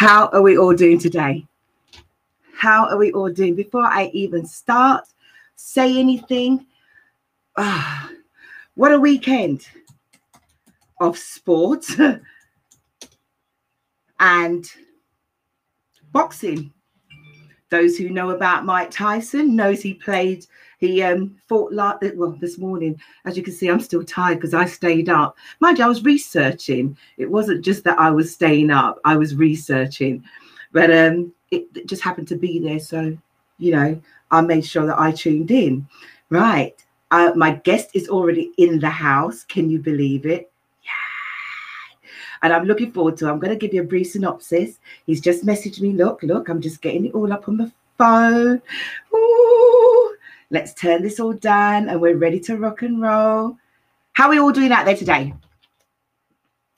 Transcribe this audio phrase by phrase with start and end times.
[0.00, 1.46] How are we all doing today?
[2.54, 3.54] How are we all doing?
[3.54, 5.04] Before I even start,
[5.56, 6.64] say anything.
[7.58, 8.10] Ah,
[8.76, 9.68] what a weekend
[11.02, 11.84] of sport
[14.20, 14.72] and
[16.12, 16.72] boxing.
[17.68, 20.46] Those who know about Mike Tyson knows he played,
[20.80, 22.98] he um, fought like well this morning.
[23.26, 25.36] As you can see, I'm still tired because I stayed up.
[25.60, 26.96] Mind you, I was researching.
[27.18, 30.24] It wasn't just that I was staying up; I was researching.
[30.72, 33.16] But um, it, it just happened to be there, so
[33.58, 35.86] you know, I made sure that I tuned in.
[36.30, 36.74] Right,
[37.10, 39.44] uh, my guest is already in the house.
[39.44, 40.50] Can you believe it?
[40.82, 42.08] Yeah.
[42.42, 43.26] And I'm looking forward to.
[43.26, 43.30] It.
[43.30, 44.78] I'm going to give you a brief synopsis.
[45.04, 45.92] He's just messaged me.
[45.92, 48.62] Look, look, I'm just getting it all up on the phone.
[49.14, 49.89] Ooh,
[50.50, 53.56] let's turn this all down, and we're ready to rock and roll.
[54.12, 55.32] How are we all doing out there today?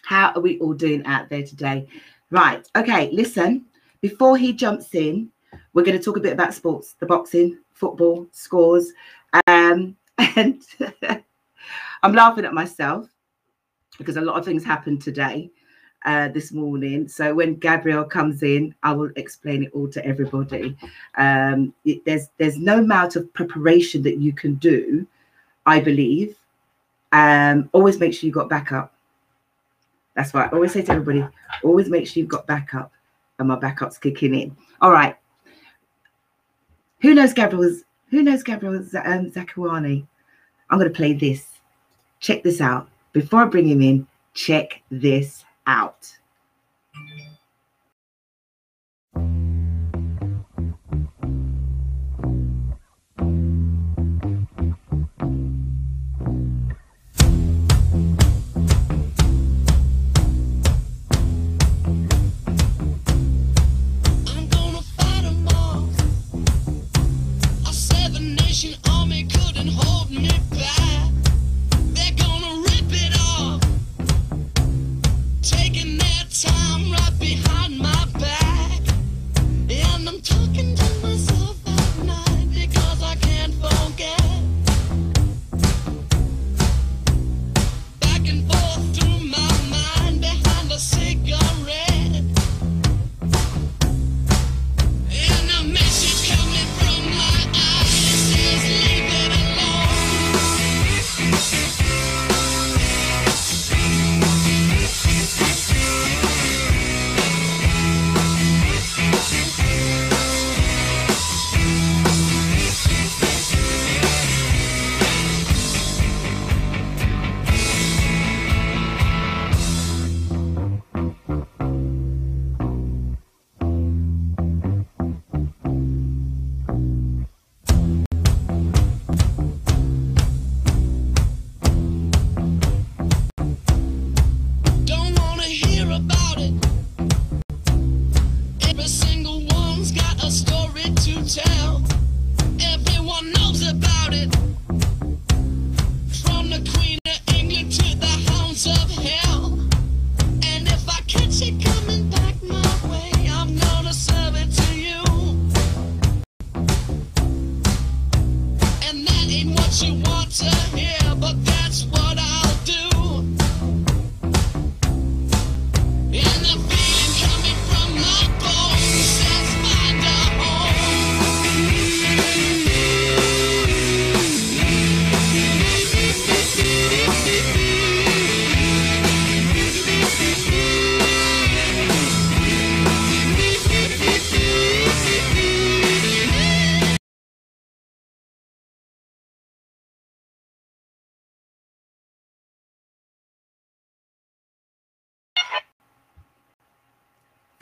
[0.05, 1.89] How are we all doing out there today?
[2.31, 2.67] Right.
[2.77, 3.11] Okay.
[3.13, 3.67] Listen.
[4.01, 5.31] Before he jumps in,
[5.73, 8.93] we're going to talk a bit about sports, the boxing, football, scores,
[9.47, 9.97] um,
[10.37, 10.63] and
[12.03, 13.09] I'm laughing at myself
[13.99, 15.51] because a lot of things happened today,
[16.05, 17.09] uh, this morning.
[17.09, 20.77] So when Gabriel comes in, I will explain it all to everybody.
[21.17, 25.07] Um, it, there's there's no amount of preparation that you can do,
[25.67, 26.37] I believe.
[27.13, 28.95] Um, always make sure you've got backup.
[30.15, 31.27] That's why I always say to everybody,
[31.63, 32.93] always make sure you've got backup,
[33.39, 34.57] and my backup's kicking in.
[34.81, 35.17] All right.
[37.01, 37.85] Who knows Gabriel's?
[38.11, 40.07] Who knows Gabriel um, Zakuani?
[40.69, 41.47] I'm going to play this.
[42.21, 46.19] Check this out before I bring him in, check this out.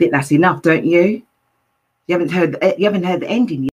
[0.01, 1.21] Think that's enough, don't you?
[2.07, 3.71] You haven't heard the, you haven't heard the ending yet.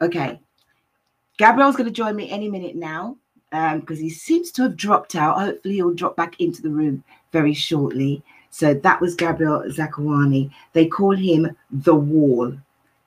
[0.00, 0.38] Okay,
[1.36, 3.16] Gabriel's going to join me any minute now
[3.50, 5.40] because um, he seems to have dropped out.
[5.40, 7.02] Hopefully, he'll drop back into the room
[7.32, 8.22] very shortly.
[8.50, 10.52] So that was Gabriel Zakuani.
[10.72, 12.56] They call him the Wall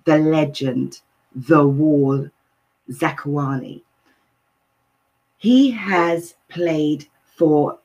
[0.07, 1.01] the legend,
[1.35, 2.29] the wall,
[2.89, 3.81] Zakuani.
[5.37, 7.05] He has played
[7.35, 7.77] for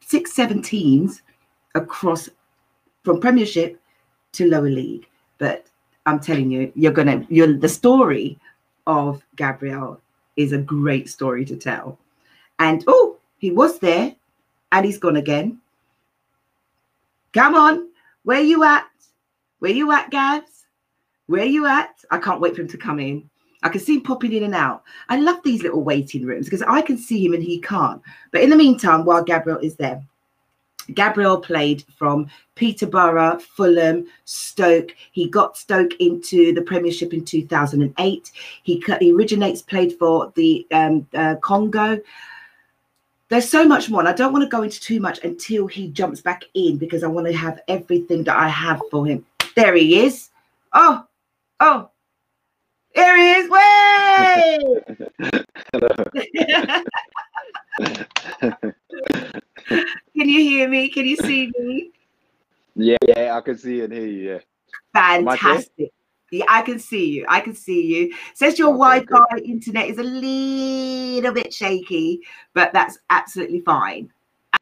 [0.00, 1.22] six, seven teams
[1.74, 2.28] across
[3.04, 3.80] from Premiership
[4.32, 5.08] to lower league.
[5.38, 5.66] But
[6.04, 8.38] I'm telling you, you're gonna you're the story
[8.86, 9.98] of Gabriel
[10.36, 11.98] is a great story to tell.
[12.58, 14.14] And oh, he was there
[14.72, 15.58] and he's gone again.
[17.32, 17.88] Come on,
[18.24, 18.86] where you at?
[19.60, 20.65] Where you at, Gabs?
[21.26, 21.96] Where are you at?
[22.10, 23.28] I can't wait for him to come in.
[23.62, 24.82] I can see him popping in and out.
[25.08, 28.00] I love these little waiting rooms because I can see him and he can't.
[28.30, 30.02] But in the meantime, while Gabriel is there,
[30.94, 34.94] Gabriel played from Peterborough, Fulham, Stoke.
[35.12, 38.32] He got Stoke into the Premiership in 2008.
[38.62, 42.00] He, he originates, played for the um, uh, Congo.
[43.28, 45.88] There's so much more, and I don't want to go into too much until he
[45.88, 49.26] jumps back in because I want to have everything that I have for him.
[49.56, 50.30] There he is.
[50.72, 51.04] Oh,
[51.60, 51.90] oh,
[52.94, 53.50] there he is.
[53.50, 54.58] Way!
[59.68, 60.88] can you hear me?
[60.88, 61.90] Can you see me?
[62.74, 64.32] Yeah, yeah, I can see and hear you.
[64.32, 64.38] Yeah.
[64.92, 65.92] Fantastic.
[66.30, 67.26] Yeah, I can see you.
[67.28, 68.14] I can see you.
[68.34, 69.44] Says your okay, Wi-Fi good.
[69.44, 72.20] internet is a little bit shaky,
[72.52, 74.10] but that's absolutely fine.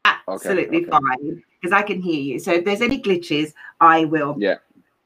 [0.04, 0.90] Absolutely okay, okay.
[0.90, 2.38] fine because I can hear you.
[2.38, 4.56] So if there's any glitches, I will yeah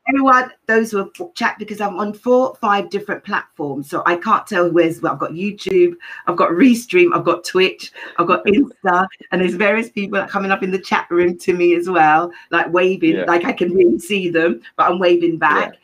[0.08, 3.90] everyone, those who have chat because I'm on four, five different platforms.
[3.90, 5.94] So I can't tell where's well, I've got YouTube,
[6.26, 10.62] I've got Restream, I've got Twitch, I've got Insta, and there's various people coming up
[10.62, 13.24] in the chat room to me as well, like waving, yeah.
[13.24, 15.74] like I can really see them, but I'm waving back.
[15.74, 15.78] Yeah.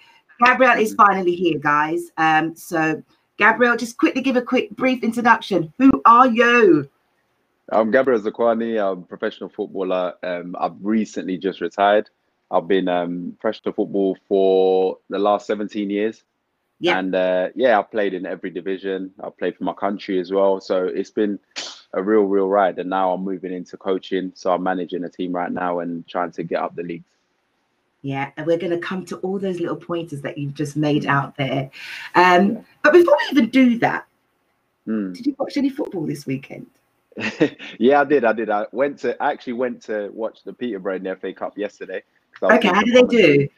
[0.47, 2.11] Gabriel is finally here, guys.
[2.17, 3.03] Um, so
[3.37, 5.73] Gabriel, just quickly give a quick brief introduction.
[5.79, 6.89] Who are you?
[7.71, 8.81] I'm Gabriel Zakuani.
[8.81, 10.15] I'm a professional footballer.
[10.23, 12.11] Um, I've recently just retired.
[12.51, 16.23] I've been um, professional football for the last 17 years.
[16.81, 16.99] Yeah.
[16.99, 19.13] And uh, yeah, I've played in every division.
[19.23, 20.61] I've played for my country as well.
[20.61, 21.39] So it's been
[21.93, 22.79] a real, real ride.
[22.79, 24.33] And now I'm moving into coaching.
[24.35, 27.05] So I'm managing a team right now and trying to get up the leagues.
[28.03, 31.07] Yeah, and we're going to come to all those little pointers that you've just made
[31.07, 31.71] out there.
[32.15, 32.61] Um, yeah.
[32.83, 34.07] But before we even do that,
[34.87, 35.15] mm.
[35.17, 36.67] did you watch any football this weekend?
[37.79, 38.27] yeah, I did.
[38.27, 38.51] I did.
[38.51, 42.03] I went to actually went to watch the Peterborough in the FA Cup yesterday.
[42.53, 43.49] Okay, how did they do?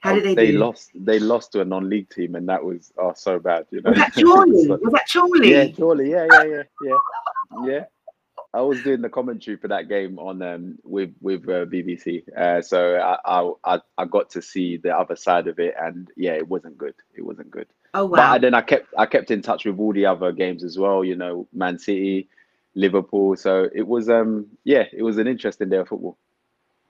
[0.00, 0.58] How did they, they do?
[0.58, 0.90] lost.
[0.94, 3.66] They lost to a non-league team, and that was oh so bad.
[3.70, 3.90] You know.
[3.90, 4.66] Was that Chorley?
[4.68, 5.50] was that Chorley?
[5.50, 6.10] Yeah, Chorley.
[6.10, 6.96] Yeah, yeah, yeah, yeah,
[7.66, 7.84] yeah.
[8.54, 12.22] I was doing the commentary for that game on um with with uh, BBC.
[12.36, 16.32] Uh, so I, I I got to see the other side of it, and yeah,
[16.32, 16.94] it wasn't good.
[17.16, 17.66] It wasn't good.
[17.94, 18.34] Oh wow!
[18.34, 21.04] But then I kept I kept in touch with all the other games as well.
[21.04, 22.28] You know, Man City,
[22.74, 23.36] Liverpool.
[23.36, 26.16] So it was um yeah, it was an interesting day of football.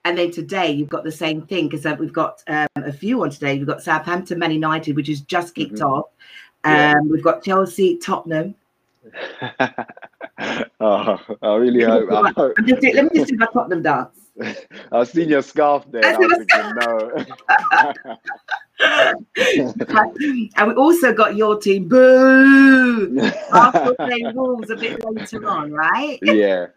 [0.09, 3.23] And then today you've got the same thing because uh, we've got um, a few
[3.23, 3.59] on today.
[3.59, 5.85] We've got Southampton, Man United, which has just kicked mm-hmm.
[5.85, 6.07] off.
[6.65, 6.95] Um, yeah.
[7.03, 8.55] We've got Chelsea, Tottenham.
[10.81, 12.11] oh, I really hope.
[12.11, 12.57] I hope.
[12.65, 14.19] Just, let me just do my Tottenham dance.
[14.93, 16.07] I've seen your scarf there.
[16.07, 18.17] I was thinking, no.
[20.57, 21.87] and we also got your team.
[21.87, 23.21] Boo!
[23.53, 26.19] After playing Wolves a bit later on, right?
[26.23, 26.69] Yeah,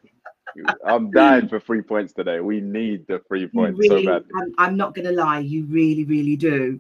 [0.86, 2.40] I'm dying for three points today.
[2.40, 4.32] We need the three points really, so badly.
[4.36, 6.80] I'm, I'm not going to lie, you really, really do.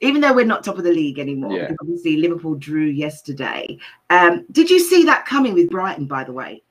[0.00, 1.72] Even though we're not top of the league anymore, yeah.
[1.80, 3.78] obviously Liverpool drew yesterday.
[4.10, 6.62] Um, did you see that coming with Brighton, by the way?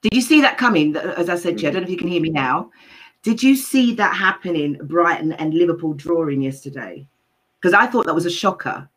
[0.00, 0.96] Did you see that coming?
[0.96, 2.70] As I said to you, I don't know if you can hear me now.
[3.22, 7.06] Did you see that happening, Brighton and Liverpool drawing yesterday?
[7.60, 8.88] Because I thought that was a shocker.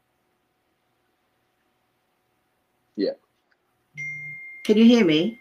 [2.95, 3.11] Yeah.
[4.65, 5.39] Can you hear me?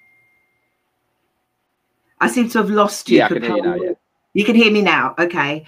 [2.21, 3.19] I seem to have lost you.
[3.19, 3.75] Yeah, I can hear you now.
[3.75, 3.93] Yeah.
[4.35, 5.15] You can hear me now.
[5.19, 5.65] Okay.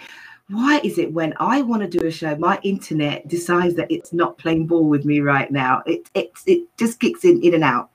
[0.48, 4.12] Why is it when I want to do a show, my internet decides that it's
[4.12, 5.82] not playing ball with me right now?
[5.86, 7.90] It it it just kicks in in and out.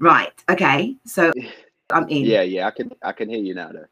[0.00, 0.32] Right.
[0.50, 0.96] Okay.
[1.04, 1.32] So
[1.90, 2.24] I'm in.
[2.24, 2.66] Yeah, yeah.
[2.66, 3.86] I can I can hear you now though.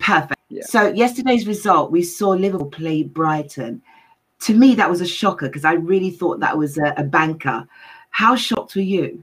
[0.00, 0.40] Perfect.
[0.48, 0.64] Yeah.
[0.64, 3.80] So yesterday's result, we saw Liverpool play Brighton.
[4.40, 7.68] To me, that was a shocker because I really thought that was a, a banker.
[8.10, 9.22] How shocked were you?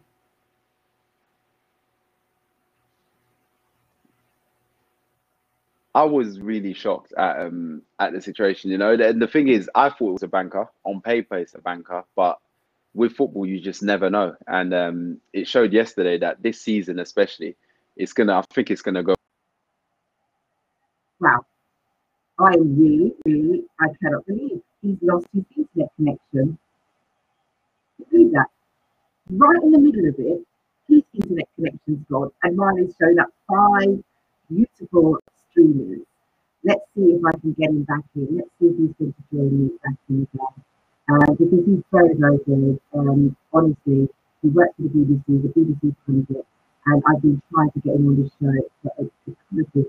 [5.96, 8.72] I was really shocked at um at the situation.
[8.72, 10.68] You know, and the thing is, I thought it was a banker.
[10.86, 12.40] On paper, it's a banker, but
[12.94, 14.36] with football, you just never know.
[14.48, 17.56] And um, it showed yesterday that this season, especially,
[17.96, 18.38] it's gonna.
[18.38, 19.16] I think it's gonna go.
[21.20, 21.46] Wow,
[22.40, 26.58] I really, really, I cannot believe he's lost his internet connection.
[28.12, 28.48] Do that
[29.32, 30.46] right in the middle of it.
[30.88, 34.04] His internet connection's gone, and has shown up five
[34.50, 35.19] beautiful
[35.52, 36.00] streamers.
[36.64, 38.38] Let's see if I can get him back in.
[38.38, 40.56] Let's see if he's going to join me back in again.
[41.10, 42.80] Uh, because he's very, very good.
[42.94, 44.10] Um, honestly,
[44.42, 46.46] he worked for the BBC, the BBC pundit,
[46.86, 49.86] and I've been trying to get him on the show for a, a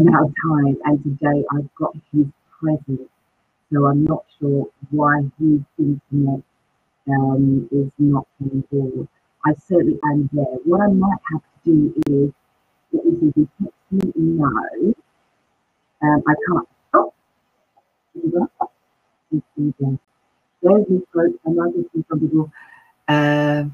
[0.00, 2.26] amount of time, and today I've got his
[2.60, 3.08] presence.
[3.72, 6.42] So I'm not sure why his internet
[7.08, 9.08] um, is not on board.
[9.44, 10.44] I certainly am there.
[10.64, 12.32] What I might have to do is,
[12.92, 14.94] is if you text me no,
[16.02, 16.68] um, I can't.
[16.94, 17.12] Oh,
[18.14, 18.48] there's.
[20.64, 22.52] I might just see some people.
[23.06, 23.64] Uh,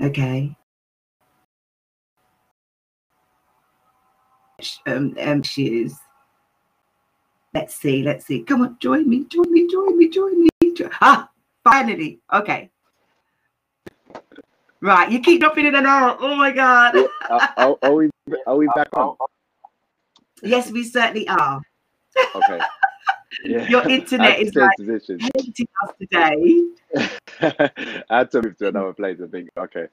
[0.00, 0.56] okay.
[4.86, 5.98] Um, um, she is.
[7.52, 8.42] Let's see, let's see.
[8.42, 10.48] Come on, join me, join me, join me, join me.
[10.74, 10.90] Join.
[11.00, 11.28] Ah,
[11.64, 12.20] finally.
[12.32, 12.70] Okay.
[14.82, 16.18] Right, you keep dropping in and out.
[16.20, 16.96] Oh my God.
[17.28, 18.10] are, are, we,
[18.46, 19.16] are we back on?
[20.42, 21.60] Yes, we certainly are.
[22.34, 22.60] Okay.
[23.44, 23.62] Yeah.
[23.68, 26.62] Your internet is like hating us today.
[28.08, 29.50] I had to move to another place, I think.
[29.56, 29.86] Okay.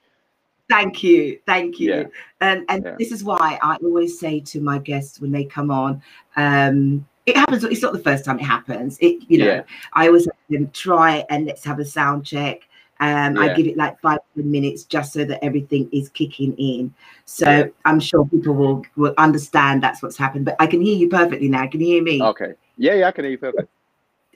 [0.70, 1.94] Thank you, thank you.
[1.94, 2.04] Yeah.
[2.42, 2.96] And and yeah.
[3.00, 6.02] this is why I always say to my guests when they come on,
[6.36, 7.64] um, it happens.
[7.64, 8.98] It's not the first time it happens.
[9.00, 9.64] It you know.
[9.94, 10.28] I always
[10.74, 12.68] try and let's have a sound check.
[13.00, 13.42] Um, yeah.
[13.42, 16.94] I give it like five minutes just so that everything is kicking in.
[17.26, 17.68] So yeah.
[17.86, 20.46] I'm sure people will will understand that's what's happened.
[20.46, 21.68] But I can hear you perfectly now.
[21.68, 22.22] Can you hear me?
[22.22, 22.54] Okay.
[22.78, 23.68] Yeah, yeah, I can hear you perfectly.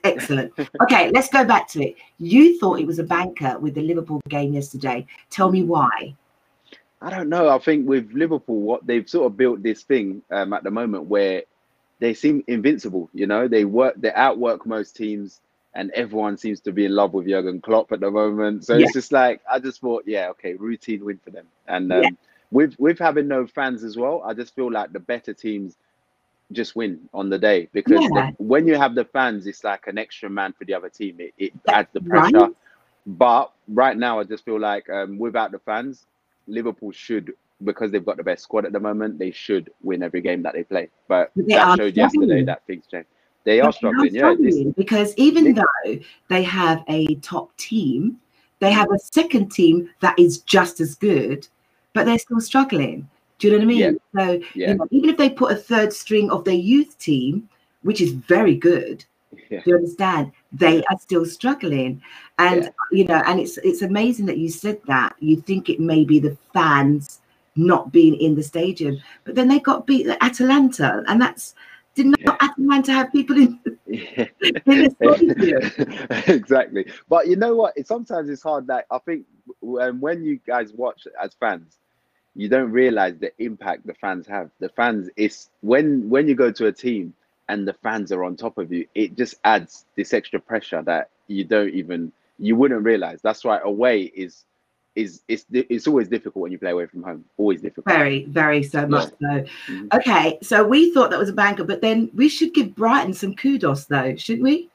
[0.04, 0.52] Excellent.
[0.82, 1.96] Okay, let's go back to it.
[2.18, 5.06] You thought it was a banker with the Liverpool game yesterday.
[5.30, 6.14] Tell me why.
[7.00, 7.48] I don't know.
[7.48, 11.04] I think with Liverpool, what they've sort of built this thing um, at the moment
[11.04, 11.42] where
[12.00, 13.08] they seem invincible.
[13.14, 15.40] You know, they work, they outwork most teams
[15.74, 18.64] and everyone seems to be in love with Jurgen Klopp at the moment.
[18.64, 18.84] So yeah.
[18.84, 21.46] it's just like I just thought, yeah, okay, routine win for them.
[21.66, 22.10] And um, yeah.
[22.50, 25.76] with with having no fans as well, I just feel like the better teams
[26.52, 28.30] just win on the day because yeah.
[28.38, 31.16] the, when you have the fans, it's like an extra man for the other team.
[31.18, 32.38] It, it adds the pressure.
[32.38, 32.56] Right.
[33.04, 36.06] But right now, I just feel like um, without the fans,
[36.46, 37.32] Liverpool should
[37.64, 40.54] because they've got the best squad at the moment, they should win every game that
[40.54, 40.88] they play.
[41.08, 43.06] But that showed yesterday that things change.
[43.44, 44.20] They are struggling, yeah.
[44.20, 48.20] Struggling because even though they have a top team,
[48.60, 51.48] they have a second team that is just as good,
[51.92, 53.08] but they're still struggling.
[53.38, 53.78] Do you know what I mean?
[53.78, 53.90] Yeah.
[54.20, 54.68] So yeah.
[54.68, 57.48] You know, even if they put a third string of their youth team,
[57.82, 59.04] which is very good,
[59.50, 59.60] yeah.
[59.64, 60.30] do you understand?
[60.52, 62.00] They are still struggling,
[62.38, 65.16] and you know, and it's it's amazing that you said that.
[65.18, 67.20] You think it may be the fans
[67.56, 71.54] not being in the stadium, but then they got beat at Atalanta, and that's
[71.94, 72.36] did not yeah.
[72.86, 74.26] Have people in, yeah.
[74.66, 76.22] in the stadium?
[76.26, 76.86] exactly.
[77.08, 77.74] But you know what?
[77.76, 78.66] It, sometimes it's hard.
[78.68, 79.26] Like I think
[79.60, 81.78] when, when you guys watch as fans,
[82.34, 84.50] you don't realize the impact the fans have.
[84.58, 87.14] The fans is when when you go to a team
[87.48, 91.10] and the fans are on top of you, it just adds this extra pressure that
[91.26, 93.20] you don't even you wouldn't realize.
[93.22, 94.44] That's why away is
[94.94, 97.24] is it's it's always difficult when you play away from home.
[97.38, 97.86] Always difficult.
[97.86, 99.38] Very, very so much yeah.
[99.38, 99.72] so.
[99.72, 99.86] Mm-hmm.
[99.94, 103.34] Okay, so we thought that was a banker, but then we should give Brighton some
[103.34, 104.68] kudos, though, shouldn't we?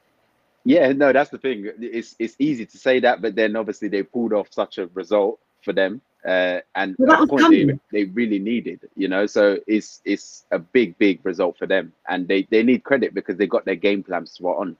[0.64, 1.70] Yeah, no, that's the thing.
[1.80, 5.38] It's it's easy to say that, but then obviously they pulled off such a result
[5.62, 9.26] for them, uh, and well, point they, they really needed, you know.
[9.26, 13.36] So it's it's a big, big result for them, and they they need credit because
[13.36, 14.76] they got their game plan spot on.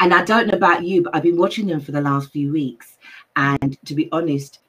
[0.00, 2.50] And I don't know about you, but I've been watching them for the last few
[2.50, 2.96] weeks,
[3.36, 4.60] and to be honest,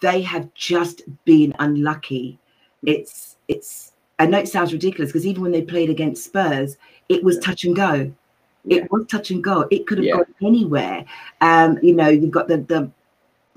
[0.00, 2.38] they have just been unlucky.
[2.84, 6.76] It's it's I know it sounds ridiculous because even when they played against Spurs,
[7.08, 8.12] it was touch and go.
[8.64, 8.78] Yeah.
[8.78, 9.66] It was touch and go.
[9.70, 10.16] It could have yeah.
[10.16, 11.04] gone anywhere.
[11.40, 12.90] Um, you know, you've got the the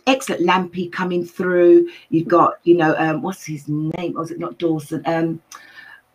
[0.07, 1.89] excellent Lamptey coming through.
[2.09, 4.13] You've got, you know, um, what's his name?
[4.13, 5.01] Was it not Dawson?
[5.05, 5.41] Um,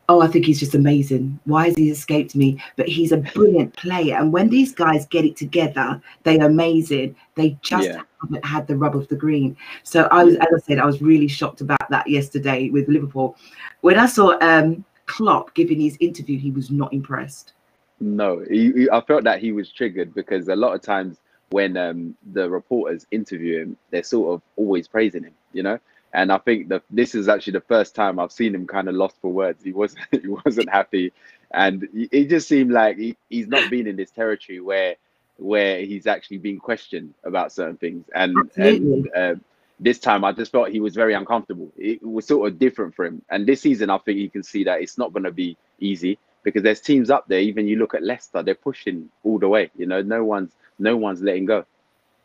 [0.09, 1.39] oh, I think he's just amazing.
[1.45, 2.63] Why has he escaped me?
[2.77, 4.17] But he's a brilliant player.
[4.17, 7.15] And when these guys get it together, they are amazing.
[7.35, 8.03] They just yeah.
[8.23, 9.57] haven't had the rub of the green.
[9.83, 13.37] So I was, as I said, I was really shocked about that yesterday with Liverpool.
[13.83, 17.53] When I saw um, Klopp giving his interview, he was not impressed.
[18.01, 21.19] No, he, he, I felt that he was triggered because a lot of times
[21.51, 25.79] when um, the reporters interview him, they're sort of always praising him, you know.
[26.13, 28.95] And I think that this is actually the first time I've seen him kind of
[28.95, 29.63] lost for words.
[29.63, 31.13] He wasn't he wasn't happy,
[31.51, 34.97] and it just seemed like he, he's not been in this territory where
[35.37, 38.07] where he's actually been questioned about certain things.
[38.15, 39.35] And and uh,
[39.81, 41.71] this time I just felt he was very uncomfortable.
[41.77, 43.23] It was sort of different for him.
[43.31, 46.19] And this season, I think you can see that it's not going to be easy
[46.43, 47.41] because there's teams up there.
[47.41, 49.71] Even you look at Leicester, they're pushing all the way.
[49.77, 51.65] You know, no one's no one's letting go.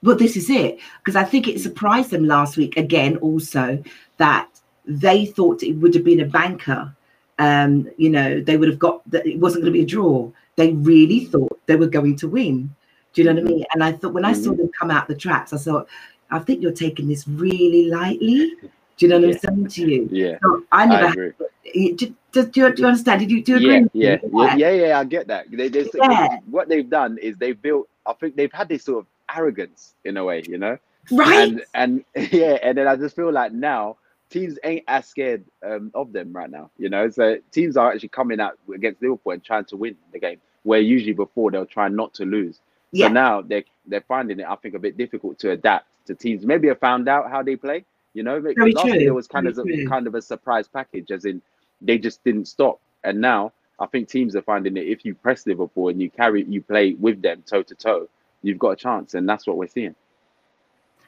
[0.03, 3.17] Well, this is it because I think it surprised them last week again.
[3.17, 3.81] Also,
[4.17, 4.49] that
[4.85, 6.93] they thought it would have been a banker.
[7.39, 10.29] Um, you know, they would have got that it wasn't going to be a draw.
[10.55, 12.75] They really thought they were going to win.
[13.13, 13.65] Do you know what I mean?
[13.73, 14.57] And I thought when I saw mm-hmm.
[14.57, 15.87] them come out the traps, I thought,
[16.31, 18.53] I think you're taking this really lightly.
[18.61, 19.49] Do you know what yeah.
[19.49, 20.09] I'm saying to you?
[20.11, 20.37] Yeah.
[20.41, 21.05] So I never.
[21.05, 21.31] I agree.
[21.39, 23.21] Had, do, do, do, you understand?
[23.21, 23.89] Did you do you agree?
[23.93, 25.49] Yeah, yeah, yeah, yeah, yeah, I get that.
[25.49, 26.37] They, they, yeah.
[26.49, 27.87] What they've done is they've built.
[28.05, 30.77] I think they've had this sort of arrogance in a way, you know.
[31.11, 31.49] Right.
[31.49, 33.97] And and yeah, and then I just feel like now
[34.29, 36.71] teams ain't as scared um, of them right now.
[36.77, 40.19] You know, so teams are actually coming out against Liverpool and trying to win the
[40.19, 42.59] game, where usually before they'll try not to lose.
[42.91, 43.07] Yeah.
[43.07, 46.45] So now they're they're finding it, I think, a bit difficult to adapt to teams.
[46.45, 47.85] Maybe have found out how they play.
[48.13, 48.99] You know, Very last true.
[48.99, 51.41] year was kind Very of a, kind of a surprise package, as in
[51.81, 52.79] they just didn't stop.
[53.03, 54.87] And now I think teams are finding it.
[54.87, 58.07] If you press Liverpool and you carry, you play with them toe to toe,
[58.43, 59.95] you've got a chance, and that's what we're seeing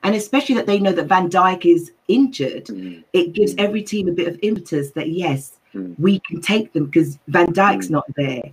[0.05, 3.03] and especially that they know that Van Dijk is injured, mm.
[3.13, 5.99] it gives every team a bit of impetus that yes, mm.
[5.99, 7.91] we can take them because Van Dijk's mm.
[7.91, 8.43] not there.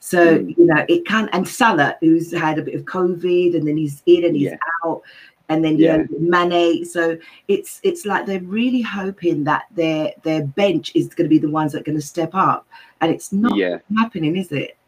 [0.00, 0.56] So mm.
[0.56, 4.02] you know it can, and Salah, who's had a bit of COVID, and then he's
[4.06, 4.56] in and he's yeah.
[4.86, 5.02] out,
[5.50, 5.98] and then yeah.
[5.98, 6.86] you know Mane.
[6.86, 11.38] So it's it's like they're really hoping that their their bench is going to be
[11.38, 12.66] the ones that are going to step up,
[13.02, 13.78] and it's not yeah.
[13.98, 14.78] happening, is it?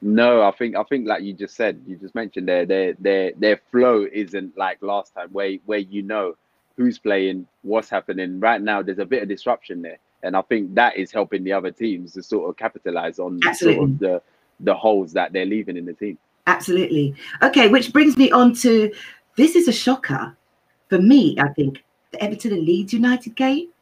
[0.00, 3.32] No, I think I think like you just said, you just mentioned their their their
[3.36, 6.36] their flow isn't like last time where where you know
[6.76, 8.38] who's playing, what's happening.
[8.38, 9.98] Right now there's a bit of disruption there.
[10.22, 13.78] And I think that is helping the other teams to sort of capitalize on sort
[13.78, 14.22] of the
[14.60, 16.18] the holes that they're leaving in the team.
[16.46, 17.14] Absolutely.
[17.42, 18.92] Okay, which brings me on to
[19.36, 20.36] this is a shocker
[20.88, 21.84] for me, I think.
[22.10, 23.68] The Everton and Leeds United game.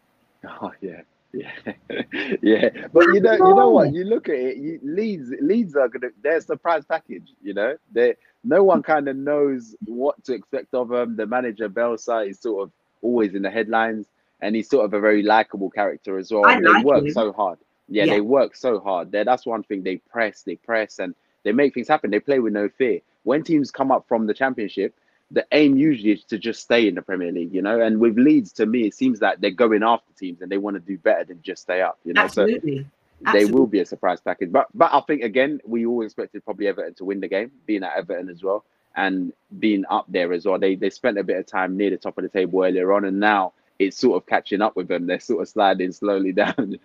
[0.62, 1.00] Oh yeah.
[1.36, 1.72] Yeah,
[2.42, 3.92] yeah, but you know, you know what?
[3.92, 4.56] You look at it.
[4.56, 6.12] You, Leeds, Leeds are gonna.
[6.22, 7.28] They're a surprise package.
[7.42, 11.16] You know, they no one kind of knows what to expect of them.
[11.16, 14.06] The manager Bielsa is sort of always in the headlines,
[14.40, 16.46] and he's sort of a very likable character as well.
[16.46, 17.10] I they like work him.
[17.10, 17.58] so hard.
[17.88, 19.12] Yeah, yeah, they work so hard.
[19.12, 19.82] There, that's one thing.
[19.82, 21.14] They press, they press, and
[21.44, 22.10] they make things happen.
[22.10, 23.00] They play with no fear.
[23.24, 24.94] When teams come up from the championship,
[25.30, 27.80] the aim usually is to just stay in the Premier League, you know.
[27.80, 30.74] And with Leeds, to me, it seems like they're going after teams and they want
[30.76, 32.22] to do better than just stay up, you know.
[32.22, 32.78] Absolutely.
[32.78, 32.84] So
[33.24, 33.46] Absolutely.
[33.46, 34.52] they will be a surprise package.
[34.52, 37.82] But but I think again, we all expected probably Everton to win the game, being
[37.82, 40.58] at Everton as well, and being up there as well.
[40.58, 43.04] They they spent a bit of time near the top of the table earlier on,
[43.04, 45.06] and now it's sort of catching up with them.
[45.06, 46.78] They're sort of sliding slowly down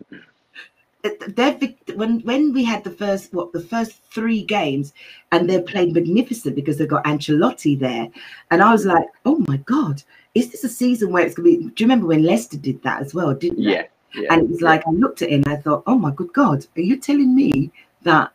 [1.04, 1.58] they're
[1.96, 4.94] when when we had the first what the first three games
[5.32, 8.10] and they played magnificent because they've got Ancelotti there,
[8.52, 10.04] and I was like, oh my god,
[10.36, 11.58] is this a season where it's gonna be?
[11.58, 13.34] Do you remember when Leicester did that as well?
[13.34, 13.84] Didn't yeah.
[14.14, 16.34] Yeah, and it was like I looked at it and I thought, oh my good
[16.34, 18.34] god, are you telling me that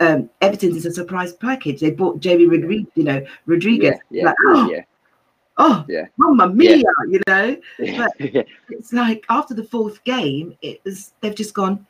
[0.00, 1.80] um, Everton is a surprise package?
[1.80, 3.98] They bought Jamie Rodriguez, you know, Rodriguez.
[4.10, 4.82] Yeah, yeah, like, oh, yeah
[5.58, 6.06] oh yeah.
[6.16, 6.82] mamma mia yeah.
[7.08, 7.56] you know?
[7.78, 11.86] But it's like after the fourth game it was they've just gone.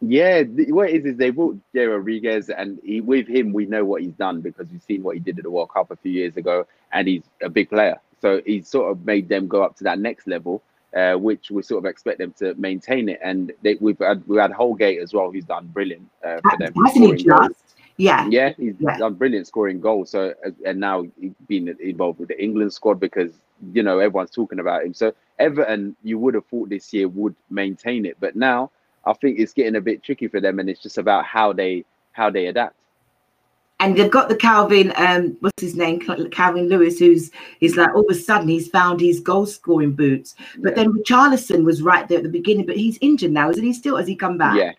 [0.00, 3.84] Yeah what it is is they brought Jay Rodriguez and he, with him we know
[3.84, 6.12] what he's done because we've seen what he did at the World Cup a few
[6.12, 7.98] years ago and he's a big player.
[8.20, 10.62] So he's sort of made them go up to that next level
[10.94, 13.18] uh, which we sort of expect them to maintain it.
[13.22, 16.72] And they, we've had we had Holgate as well who's done brilliant uh, for them
[17.96, 18.98] yeah, yeah, he's yeah.
[18.98, 20.10] done brilliant scoring goals.
[20.10, 23.32] So and now he's been involved with the England squad because
[23.72, 24.94] you know everyone's talking about him.
[24.94, 28.70] So Everton, you would have thought this year would maintain it, but now
[29.06, 31.84] I think it's getting a bit tricky for them, and it's just about how they
[32.12, 32.74] how they adapt.
[33.80, 38.08] And they've got the Calvin, um, what's his name, Calvin Lewis, who's he's like all
[38.08, 40.36] of a sudden he's found his goal scoring boots.
[40.58, 40.84] But yeah.
[40.84, 43.72] then Richarlison was right there at the beginning, but he's injured now, isn't he?
[43.72, 44.56] Still, has he come back?
[44.56, 44.72] Yeah,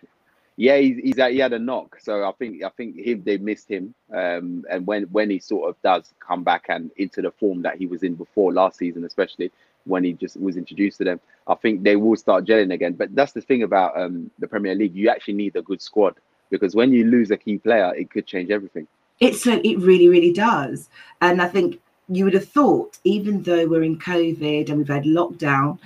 [0.56, 3.70] yeah, he's, he's he had a knock, so I think I think him they missed
[3.70, 3.94] him.
[4.12, 7.76] Um, and when when he sort of does come back and into the form that
[7.76, 9.52] he was in before last season, especially
[9.84, 12.94] when he just was introduced to them, I think they will start gelling again.
[12.94, 16.14] But that's the thing about um, the Premier League; you actually need a good squad
[16.50, 18.86] because when you lose a key player, it could change everything.
[19.20, 20.88] It's it really really does,
[21.20, 25.04] and I think you would have thought, even though we're in COVID and we've had
[25.04, 25.78] lockdown,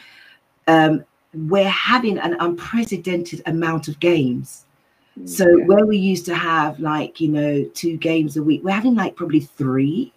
[0.68, 4.66] um, we're having an unprecedented amount of games.
[5.18, 5.64] Mm, so yeah.
[5.66, 9.16] where we used to have like you know two games a week, we're having like
[9.16, 10.12] probably 3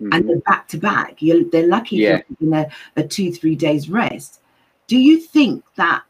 [0.00, 0.12] mm-hmm.
[0.12, 1.20] and they're back to back.
[1.20, 2.22] You're, they're lucky yeah.
[2.38, 4.40] for a, a two three days rest.
[4.86, 6.02] Do you think that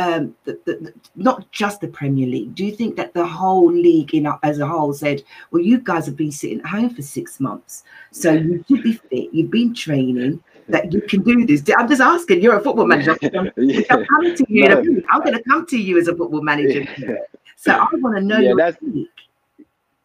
[0.00, 2.54] um, the, the, the, not just the Premier League.
[2.54, 6.06] Do you think that the whole league, in as a whole, said, "Well, you guys
[6.06, 9.28] have been sitting at home for six months, so you should be fit.
[9.32, 11.62] You've been training that you can do this.
[11.76, 12.42] I'm just asking.
[12.42, 13.16] You're a football manager.
[13.22, 13.82] I'm, yeah.
[13.90, 14.68] I'm coming to you.
[14.68, 15.02] No.
[15.10, 16.86] I'm going to come to you as a football manager.
[16.98, 17.14] Yeah.
[17.56, 18.78] So I want to know yeah, that's,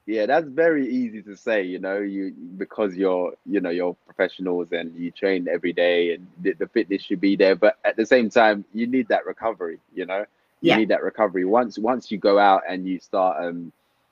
[0.05, 1.63] Yeah, that's very easy to say.
[1.63, 6.27] You know, you because you're you know you're professionals and you train every day and
[6.41, 7.55] the, the fitness should be there.
[7.55, 9.79] But at the same time, you need that recovery.
[9.93, 10.25] You know,
[10.59, 10.75] you yeah.
[10.75, 11.45] need that recovery.
[11.45, 13.71] Once once you go out and you start um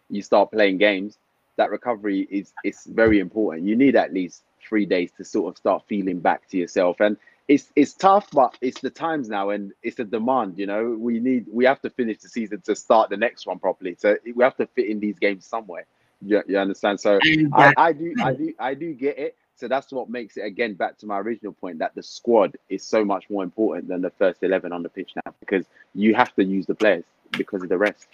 [0.10, 1.18] you start playing games,
[1.58, 3.68] that recovery is is very important.
[3.68, 7.00] You need at least three days to sort of start feeling back to yourself.
[7.00, 10.58] And it's it's tough, but it's the times now, and it's a demand.
[10.58, 13.60] You know, we need we have to finish the season to start the next one
[13.60, 13.96] properly.
[14.00, 15.86] So we have to fit in these games somewhere.
[16.22, 17.02] You, you understand?
[17.02, 17.20] So
[17.54, 19.36] I, I do I do I do get it.
[19.56, 22.84] So that's what makes it again back to my original point that the squad is
[22.84, 26.34] so much more important than the first eleven on the pitch now because you have
[26.36, 28.08] to use the players because of the rest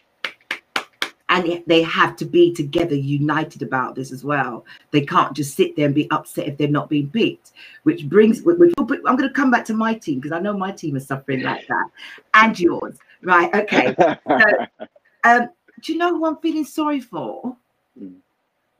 [1.29, 4.65] and they have to be together united about this as well.
[4.91, 7.51] They can't just sit there and be upset if they're not being picked
[7.83, 10.71] which brings which, i'm going to come back to my team because i know my
[10.71, 11.87] team is suffering like that.
[12.33, 12.97] And yours.
[13.21, 13.95] Right okay.
[13.97, 14.15] So
[15.23, 15.49] um,
[15.81, 17.55] do you know who i'm feeling sorry for?
[17.99, 18.15] Mm.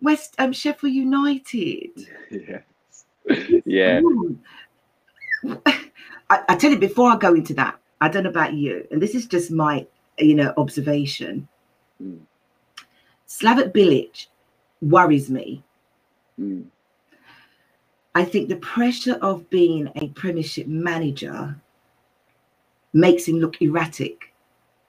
[0.02, 1.92] west um, sheffield united.
[2.30, 2.60] Yeah.
[3.66, 4.02] yeah
[6.30, 9.02] I, I tell you before i go into that i don't know about you and
[9.02, 9.86] this is just my
[10.18, 11.48] you know observation.
[12.02, 12.20] Mm.
[13.30, 14.26] Slaven Bilic
[14.82, 15.64] worries me.
[16.40, 16.66] Mm.
[18.16, 21.56] I think the pressure of being a Premiership manager
[22.92, 24.34] makes him look erratic.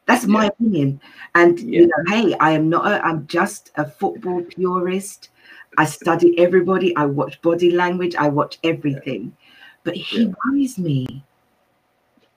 [0.06, 0.48] That's my yeah.
[0.48, 1.00] opinion.
[1.34, 1.80] And yeah.
[1.80, 2.90] you know, hey, I am not.
[2.90, 5.28] A, I'm just a football purist.
[5.78, 6.96] I study everybody.
[6.96, 8.16] I watch body language.
[8.16, 9.36] I watch everything.
[9.84, 10.32] But he yeah.
[10.44, 11.22] worries me.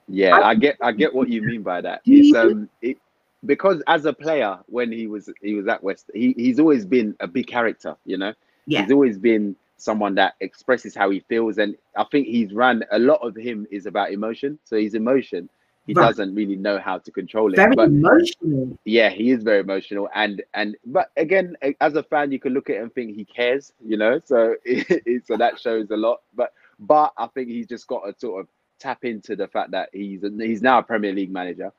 [0.06, 0.76] Yeah, I, I, get.
[0.82, 2.02] I get what you mean by that.
[2.04, 2.98] It's um, it,
[3.46, 7.16] because as a player when he was he was at West, he, he's always been
[7.20, 8.32] a big character, you know.
[8.66, 8.82] Yeah.
[8.82, 12.98] He's always been someone that expresses how he feels, and I think he's run a
[12.98, 14.58] lot of him is about emotion.
[14.64, 15.48] So his emotion,
[15.86, 16.06] he right.
[16.06, 17.56] doesn't really know how to control it.
[17.56, 18.78] Very but, emotional.
[18.84, 22.70] Yeah, he is very emotional, and and but again, as a fan, you can look
[22.70, 24.20] at him and think he cares, you know.
[24.24, 26.22] So it, so that shows a lot.
[26.34, 29.90] But but I think he's just got to sort of tap into the fact that
[29.92, 31.72] he's he's now a Premier League manager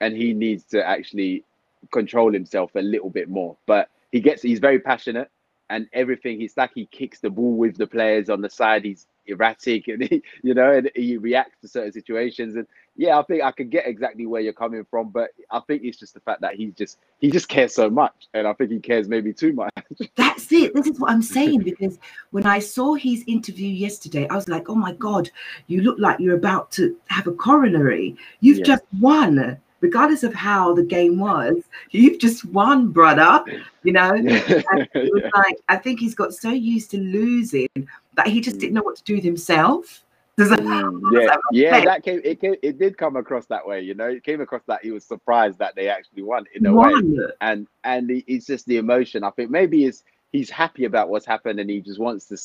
[0.00, 1.44] and he needs to actually
[1.92, 3.56] control himself a little bit more.
[3.66, 5.30] But he gets he's very passionate
[5.70, 6.38] and everything.
[6.38, 8.84] He's like he kicks the ball with the players on the side.
[8.84, 12.56] He's erratic and he, you know, and he reacts to certain situations.
[12.56, 15.82] And yeah, I think I can get exactly where you're coming from, but I think
[15.84, 18.70] it's just the fact that he just he just cares so much, and I think
[18.70, 19.72] he cares maybe too much.
[20.16, 20.74] That's it.
[20.74, 21.98] This is what I'm saying because
[22.30, 25.30] when I saw his interview yesterday, I was like, oh my god,
[25.66, 28.16] you look like you're about to have a coronary.
[28.40, 28.64] You've yeah.
[28.64, 31.56] just won regardless of how the game was,
[31.90, 33.44] you've just won, brother.
[33.82, 37.68] You know, it was like I think he's got so used to losing
[38.14, 40.02] that he just didn't know what to do with himself.
[40.38, 44.08] Mm, yeah, yeah, that came it came it did come across that way, you know.
[44.08, 47.16] It came across that he was surprised that they actually won in a won.
[47.16, 47.24] way.
[47.40, 49.24] And and it's just the emotion.
[49.24, 52.36] I think maybe he's he's happy about what's happened and he just wants to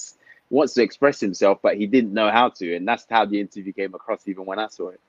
[0.49, 2.75] wants to express himself, but he didn't know how to.
[2.75, 4.99] And that's how the interview came across even when I saw it.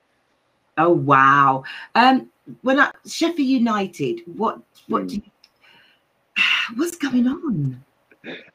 [0.77, 1.63] Oh wow!
[1.95, 2.29] Um,
[2.61, 5.21] when I, Sheffield United, what what do you,
[6.75, 7.83] what's going on?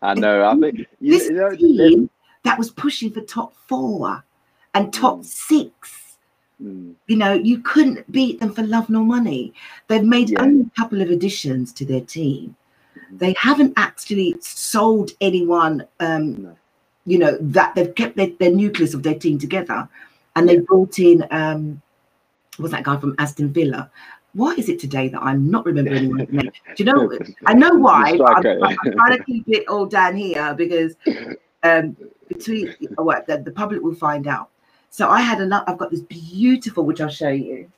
[0.03, 0.45] I know.
[0.45, 2.11] I think this you know, team
[2.45, 4.25] that was pushing for top four
[4.75, 5.25] and top mm.
[5.25, 6.17] six.
[6.63, 6.95] Mm.
[7.07, 9.53] You know, you couldn't beat them for love nor money.
[9.87, 10.43] They've made yeah.
[10.43, 12.57] only a couple of additions to their team.
[12.97, 13.19] Mm-hmm.
[13.19, 15.85] They haven't actually sold anyone.
[16.01, 16.57] Um, no.
[17.07, 19.89] You know that they've kept their, their, nucleus of their team together,
[20.37, 20.57] and yeah.
[20.57, 21.81] they brought in um,
[22.59, 23.91] was that guy from Aston Villa?
[24.35, 26.51] Why is it today that I'm not remembering anyone's name?
[26.77, 27.19] Do you know?
[27.47, 28.19] I know why.
[28.27, 30.95] I'm, I'm, trying to keep it all down here because
[31.63, 31.97] um,
[32.29, 34.51] between what the, the public will find out.
[34.91, 35.65] So I had enough.
[35.67, 37.71] I've got this beautiful, which I'll show you.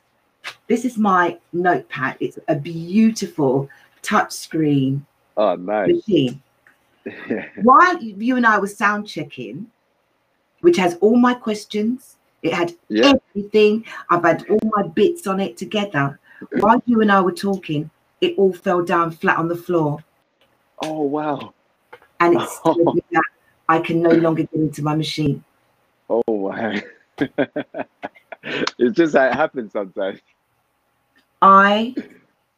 [0.67, 2.17] This is my notepad.
[2.19, 3.69] It's a beautiful
[4.01, 5.05] touch screen.
[5.37, 5.89] Oh, nice.
[5.89, 6.41] Machine.
[7.63, 9.69] While you and I were sound checking,
[10.61, 13.13] which has all my questions, it had yeah.
[13.29, 13.85] everything.
[14.09, 16.19] I've had all my bits on it together.
[16.59, 20.03] While you and I were talking, it all fell down flat on the floor.
[20.83, 21.53] Oh wow!
[22.19, 22.99] And it's oh.
[23.69, 25.43] I can no longer get into my machine.
[26.09, 26.73] Oh wow!
[27.19, 30.19] it's just how it happens sometimes.
[31.41, 31.95] I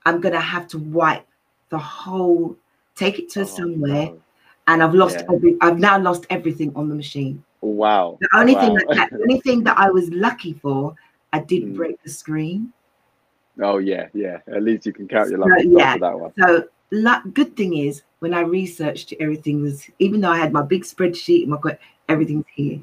[0.06, 1.28] am gonna have to wipe
[1.70, 2.56] the whole,
[2.96, 4.22] take it to oh, somewhere, no.
[4.68, 5.36] and I've lost yeah.
[5.36, 5.58] every.
[5.60, 7.44] I've now lost everything on the machine.
[7.64, 8.18] Wow.
[8.20, 8.62] The only wow.
[8.62, 10.96] thing that, the only thing that I was lucky for,
[11.32, 11.78] I didn't mm.
[11.78, 12.74] break the screen.
[13.62, 14.40] Oh yeah, yeah.
[14.48, 15.94] At least you can count your lucky so, yeah.
[15.94, 16.34] for that one.
[16.38, 20.62] So luck, good thing is when I researched everything was even though I had my
[20.62, 21.78] big spreadsheet and my
[22.10, 22.82] everything's here.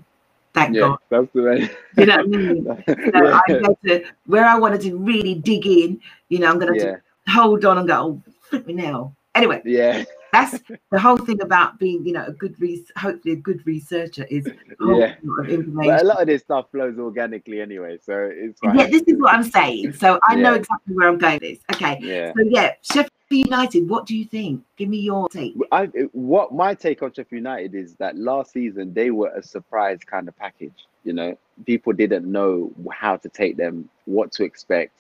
[0.55, 0.99] Thank yeah, God.
[1.11, 1.71] That's the way.
[1.99, 2.65] You know what I mean?
[2.87, 3.41] so yeah.
[3.49, 6.97] I go to where I wanted to really dig in, you know, I'm gonna yeah.
[7.29, 9.15] hold on and go, oh flip me now.
[9.35, 9.61] Anyway.
[9.67, 10.59] Yeah that's
[10.91, 14.47] the whole thing about being, you know, a good re- hopefully a good researcher is
[14.81, 15.15] yeah.
[15.23, 18.79] But a lot of this stuff flows organically anyway, so it's fine.
[18.79, 19.95] Yeah, this is what I'm saying.
[19.95, 20.43] So I yeah.
[20.43, 21.41] know exactly where I'm going.
[21.41, 21.99] This okay.
[22.01, 22.33] Yeah.
[22.37, 23.89] So yeah, Sheffield United.
[23.89, 24.65] What do you think?
[24.77, 25.55] Give me your take.
[25.73, 30.01] I what my take on Sheffield United is that last season they were a surprise
[30.05, 30.87] kind of package.
[31.05, 34.93] You know, people didn't know how to take them, what to expect.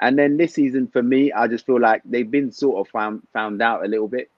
[0.00, 3.22] And then this season, for me, I just feel like they've been sort of found
[3.32, 4.30] found out a little bit.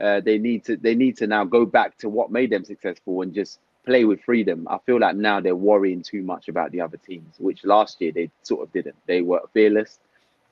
[0.00, 3.22] Uh, they need to they need to now go back to what made them successful
[3.22, 4.66] and just play with freedom.
[4.70, 8.12] I feel like now they're worrying too much about the other teams, which last year
[8.12, 8.96] they sort of didn't.
[9.06, 9.98] They were fearless.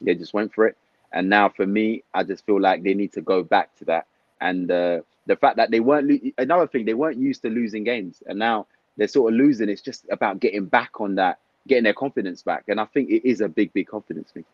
[0.00, 0.76] They just went for it.
[1.12, 4.06] And now for me, I just feel like they need to go back to that.
[4.40, 7.84] And uh, the fact that they weren't lo- another thing, they weren't used to losing
[7.84, 9.68] games, and now they're sort of losing.
[9.68, 12.64] It's just about getting back on that, getting their confidence back.
[12.68, 14.44] And I think it is a big, big confidence thing.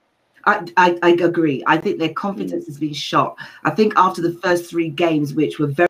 [0.45, 1.63] I, I, I agree.
[1.67, 2.69] I think their confidence mm.
[2.69, 3.37] has been shot.
[3.65, 5.89] I think after the first three games, which were very,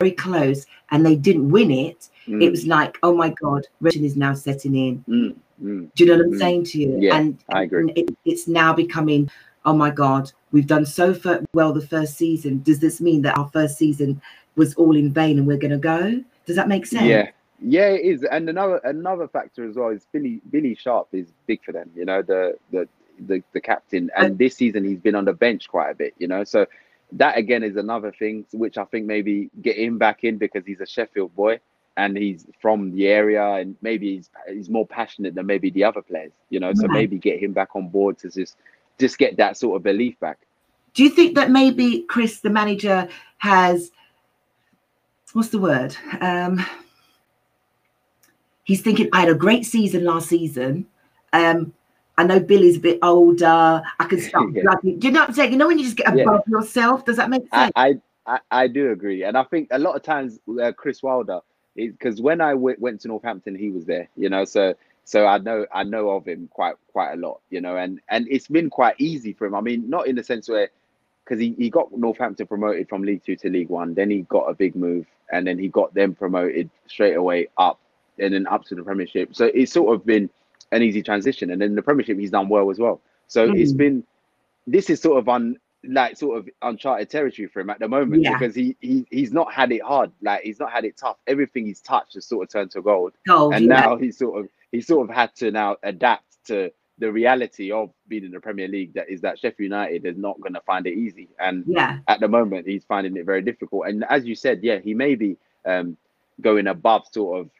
[0.00, 2.42] very close, and they didn't win it, mm.
[2.42, 5.04] it was like, oh my God, Russian is now setting in.
[5.08, 5.34] Mm.
[5.62, 5.90] mm.
[5.94, 6.38] Do you know what I'm mm.
[6.38, 6.98] saying to you?
[7.00, 7.80] Yeah, and I agree.
[7.80, 9.30] And it, it's now becoming,
[9.64, 11.18] oh my God, we've done so
[11.52, 12.62] well the first season.
[12.62, 14.20] Does this mean that our first season
[14.56, 16.22] was all in vain and we're going to go?
[16.46, 17.06] Does that make sense?
[17.06, 18.24] Yeah, yeah, it is.
[18.24, 21.90] And another another factor as well is Billy Billy Sharp is big for them.
[21.94, 22.88] You know, the the
[23.26, 26.14] the, the captain, and this season he's been on the bench quite a bit.
[26.18, 26.66] You know, so
[27.12, 30.80] that again is another thing which I think maybe get him back in because he's
[30.80, 31.60] a Sheffield boy
[31.96, 36.02] and he's from the area and maybe he's he's more passionate than maybe the other
[36.02, 36.32] players.
[36.48, 38.56] You know, so maybe get him back on board to just
[38.98, 40.38] just get that sort of belief back.
[40.94, 43.90] Do you think that maybe Chris, the manager, has
[45.32, 45.96] what's the word?
[46.20, 46.64] Um,
[48.64, 50.86] he's thinking, I had a great season last season.
[51.32, 51.72] Um,
[52.18, 53.82] I know Billy's a bit older.
[53.98, 54.62] I can start yeah.
[54.82, 55.52] Do you know what I'm saying?
[55.52, 56.58] You know when you just get above yeah.
[56.58, 57.04] yourself.
[57.04, 57.72] Does that make sense?
[57.76, 61.40] I, I I do agree, and I think a lot of times uh, Chris Wilder
[61.74, 64.08] because when I w- went to Northampton, he was there.
[64.16, 67.40] You know, so so I know I know of him quite quite a lot.
[67.50, 69.54] You know, and and it's been quite easy for him.
[69.54, 70.70] I mean, not in the sense where
[71.24, 74.50] because he, he got Northampton promoted from League Two to League One, then he got
[74.50, 77.78] a big move, and then he got them promoted straight away up,
[78.18, 79.34] and then up to the Premiership.
[79.34, 80.28] So it's sort of been
[80.72, 81.50] an easy transition.
[81.50, 83.00] And then the Premiership, he's done well as well.
[83.26, 83.60] So mm.
[83.60, 84.04] it's been
[84.66, 88.22] this is sort of un like sort of uncharted territory for him at the moment
[88.22, 88.36] yeah.
[88.36, 91.16] because he, he he's not had it hard, like he's not had it tough.
[91.26, 93.12] Everything he's touched has sort of turned to gold.
[93.26, 93.80] gold and yeah.
[93.80, 97.90] now he's sort of he sort of had to now adapt to the reality of
[98.08, 100.86] being in the Premier League that is that Sheffield United is not going to find
[100.86, 101.28] it easy.
[101.38, 101.98] And yeah.
[102.06, 103.86] at the moment, he's finding it very difficult.
[103.86, 105.96] And as you said, yeah, he may be um,
[106.42, 107.50] going above sort of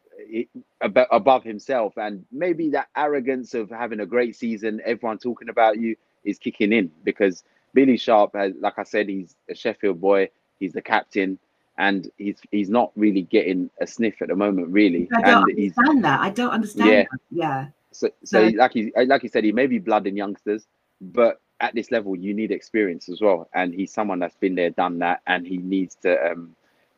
[0.81, 5.97] above himself, and maybe that arrogance of having a great season, everyone talking about you,
[6.25, 10.73] is kicking in because Billy Sharp has, like I said, he's a Sheffield boy, he's
[10.73, 11.39] the captain,
[11.79, 15.09] and he's he's not really getting a sniff at the moment, really.
[15.15, 16.21] I don't and understand that.
[16.21, 16.91] I don't understand.
[16.91, 17.21] Yeah, that.
[17.31, 17.67] yeah.
[17.93, 18.59] So, so no.
[18.59, 20.67] like he like he said, he may be blood in youngsters,
[21.01, 23.49] but at this level, you need experience as well.
[23.55, 26.55] And he's someone that's been there, done that, and he needs to um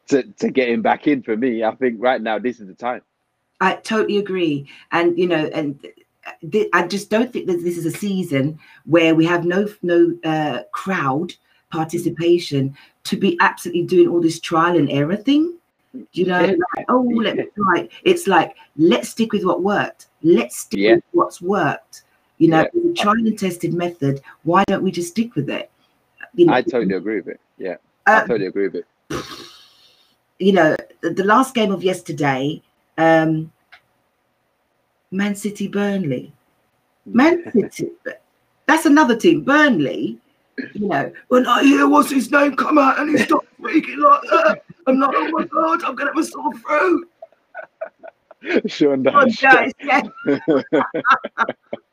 [0.09, 1.23] to to get him back in.
[1.23, 3.03] For me, I think right now this is the time.
[3.63, 4.69] I totally agree.
[4.91, 5.81] And, you know, and
[6.51, 10.19] th- I just don't think that this is a season where we have no, no
[10.25, 11.33] uh, crowd
[11.71, 15.57] participation to be absolutely doing all this trial and error thing.
[16.13, 16.57] You know, yeah.
[16.75, 17.89] like, oh, let me try.
[18.03, 20.07] It's like, let's stick with what worked.
[20.23, 20.95] Let's stick yeah.
[20.95, 22.03] with what's worked.
[22.39, 23.03] You know, yeah.
[23.03, 24.23] tried and tested method.
[24.43, 25.71] Why don't we just stick with it?
[26.35, 27.41] You know, I totally agree with it.
[27.59, 28.87] Yeah, I um, totally agree with it.
[30.39, 32.63] You know, the, the last game of yesterday,
[32.99, 33.53] um,
[35.11, 36.33] Man City, Burnley.
[37.07, 37.91] Man City,
[38.67, 39.45] that's another team.
[39.45, 40.19] Burnley,
[40.75, 44.23] you know, when I hear what's his name come out and he stopped speaking like
[44.23, 47.09] that, I'm like, oh my god, I'm gonna have a sore throat.
[48.67, 49.39] Sean Dyche.
[49.39, 50.13] Sean Dyche,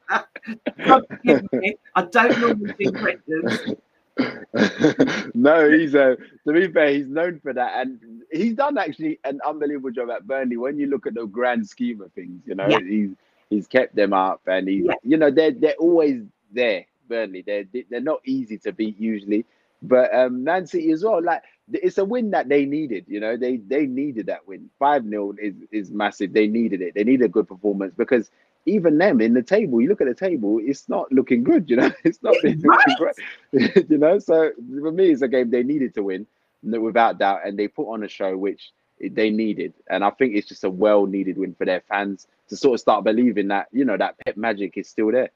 [1.96, 3.76] I don't normally do impressions.
[5.34, 6.12] no, he's a.
[6.12, 6.16] Uh,
[6.48, 8.00] to be fair, he's known for that, and
[8.32, 10.58] he's done actually an unbelievable job at Burnley.
[10.58, 12.80] When you look at the grand scheme of things, you know, yeah.
[12.80, 13.10] he's
[13.50, 14.94] he's kept them up, and he's yeah.
[15.04, 16.86] you know they're they're always there.
[17.08, 19.46] Burnley, they're they're not easy to beat usually,
[19.82, 21.22] but um, Man City as well.
[21.24, 23.06] Like it's a win that they needed.
[23.08, 24.70] You know, they they needed that win.
[24.80, 26.34] Five 0 is is massive.
[26.34, 26.94] They needed it.
[26.96, 28.30] They needed a good performance because
[28.70, 31.76] even them in the table, you look at the table, it's not looking good, you
[31.76, 33.16] know, it's not looking great,
[33.90, 34.20] you know.
[34.20, 34.52] So
[34.82, 36.28] for me, it's a game they needed to win,
[36.64, 40.48] without doubt, and they put on a show which they needed, and I think it's
[40.48, 43.98] just a well-needed win for their fans to sort of start believing that you know
[43.98, 45.30] that Pep magic is still there.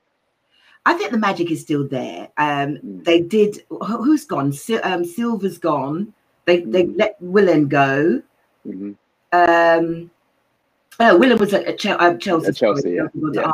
[0.85, 2.29] I think the magic is still there.
[2.37, 3.03] Um, mm.
[3.03, 3.63] They did.
[3.69, 4.53] Who's gone?
[4.83, 6.13] Um, Silva's gone.
[6.45, 6.71] They mm.
[6.71, 8.21] they let Willian go.
[8.67, 8.91] Mm-hmm.
[9.31, 10.11] Um,
[10.99, 12.03] uh, Willian was at, Chelsea.
[12.03, 13.07] At Chelsea, Chelsea yeah.
[13.33, 13.51] yeah.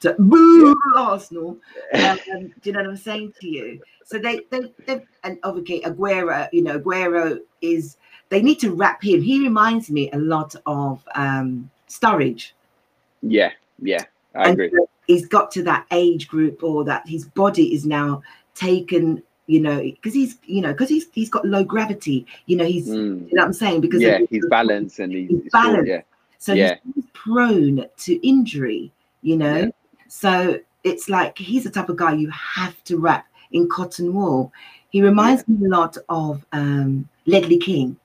[0.00, 1.00] To, boo yeah.
[1.00, 1.58] Arsenal.
[1.94, 3.80] Um, do you know what I'm saying to you?
[4.04, 7.96] So they, they, they, and obviously Aguero, you know, Aguero is.
[8.28, 9.20] They need to wrap him.
[9.20, 12.52] He reminds me a lot of um, Sturridge.
[13.20, 14.70] Yeah, yeah, I and agree.
[14.70, 18.22] So he's got to that age group, or that his body is now
[18.54, 22.26] taken you know, because he's, you know, because he's he's got low gravity.
[22.46, 23.28] You know, he's, mm.
[23.28, 23.82] you know what I'm saying?
[23.82, 25.88] Because yeah, he's balanced and he's, he's balanced.
[25.88, 26.00] yeah.
[26.42, 26.74] So yeah.
[26.92, 28.90] he's prone to injury.
[29.22, 29.68] You know, yeah.
[30.08, 34.52] so it's like he's the type of guy you have to wrap in cotton wool.
[34.90, 35.54] He reminds yeah.
[35.54, 37.96] me a lot of um, Ledley King.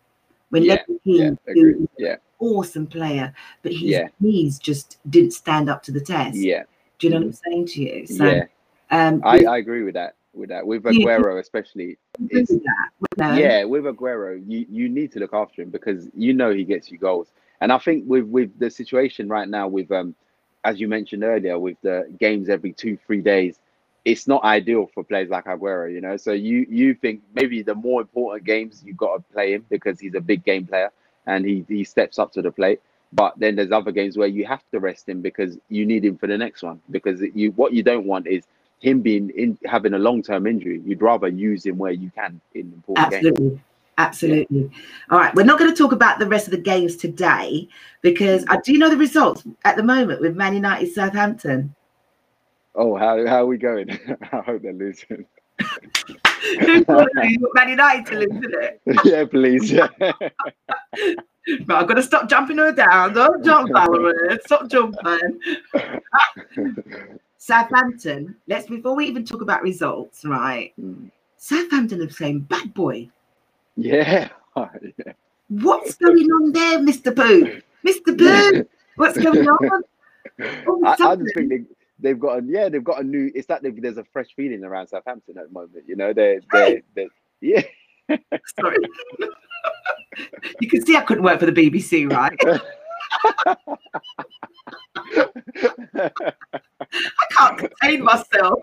[0.50, 0.74] When yeah.
[0.76, 2.16] Ledley King, yeah, yeah.
[2.38, 4.08] awesome player, but his yeah.
[4.20, 6.38] knees just didn't stand up to the test.
[6.38, 6.64] Yeah.
[7.00, 7.26] Do you know mm.
[7.26, 8.06] what I'm saying to you?
[8.06, 8.44] So, yeah.
[8.92, 10.66] Um, I, I agree with that with that.
[10.66, 11.98] With Aguero, especially.
[12.20, 16.64] That, yeah, with Aguero, you, you need to look after him because you know he
[16.64, 17.32] gets you goals.
[17.62, 20.16] And I think with with the situation right now, with um,
[20.64, 23.60] as you mentioned earlier, with the games every two three days,
[24.06, 25.92] it's not ideal for players like Aguero.
[25.92, 29.54] You know, so you you think maybe the more important games you got to play
[29.54, 30.92] him because he's a big game player
[31.26, 32.82] and he he steps up to the plate.
[33.14, 36.18] But then there's other games where you have to rest him because you need him
[36.18, 36.82] for the next one.
[36.92, 38.46] Because you what you don't want is
[38.80, 40.82] him being in having a long term injury.
[40.86, 43.50] You'd rather use him where you can in important Absolutely.
[43.50, 43.62] games.
[43.98, 44.62] Absolutely.
[44.62, 44.68] Yeah.
[45.10, 45.34] All right.
[45.34, 47.68] We're not going to talk about the rest of the games today
[48.02, 51.74] because I do know the results at the moment with Man United Southampton.
[52.76, 53.90] Oh, how, how are we going?
[54.32, 55.26] I hope they're losing.
[56.60, 58.82] Man United to lose, isn't it?
[59.04, 59.72] Yeah, please.
[59.72, 59.88] Yeah.
[61.66, 63.14] But I've got to stop jumping her down.
[63.14, 64.38] Don't jump, Valerie.
[64.46, 65.40] Stop jumping.
[67.38, 70.74] Southampton, let's before we even talk about results, right?
[70.80, 71.10] Mm.
[71.38, 73.10] Southampton are saying bad boy.
[73.78, 74.30] Yeah.
[74.58, 75.14] yeah.
[75.50, 77.16] What's going on there, Mr.
[77.16, 77.62] Boo?
[77.86, 78.18] Mr.
[78.18, 79.84] Boo, what's going on?
[80.40, 81.62] I, I, just think they,
[82.00, 83.32] they've got a yeah, they've got a new.
[83.34, 85.86] It's like there's a fresh feeling around Southampton at the moment.
[85.88, 87.08] You know, they're they're, they're
[87.40, 87.62] yeah.
[88.60, 88.78] Sorry.
[90.60, 92.38] you can see I couldn't work for the BBC, right?
[95.96, 98.60] I can't contain myself.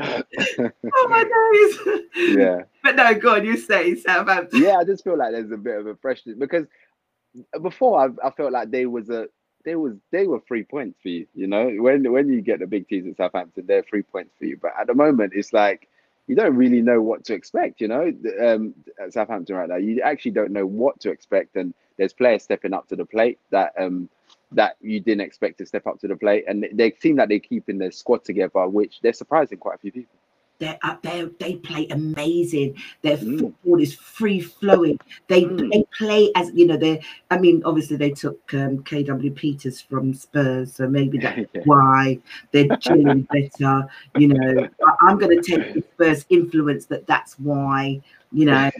[0.00, 1.96] Oh my days.
[2.36, 2.62] Yeah.
[2.82, 4.62] But no, go on, you say Southampton.
[4.62, 6.66] Yeah, I just feel like there's a bit of a freshness because
[7.62, 9.28] before I, I felt like they was a
[9.64, 11.68] they was they were three points for you, you know.
[11.68, 14.58] When when you get the big teams at Southampton, they're three points for you.
[14.60, 15.88] But at the moment, it's like
[16.26, 18.12] you don't really know what to expect, you know.
[18.42, 22.42] Um, at Southampton right now, you actually don't know what to expect, and there's players
[22.42, 24.08] stepping up to the plate that um
[24.52, 27.38] that you didn't expect to step up to the plate, and they seem like they're
[27.38, 30.16] keeping their squad together, which they're surprising quite a few people.
[30.60, 31.30] They're up there.
[31.38, 32.76] They play amazing.
[33.00, 33.40] Their mm.
[33.40, 35.00] football is free flowing.
[35.26, 35.72] They mm.
[35.72, 36.76] they play as you know.
[36.76, 41.62] They I mean, obviously they took um, KW Peters from Spurs, so maybe that's yeah.
[41.64, 42.18] why
[42.52, 43.88] they're chilling better.
[44.18, 44.68] You know,
[45.00, 48.02] I, am going to take the Spurs influence that that's why.
[48.30, 48.70] You know,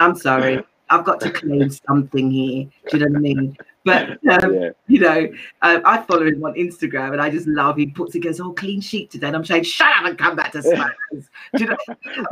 [0.00, 0.64] I'm sorry.
[0.90, 2.68] I've got to claim something here.
[2.90, 3.56] Do you know what I mean?
[3.84, 4.10] But
[4.44, 4.70] um, yeah.
[4.88, 5.28] you know,
[5.62, 7.76] uh, I follow him on Instagram, and I just love.
[7.76, 10.36] He puts he goes, "Oh, clean sheet today," and I'm saying, "Shut up and come
[10.36, 11.76] back to Spurs." you know?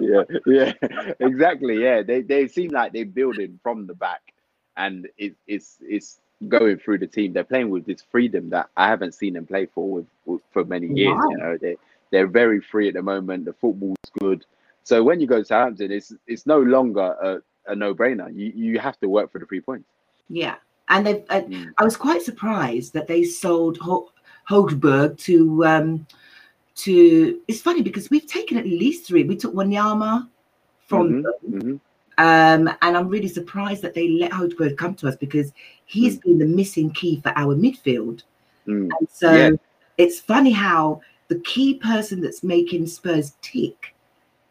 [0.01, 1.83] yeah, yeah, exactly.
[1.83, 4.21] Yeah, they they seem like they're building from the back,
[4.77, 7.33] and it, it's it's going through the team.
[7.33, 10.65] They're playing with this freedom that I haven't seen them play for with, with for
[10.65, 11.17] many years.
[11.17, 11.31] Wow.
[11.31, 11.77] You know, they
[12.11, 13.45] they're very free at the moment.
[13.45, 14.45] The football's good.
[14.85, 18.35] So when you go to Southampton, it's it's no longer a, a no brainer.
[18.35, 19.89] You you have to work for the three points.
[20.29, 20.57] Yeah,
[20.89, 21.71] and they uh, mm.
[21.79, 24.11] I was quite surprised that they sold Ho-
[24.49, 26.07] to um,
[26.77, 27.41] to.
[27.49, 29.25] It's funny because we've taken at least three.
[29.25, 30.29] We took Wanyama
[30.87, 31.61] from mm-hmm, them.
[31.61, 31.77] Mm-hmm.
[32.19, 35.53] Um, and I'm really surprised that they let Højbjerg come to us because
[35.85, 36.23] he's mm.
[36.23, 38.25] been the missing key for our midfield.
[38.67, 38.89] Mm.
[38.99, 39.51] And so yeah.
[39.99, 43.95] it's funny how the key person that's making Spurs tick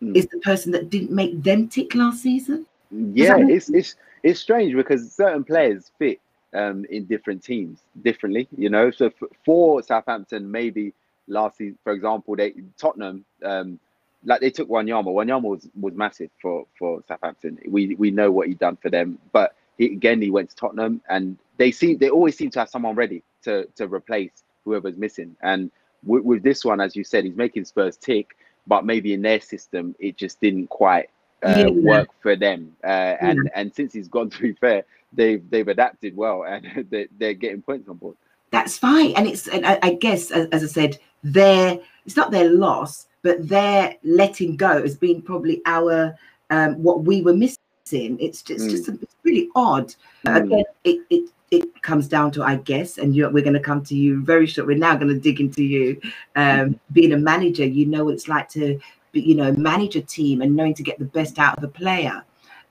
[0.01, 0.15] mm.
[0.15, 2.65] is the person that didn't make them tick last season.
[2.91, 6.19] Yeah, it's it's it's strange because certain players fit
[6.54, 8.91] um, in different teams differently, you know.
[8.91, 10.93] So f- for Southampton, maybe
[11.28, 13.80] last season, for example, they Tottenham, um,
[14.26, 15.08] like they took Wanyama.
[15.08, 17.60] Wanyama was was massive for for Southampton.
[17.67, 21.01] We we know what he done for them, but he, again he went to Tottenham,
[21.09, 25.36] and they seem they always seem to have someone ready to to replace whoever's missing.
[25.41, 25.72] And
[26.05, 29.41] with, with this one, as you said, he's making Spurs tick, but maybe in their
[29.41, 31.09] system it just didn't quite
[31.43, 31.69] uh, yeah.
[31.69, 32.75] work for them.
[32.83, 33.51] Uh, and yeah.
[33.55, 34.83] and since he's gone, to be fair,
[35.13, 38.15] they've they've adapted well and they're, they're getting points on board.
[38.51, 42.31] That's fine, and it's and I, I guess as, as, I said, their it's not
[42.31, 46.17] their loss, but their letting go has been probably our
[46.49, 47.57] um, what we were missing.
[47.91, 48.69] It's just mm.
[48.69, 49.93] just it's really odd.
[50.25, 50.45] Mm.
[50.45, 53.95] Again, it, it it comes down to, I guess, and we're going to come to
[53.95, 54.67] you very short.
[54.67, 55.99] We're now going to dig into you.
[56.38, 56.79] Um.
[56.93, 58.79] Being a manager, you know what it's like to,
[59.20, 62.24] you know, manage a team and knowing to get the best out of a player.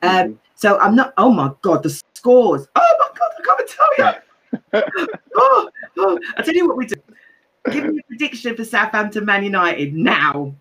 [0.02, 0.32] Um, mm-hmm.
[0.54, 1.12] So I'm not.
[1.18, 2.66] Oh my god, the scores!
[2.74, 4.14] Oh my god, I can't tell
[4.82, 5.16] you.
[5.36, 6.96] oh, oh, I tell you what we do.
[7.70, 10.54] Give me a prediction for Southampton Man United now.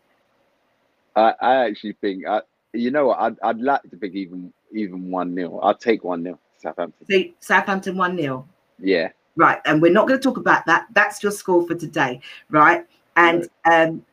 [1.15, 2.41] I, I actually think I,
[2.73, 6.23] you know what I'd, I'd like to think even even one 0 I'll take one
[6.23, 7.07] 0 Southampton.
[7.07, 8.47] See, Southampton one 0
[8.79, 9.09] Yeah.
[9.37, 10.87] Right, and we're not going to talk about that.
[10.93, 12.85] That's your score for today, right?
[13.17, 14.05] And um,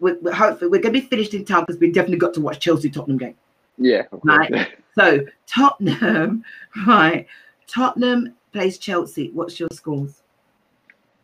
[0.00, 2.40] we're, we're hopefully we're going to be finished in time because we definitely got to
[2.40, 3.36] watch Chelsea Tottenham game.
[3.78, 4.02] Yeah.
[4.24, 4.68] Right.
[4.94, 6.44] so Tottenham,
[6.86, 7.26] right?
[7.66, 9.30] Tottenham plays Chelsea.
[9.32, 10.22] What's your scores?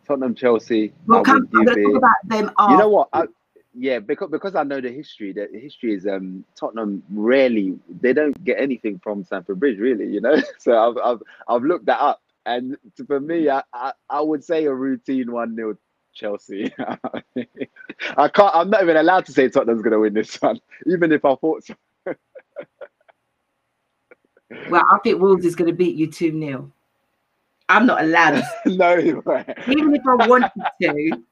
[0.06, 0.92] Tottenham, Chelsea.
[1.06, 2.50] We'll come, I'm going to talk about them.
[2.58, 2.72] After.
[2.72, 3.08] You know what?
[3.12, 3.24] I,
[3.76, 5.32] yeah, because because I know the history.
[5.32, 10.06] The history is um Tottenham rarely they don't get anything from Stamford Bridge, really.
[10.06, 12.76] You know, so I've I've, I've looked that up, and
[13.06, 15.76] for me, I, I, I would say a routine one 0
[16.14, 16.72] Chelsea.
[16.78, 18.54] I can't.
[18.54, 21.34] I'm not even allowed to say Tottenham's going to win this one, even if I
[21.34, 21.74] thought so.
[24.70, 26.72] well, I think Wolves is going to beat you two 0
[27.68, 28.42] I'm not allowed.
[28.66, 29.44] no way.
[29.68, 30.50] Even if I wanted
[30.82, 31.22] to,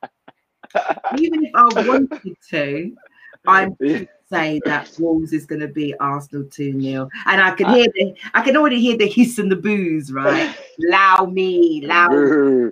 [1.19, 2.97] even if I wanted to,
[3.47, 4.05] I'm yeah.
[4.33, 7.09] Say that Wolves is going to be Arsenal 2 0.
[7.27, 10.57] And I can hear the, I can already hear the hiss and the boos, right?
[10.89, 12.71] Allow me, allow me.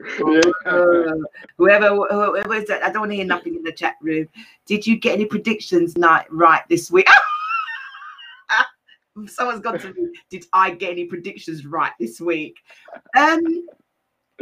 [1.57, 4.27] whoever, whoever is that, I don't want to hear nothing in the chat room.
[4.67, 7.07] Did you get any predictions night right this week?
[9.27, 10.09] Someone's got to me.
[10.31, 12.57] Did I get any predictions right this week?
[13.17, 13.67] Um,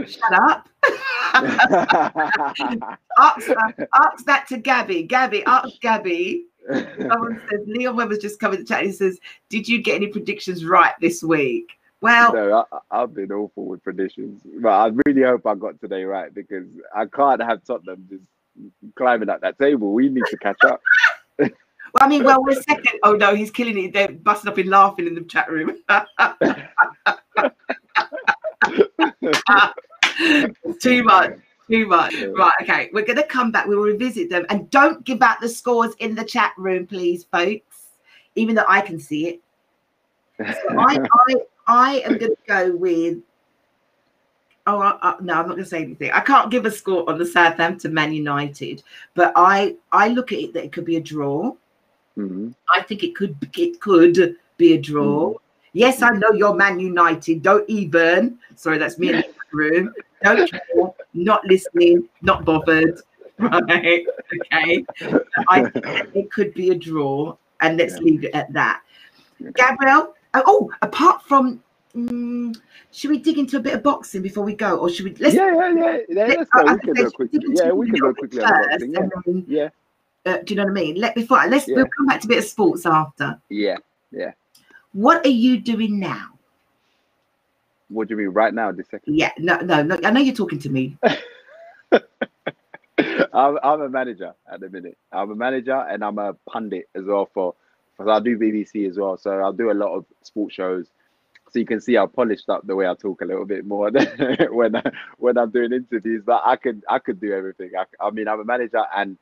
[0.07, 0.69] Shut up.
[3.19, 3.51] ask,
[3.95, 5.03] ask that to Gabby.
[5.03, 6.45] Gabby, ask Gabby.
[6.69, 8.85] Someone says Leon Webber's just come in the chat.
[8.85, 13.33] He says, "Did you get any predictions right this week?" Well, no, I, have been
[13.33, 17.65] awful with predictions, but I really hope I got today right because I can't have
[17.65, 18.25] Tottenham just
[18.95, 19.93] climbing up that table.
[19.93, 20.81] We need to catch up.
[21.39, 21.51] well,
[22.01, 22.93] I mean, well, we're second.
[23.03, 23.93] Oh no, he's killing it.
[23.93, 25.77] They're busting up in laughing in the chat room.
[30.81, 31.39] too much.
[31.71, 32.15] Too much.
[32.15, 32.53] Right.
[32.63, 32.91] Okay.
[32.93, 33.67] We're going to come back.
[33.67, 34.47] We'll revisit them.
[34.49, 37.89] And don't give out the scores in the chat room, please, folks,
[38.37, 39.41] even though I can see it.
[40.39, 40.99] So I,
[41.29, 41.35] I,
[41.67, 43.19] I am going to go with.
[44.67, 46.11] Oh, I, I, no, I'm not going to say anything.
[46.13, 48.83] I can't give a score on the Southampton Man United,
[49.15, 51.53] but I, I look at it that it could be a draw.
[52.19, 52.51] Mm-hmm.
[52.75, 55.31] I think it could, it could be a draw.
[55.31, 55.37] Mm-hmm.
[55.73, 57.43] Yes, I know you're Man United.
[57.43, 58.39] Don't even.
[58.57, 59.95] Sorry, that's me in the room.
[60.23, 60.61] Don't care.
[61.15, 62.09] Not listening.
[62.23, 63.01] Not bothered.
[63.41, 64.05] Right.
[64.53, 64.85] Okay.
[65.49, 65.71] I
[66.13, 68.01] it could be a draw, and let's yeah.
[68.01, 68.83] leave it at that.
[69.55, 70.13] Gabriel.
[70.35, 71.63] Oh, oh apart from.
[71.95, 72.53] Um,
[72.91, 75.15] should we dig into a bit of boxing before we go, or should we?
[75.15, 75.99] Let's, yeah, yeah, yeah.
[76.09, 76.65] yeah let's go.
[76.65, 77.41] We can go quickly.
[77.53, 78.93] Yeah, we can go quickly boxing.
[78.93, 79.09] Yeah.
[79.25, 79.69] Then, yeah.
[80.27, 80.97] Uh, do you know what I mean?
[80.97, 81.77] Let before let's yeah.
[81.77, 83.41] we'll come back to a bit of sports after.
[83.51, 83.77] Yeah,
[84.11, 84.33] yeah.
[84.93, 86.38] What are you doing now?
[87.89, 89.17] What do you mean right now, this second?
[89.17, 89.99] Yeah, no, no, no.
[90.05, 90.99] I know you're talking to me.
[93.01, 94.99] I'm, I'm a manager at the minute.
[95.13, 97.55] I'm a manager and I'm a pundit as well for
[97.97, 99.17] because I do BBC as well.
[99.17, 100.87] So I'll do a lot of sports shows.
[101.51, 103.91] So you can see how polished up the way I talk a little bit more
[104.51, 104.83] when I,
[105.17, 106.23] when I'm doing interviews.
[106.27, 107.71] But I could I could do everything.
[107.79, 109.17] I, I mean I'm a manager and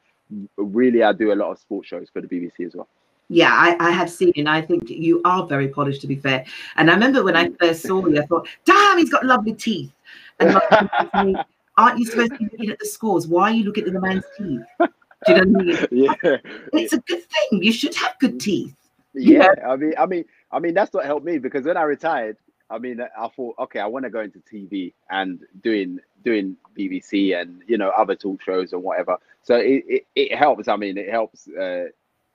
[0.56, 2.88] really I do a lot of sports shows for the BBC as well
[3.28, 6.44] yeah, I, I have seen, and I think you are very polished, to be fair.
[6.76, 9.92] And I remember when I first saw you, I thought, "Damn, he's got lovely teeth."
[10.38, 11.46] And like,
[11.76, 13.26] aren't you supposed to be looking at the scores?
[13.26, 14.62] Why are you looking at the man's teeth?
[14.78, 14.88] Do
[15.28, 15.88] you know what I mean?
[16.22, 16.36] Yeah,
[16.72, 17.62] it's a good thing.
[17.62, 18.74] You should have good teeth.
[19.14, 19.48] Yeah?
[19.66, 22.36] I mean, I mean, I mean, that's what helped me because when I retired,
[22.68, 27.40] I mean, I thought, okay, I want to go into TV and doing doing BBC
[27.40, 29.16] and you know other talk shows and whatever.
[29.42, 30.68] So it, it, it helps.
[30.68, 31.48] I mean, it helps.
[31.48, 31.86] Uh,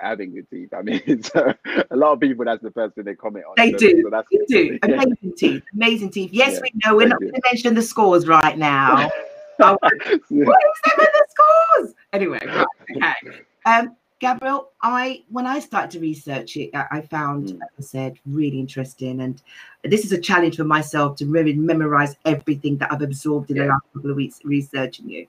[0.02, 0.74] having good teeth.
[0.74, 1.54] I mean, so
[1.89, 3.54] a lot of people that's the first thing they comment on.
[3.58, 4.04] They so, do.
[4.04, 4.80] So they do.
[4.84, 5.32] Amazing yeah.
[5.38, 5.64] teeth.
[5.74, 6.34] Amazing teeth.
[6.34, 6.60] Yes, yeah.
[6.62, 6.95] we know.
[6.95, 9.10] We're not going to mention the scores right now.
[9.60, 11.93] oh, what is them in the scores?
[12.14, 13.41] Anyway, right, okay.
[13.66, 17.56] Um, Gabriel, I when I started to research it, I found, mm.
[17.56, 19.22] as I said, really interesting.
[19.22, 19.41] And
[19.84, 23.64] this is a challenge for myself to really memorize everything that I've absorbed in yeah.
[23.64, 25.26] the last couple of weeks researching you.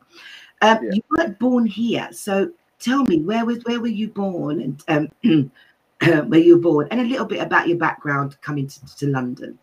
[0.61, 0.91] Um, yeah.
[0.93, 2.51] You weren't born here, so
[2.83, 5.51] tell me where was where were you born and um,
[6.29, 9.59] where you were born and a little bit about your background coming to, to London.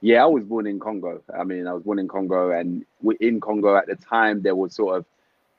[0.00, 1.22] Yeah, I was born in Congo.
[1.34, 2.84] I mean, I was born in Congo, and
[3.20, 5.06] in Congo at the time there was sort of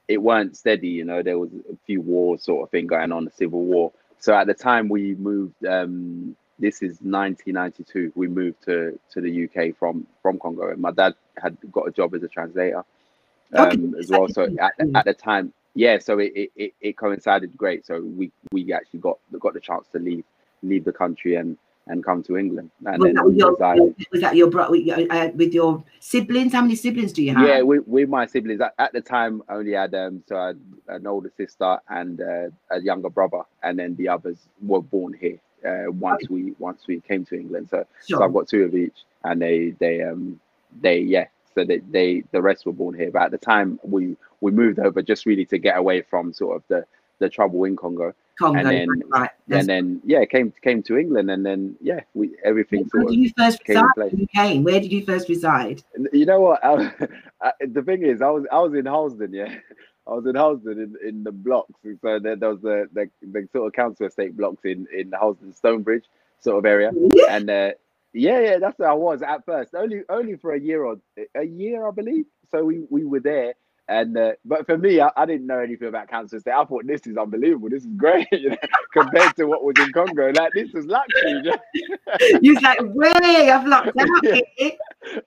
[0.07, 0.89] it weren't steady.
[0.89, 3.91] You know, there was a few wars sort of thing going on, the civil war.
[4.19, 5.65] So at the time we moved.
[5.65, 8.13] Um, this is 1992.
[8.15, 11.91] We moved to to the UK from from Congo, and my dad had got a
[11.91, 12.85] job as a translator
[13.53, 13.99] um, okay.
[13.99, 14.27] as well.
[14.29, 17.85] So at, at the time, yeah, so it, it, it coincided great.
[17.85, 20.23] So we we actually got got the chance to leave
[20.63, 21.57] leave the country and
[21.87, 22.71] and come to England.
[22.85, 23.15] And was, then
[23.59, 24.75] that your, was that your brother
[25.11, 26.53] uh, with your siblings?
[26.53, 27.47] How many siblings do you have?
[27.47, 30.47] Yeah, with, with my siblings at, at the time, I only had um, so I
[30.47, 35.13] had an older sister and uh, a younger brother, and then the others were born
[35.13, 36.33] here uh, once okay.
[36.33, 37.67] we once we came to England.
[37.69, 38.19] So, sure.
[38.19, 40.39] so I've got two of each, and they they um
[40.81, 41.25] they yeah.
[41.55, 44.79] So they, they the rest were born here, but at the time we we moved
[44.79, 46.85] over just really to get away from sort of the
[47.19, 48.13] the trouble in Congo.
[48.37, 49.29] Congo, and then, right.
[49.49, 53.31] and then yeah, came came to England, and then yeah, we everything Where did you
[53.37, 53.85] first reside?
[54.11, 55.83] You came, where did you first reside?
[56.11, 56.63] You know what?
[56.63, 56.91] I,
[57.41, 59.55] I, the thing is, I was I was in Harlesden, yeah.
[60.07, 61.73] I was in Harlesden in, in the blocks.
[61.83, 65.53] So there, there was the, the, the sort of council estate blocks in in Harlesden
[65.53, 66.05] Stonebridge
[66.41, 66.91] sort of area,
[67.29, 67.71] and uh,
[68.15, 69.75] yeah, yeah, that's where I was at first.
[69.75, 70.97] Only only for a year or
[71.35, 72.25] a year, I believe.
[72.51, 73.55] So we we were there,
[73.87, 76.53] and uh, but for me, I, I, didn't know anything about cancer state.
[76.53, 77.69] I thought this is unbelievable.
[77.69, 78.57] This is great, you know,
[78.93, 80.31] compared to what was in Congo.
[80.31, 81.31] Like this is luxury.
[81.31, 81.57] You know?
[82.41, 84.41] You're like, way I've lucked out yeah.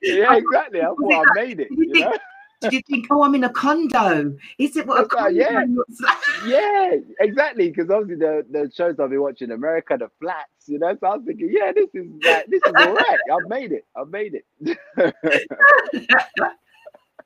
[0.03, 0.81] yeah, exactly.
[0.81, 1.69] I thought I made it.
[1.71, 2.15] You know?
[2.61, 4.37] Did you think, oh, I'm in a condo?
[4.59, 5.65] Is it what a condo yeah.
[5.69, 6.17] looks like?
[6.47, 7.69] Yeah, exactly.
[7.71, 10.97] Because obviously the, the shows I've been watching, America, the flats, you know.
[10.99, 13.19] So I was thinking, yeah, this is like, this is all right.
[13.33, 13.87] I've made it.
[13.97, 14.45] I've made it.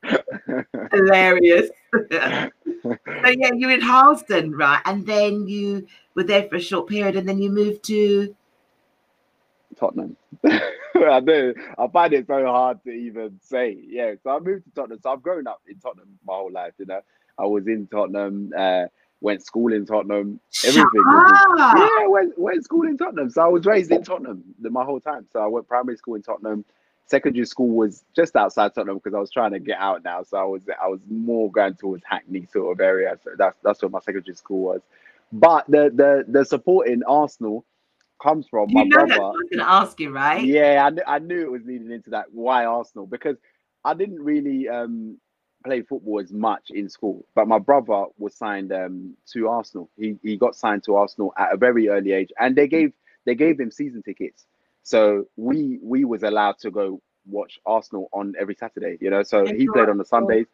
[0.91, 1.69] Hilarious.
[1.93, 2.49] so
[3.29, 4.81] yeah, you're in Harlesden, right?
[4.85, 8.35] And then you were there for a short period, and then you moved to
[9.73, 10.15] Tottenham.
[10.45, 11.53] I do.
[11.77, 13.77] I find it so hard to even say.
[13.87, 14.13] Yeah.
[14.23, 14.99] So I moved to Tottenham.
[15.01, 16.73] So I've grown up in Tottenham my whole life.
[16.77, 17.01] You know,
[17.37, 18.51] I was in Tottenham.
[18.57, 18.85] Uh,
[19.21, 20.39] went school in Tottenham.
[20.65, 21.03] Everything.
[21.57, 23.29] Yeah, went went school in Tottenham.
[23.29, 25.25] So I was raised in Tottenham the, my whole time.
[25.31, 26.65] So I went primary school in Tottenham
[27.05, 30.23] secondary school was just outside Tottenham because I was trying to get out now.
[30.23, 33.17] So I was I was more going towards Hackney sort of area.
[33.23, 34.81] So that's that's where my secondary school was.
[35.31, 37.65] But the the the support in Arsenal
[38.21, 39.13] comes from you my brother.
[39.13, 40.45] I was going to ask you, right?
[40.45, 42.25] Yeah, I, kn- I knew it was leading into that.
[42.31, 43.05] Why Arsenal?
[43.05, 43.37] Because
[43.83, 45.17] I didn't really um,
[45.65, 49.89] play football as much in school, but my brother was signed um, to Arsenal.
[49.97, 52.93] He he got signed to Arsenal at a very early age, and they gave
[53.25, 54.45] they gave him season tickets.
[54.83, 58.97] So we we was allowed to go watch Arsenal on every Saturday.
[59.01, 60.47] You know, so and he played on the Sundays.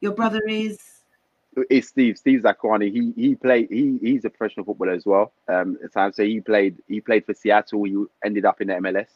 [0.00, 0.97] Your brother is.
[1.70, 2.18] It's Steve.
[2.18, 2.92] Steve Zakuani.
[2.92, 3.68] He he played.
[3.70, 5.32] He he's a professional footballer as well.
[5.48, 6.78] Um, at times, so he played.
[6.88, 7.84] He played for Seattle.
[7.84, 9.08] He ended up in the MLS.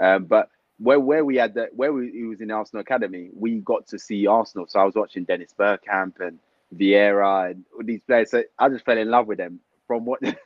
[0.00, 3.60] Um, but where where we had the where we, he was in Arsenal Academy, we
[3.60, 4.66] got to see Arsenal.
[4.68, 6.38] So I was watching Dennis Bergkamp and
[6.76, 8.30] Vieira and all these players.
[8.30, 10.20] So I just fell in love with them from what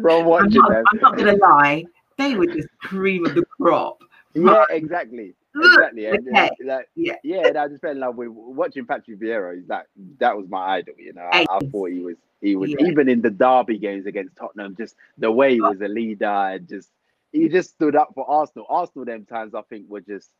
[0.00, 0.84] from watching I'm not, them.
[0.92, 1.84] I'm not gonna lie
[2.18, 4.02] they were just cream of the crop.
[4.34, 5.34] Yeah, exactly.
[5.54, 6.08] Exactly.
[6.08, 6.50] Okay.
[6.58, 7.16] And, like, yeah.
[7.22, 9.66] yeah, and I just fell in love with watching Patrick Vieira.
[9.66, 9.86] That
[10.18, 10.94] that was my idol.
[10.98, 12.86] You know, I, I thought he was he was yeah.
[12.86, 14.76] even in the derby games against Tottenham.
[14.76, 16.90] Just the way he was a leader, and just
[17.32, 18.66] he just stood up for Arsenal.
[18.68, 20.30] Arsenal, them times I think were just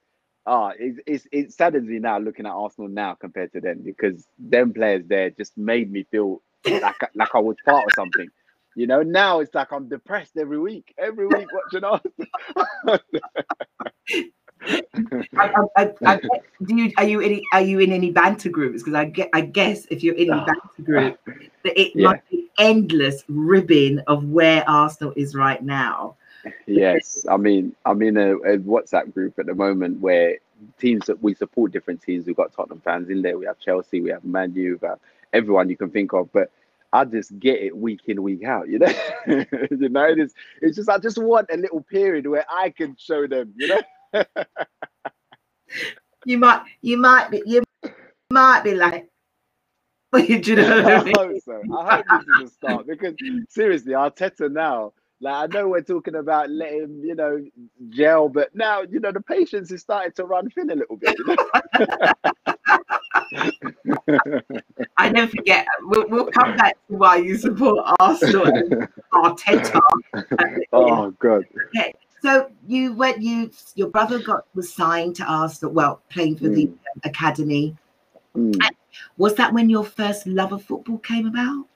[0.46, 3.80] ah, uh, it, it's it saddens me now looking at Arsenal now compared to them
[3.84, 8.28] because them players there just made me feel like like I was part of something.
[8.74, 12.98] You know, now it's like I'm depressed every week, every week watching Arsenal.
[15.36, 16.20] I, I, I,
[16.64, 18.82] do you are you in are you in any banter groups?
[18.82, 20.44] Because I get I guess if you're in a ah.
[20.44, 21.18] banter group,
[21.64, 22.10] that it yeah.
[22.10, 26.16] must be endless ribbing of where Arsenal is right now.
[26.66, 30.38] Yes, I mean I'm in a, a WhatsApp group at the moment where
[30.78, 32.26] teams that we support different teams.
[32.26, 33.38] We've got Tottenham fans in there.
[33.38, 34.00] We have Chelsea.
[34.00, 34.78] We have Man U.
[34.80, 34.98] We have
[35.32, 36.32] everyone you can think of.
[36.32, 36.50] But
[36.92, 38.92] I just get it week in, week out, you know.
[39.26, 43.26] you know, it's it's just I just want a little period where I can show
[43.26, 43.80] them, you know.
[46.24, 47.62] You might you might be you
[48.30, 49.08] might be like
[50.28, 51.14] you know I, mean?
[51.16, 51.62] hope so.
[51.78, 53.14] I hope this is a start because
[53.48, 54.92] seriously, Arteta now,
[55.22, 57.42] like I know we're talking about letting you know
[57.88, 61.16] gel, but now you know the patience is starting to run thin a little bit.
[61.18, 61.36] You know?
[64.98, 65.66] I never forget.
[65.84, 69.80] We'll, we'll come back to why you support Arsenal and Arteta.
[70.74, 71.46] oh God.
[72.22, 73.20] So you went.
[73.20, 75.74] You your brother got was signed to Arsenal.
[75.74, 76.54] Well, playing for mm.
[76.54, 76.70] the
[77.04, 77.76] academy.
[78.36, 78.56] Mm.
[79.16, 81.66] Was that when your first love of football came about?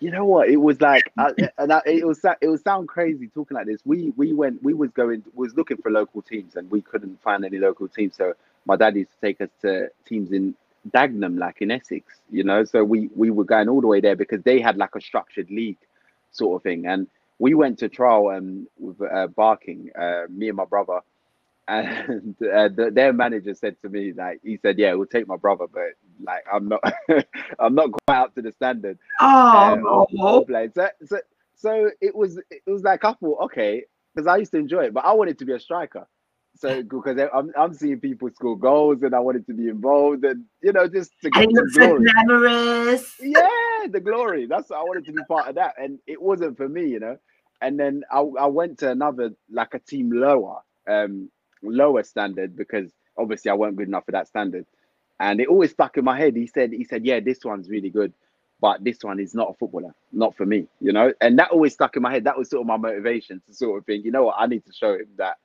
[0.00, 0.48] You know what?
[0.48, 3.80] It was like, I, and I, it was it was sound crazy talking like this.
[3.84, 7.44] We we went, we was going, was looking for local teams, and we couldn't find
[7.44, 8.16] any local teams.
[8.16, 10.54] So my dad used to take us to teams in
[10.90, 12.64] Dagenham, like in Essex, you know.
[12.64, 15.50] So we we were going all the way there because they had like a structured
[15.50, 15.78] league
[16.30, 17.06] sort of thing, and
[17.38, 21.00] we went to trial um, with uh, Barking, uh, me and my brother,
[21.68, 25.36] and uh, the, their manager said to me like he said, "Yeah, we'll take my
[25.36, 25.90] brother, but
[26.22, 26.82] like I'm not,
[27.58, 29.76] I'm not quite up to the standard." Oh, uh,
[30.74, 31.18] So, so
[31.54, 33.84] so it was it was like I thought, okay,
[34.14, 36.06] because I used to enjoy it, but I wanted to be a striker.
[36.58, 40.44] So because I'm, I'm seeing people score goals and I wanted to be involved and
[40.62, 42.04] you know just to get the glory.
[42.04, 43.14] glamorous.
[43.20, 44.46] Yeah, the glory.
[44.46, 47.18] That's I wanted to be part of that, and it wasn't for me, you know.
[47.60, 51.30] And then I, I went to another like a team lower, um,
[51.62, 54.64] lower standard because obviously I weren't good enough for that standard,
[55.20, 56.36] and it always stuck in my head.
[56.36, 58.14] He said he said yeah this one's really good,
[58.60, 61.12] but this one is not a footballer, not for me, you know.
[61.20, 62.24] And that always stuck in my head.
[62.24, 64.64] That was sort of my motivation to sort of think, you know what, I need
[64.64, 65.36] to show him that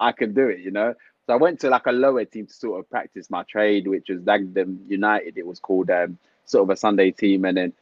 [0.00, 0.94] I can do it, you know.
[1.26, 4.08] So I went to like a lower team to sort of practice my trade, which
[4.08, 5.38] was Dagenham United.
[5.38, 7.72] It was called um, sort of a Sunday team, and then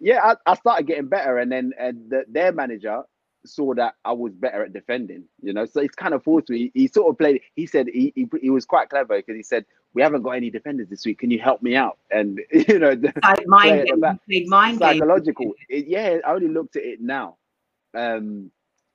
[0.00, 3.02] yeah, I, I started getting better, and then and the, their manager
[3.46, 5.64] saw that I was better at defending, you know.
[5.66, 6.70] So it's kind of forced me.
[6.74, 7.40] He, he sort of played.
[7.54, 9.64] He said he, he, he was quite clever because he said
[9.94, 11.18] we haven't got any defenders this week.
[11.18, 11.98] Can you help me out?
[12.10, 12.94] And you know,
[13.46, 13.86] mind
[14.28, 15.54] game, mind psychological.
[15.68, 17.36] It, yeah, I only looked at it now.
[17.94, 18.50] Um,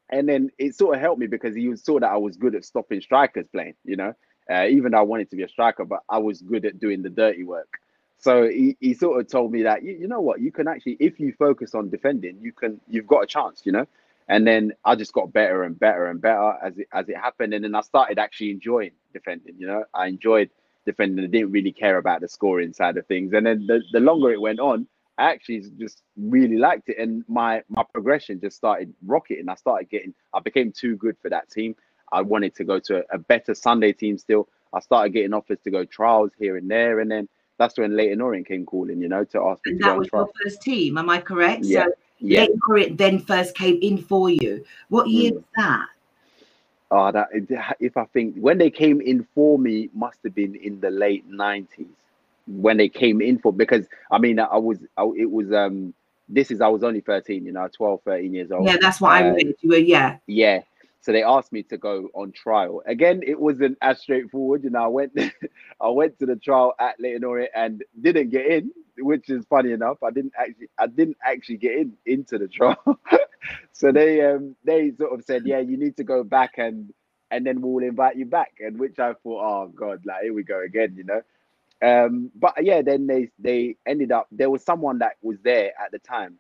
[0.10, 2.66] and then it sort of helped me because he saw that I was good at
[2.66, 4.14] stopping strikers playing, you know,
[4.50, 7.02] uh, even though I wanted to be a striker, but I was good at doing
[7.02, 7.80] the dirty work.
[8.18, 10.98] So he, he sort of told me that you, you know what, you can actually,
[11.00, 13.88] if you focus on defending, you can, you've got a chance, you know.
[14.28, 17.54] And then I just got better and better and better as it as it happened,
[17.54, 19.54] and then I started actually enjoying defending.
[19.60, 20.50] You know, I enjoyed
[20.86, 21.24] defending.
[21.24, 23.34] I didn't really care about the scoring side of things.
[23.34, 24.88] And then the, the longer it went on,
[25.18, 29.48] I actually just really liked it, and my my progression just started rocketing.
[29.50, 31.76] I started getting, I became too good for that team.
[32.12, 34.48] I wanted to go to a, a better Sunday team still.
[34.74, 38.20] I started getting offers to go trials here and there, and then that's when Leyton
[38.20, 40.62] Orient came calling, you know, to ask me and to that go was your first
[40.62, 41.64] team, am I correct?
[41.64, 41.86] Yeah.
[41.86, 42.48] So yeah.
[42.70, 44.66] Orient then first came in for you.
[44.90, 45.36] What year Mm.
[45.36, 45.88] was that?
[46.92, 47.30] Oh, that
[47.80, 51.26] if I think when they came in for me must have been in the late
[51.28, 51.88] nineties
[52.48, 55.94] when they came in for because I mean I was I, it was um
[56.28, 58.68] this is I was only 13 you know 12 13 years old.
[58.68, 59.36] Yeah, that's what I Uh.
[59.62, 60.18] You were yeah.
[60.28, 60.62] yeah.
[61.02, 62.82] So they asked me to go on trial.
[62.86, 65.18] Again it wasn't as straightforward you know I went
[65.82, 69.98] I went to the trial at Leyton and didn't get in which is funny enough.
[70.04, 73.00] I didn't actually I didn't actually get in into the trial.
[73.74, 76.92] So they um they sort of said yeah you need to go back and
[77.30, 78.54] and then we'll invite you back.
[78.60, 81.22] And which I thought oh god like here we go again you know
[81.82, 85.92] um but yeah then they they ended up there was someone that was there at
[85.92, 86.38] the time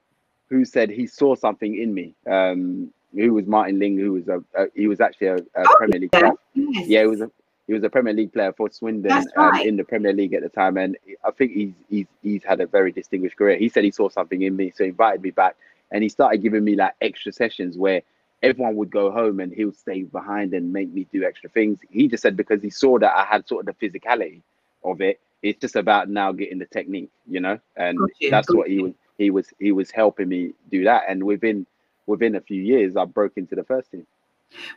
[0.49, 2.13] who said he saw something in me.
[2.29, 5.75] Um who was Martin Ling who was a, a he was actually a, a Oh,
[5.77, 6.19] Premier League Yeah.
[6.19, 6.33] player.
[6.53, 6.87] Yes.
[6.87, 7.31] yeah he was a
[7.67, 10.43] he was a Premier League player for Swindon That's um, in the Premier League at
[10.43, 10.77] the time.
[10.77, 13.57] And I think he's he's he's had a very distinguished career.
[13.57, 15.55] He said he saw something in me so he invited me back.
[15.91, 18.01] And he started giving me like extra sessions where
[18.43, 21.79] everyone would go home and he would stay behind and make me do extra things.
[21.89, 24.41] He just said because he saw that I had sort of the physicality
[24.85, 28.53] of it it's just about now getting the technique you know and Got you, that's
[28.53, 31.65] what he was he was he was helping me do that and within
[32.07, 34.05] within a few years I broke into the first team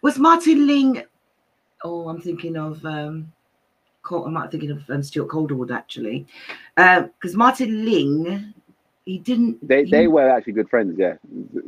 [0.02, 1.02] Was Martin Ling?
[1.84, 3.32] Oh, I'm thinking of um,
[4.10, 6.26] I'm not thinking of um, Stuart Calderwood actually,
[6.76, 8.54] because Martin Ling,
[9.04, 9.66] he didn't.
[9.68, 11.14] they he- they were actually good friends yeah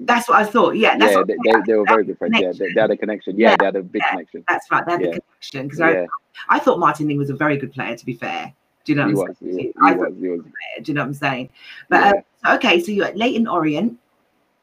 [0.01, 0.76] That's what I thought.
[0.76, 2.34] Yeah, yeah, they, they, they were very good friends.
[2.38, 2.66] Yeah, connection.
[2.68, 3.38] they, they had a connection.
[3.38, 4.11] Yeah, Yeah, they had a big yeah.
[4.11, 4.45] connection.
[4.49, 4.84] that's right.
[4.86, 5.07] They had Yeah.
[5.09, 6.07] the connection because Yeah, I,
[6.48, 7.96] I thought Martin Ling was a very good player.
[7.96, 8.52] To be fair,
[8.84, 9.30] do you know what.
[9.30, 9.72] I'm saying?
[9.76, 9.92] was.
[9.92, 10.14] He was.
[10.20, 10.40] He was.
[10.82, 11.50] do you know what I'm saying?
[11.88, 12.12] But uh,
[12.44, 13.98] so, okay, so you're at Leyton Orient,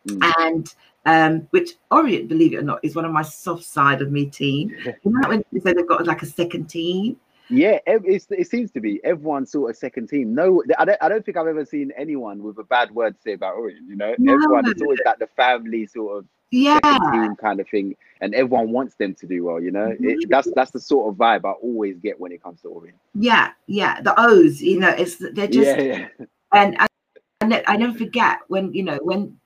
[0.07, 0.33] Mm.
[0.39, 0.73] and
[1.05, 4.25] um, which Orient, believe it or not, is one of my soft side of me
[4.25, 4.73] team.
[5.03, 7.17] You know when you say they've got like a second team?
[7.49, 10.33] Yeah, it's, it seems to be everyone's sort of second team.
[10.35, 10.97] No, I don't.
[11.01, 13.87] I don't think I've ever seen anyone with a bad word to say about Orient.
[13.87, 14.33] You know, No.
[14.33, 14.69] everyone.
[14.69, 18.71] It's always like the family sort of Yeah, second team kind of thing, and everyone
[18.71, 19.61] wants them to do well.
[19.61, 22.61] You know, it, that's that's the sort of vibe I always get when it comes
[22.61, 22.97] to Orient.
[23.15, 24.01] yeah, yeah.
[24.01, 28.39] The O's, you know, it's they're just yeah, yeah, and I, ne- I never forget
[28.47, 29.37] when you know when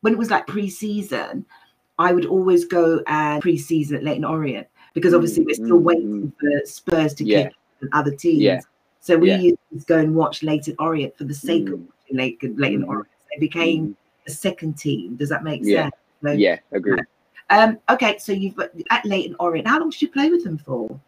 [0.00, 1.44] when it was like pre-season,
[1.98, 6.32] I would always go and pre-season at Leyton Orient because obviously we're still Mm, waiting
[6.40, 7.42] for Spurs to Yeah.
[7.44, 8.42] kick and other teams.
[8.42, 8.60] Yeah.
[9.00, 9.36] So we Yeah.
[9.38, 11.86] used to go and watch Leyton Orient for the sake of Mm.
[11.88, 12.88] watching Leyton, Leyton Mm.
[12.88, 13.08] Orient.
[13.34, 13.94] They became Mm.
[14.26, 15.16] a second team.
[15.16, 15.84] Does that make Yeah.
[15.84, 15.94] sense?
[16.22, 16.58] So, yeah.
[16.72, 17.00] Agree.
[17.50, 19.66] Um, okay, so you've got at Leyton Orient.
[19.66, 21.00] How long did you play with them for?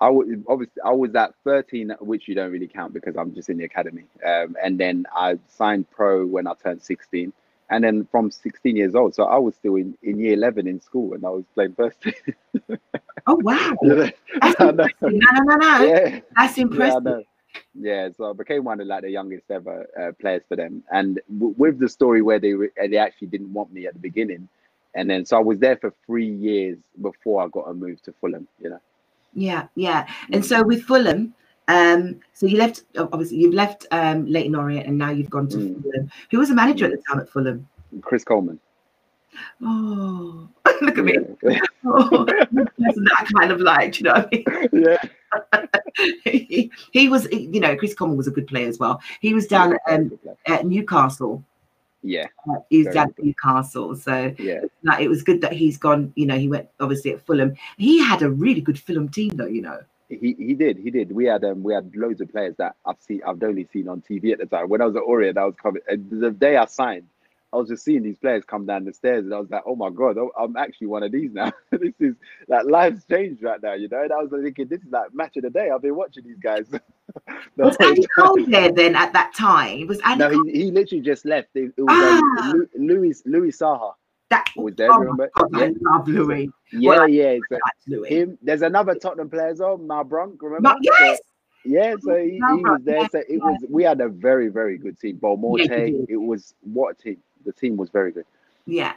[0.00, 3.48] I was obviously I was at 13, which you don't really count because I'm just
[3.48, 4.04] in the academy.
[4.24, 7.32] Um, and then I signed pro when I turned 16,
[7.70, 10.80] and then from 16 years old, so I was still in, in year 11 in
[10.80, 11.98] school, and I was playing first.
[13.30, 14.94] Oh wow, that's impressive.
[15.02, 15.84] No, no, no, no.
[15.84, 17.04] yeah, That's impressive.
[17.04, 17.22] know.
[17.74, 21.20] Yeah, so I became one of like the youngest ever uh, players for them, and
[21.38, 24.48] w- with the story where they re- they actually didn't want me at the beginning,
[24.94, 28.12] and then so I was there for three years before I got a move to
[28.20, 28.48] Fulham.
[28.60, 28.80] You know.
[29.34, 30.08] Yeah, yeah.
[30.32, 31.34] And so with Fulham,
[31.68, 35.56] um, so you left obviously you've left um Leyton Orient and now you've gone to
[35.58, 35.82] Mm.
[35.82, 36.10] Fulham.
[36.30, 37.68] Who was the manager at the time at Fulham?
[38.00, 38.58] Chris Coleman.
[39.62, 40.48] Oh,
[40.82, 41.16] look at me.
[41.84, 44.84] oh, person that kind of liked, you know what I mean?
[44.84, 45.02] Yeah.
[46.24, 49.00] he, he, was, you know, Chris Coleman was a good player as well.
[49.20, 51.44] He was down um, at Newcastle.
[52.02, 52.26] Yeah.
[52.48, 53.96] Uh, he was down at Newcastle.
[53.96, 57.24] So yeah, like, it was good that he's gone, you know, he went obviously at
[57.26, 57.54] Fulham.
[57.76, 59.80] He had a really good Fulham team though, you know.
[60.08, 61.12] He he did, he did.
[61.12, 64.00] We had um we had loads of players that I've seen I've only seen on
[64.00, 64.70] TV at the time.
[64.70, 67.06] When I was at Orient, I was coming the day I signed,
[67.52, 69.74] I was just seeing these players come down the stairs, and I was like, "Oh
[69.74, 71.50] my god, oh, I'm actually one of these now.
[71.70, 72.14] this is
[72.46, 75.36] like life's changed right now, you know." And I was thinking, "This is like match
[75.38, 75.70] of the day.
[75.70, 76.66] I've been watching these guys."
[77.56, 79.86] was Andy Cole there then at that time?
[79.86, 80.24] Was Andy?
[80.24, 81.48] No, he, he literally just left.
[81.54, 82.50] It, it was ah.
[82.50, 83.92] um, Louis Louis Saha.
[84.28, 84.92] That was there.
[84.92, 85.30] Oh remember?
[85.34, 85.64] God, yeah.
[85.64, 86.50] I love Louis.
[86.70, 87.38] Yeah, well, yeah.
[87.50, 88.08] So Louis.
[88.10, 88.38] Him.
[88.42, 90.36] There's another Tottenham player as well, Malbranque.
[90.42, 90.74] Remember?
[90.82, 91.16] yes.
[91.16, 91.22] So,
[91.64, 93.08] yeah, so he, he was there.
[93.10, 93.64] So it was.
[93.70, 95.16] We had a very, very good team.
[95.16, 95.64] Boa Morte.
[95.64, 97.16] Yeah, it was what team
[97.48, 98.26] the team was very good.
[98.66, 98.92] Yeah.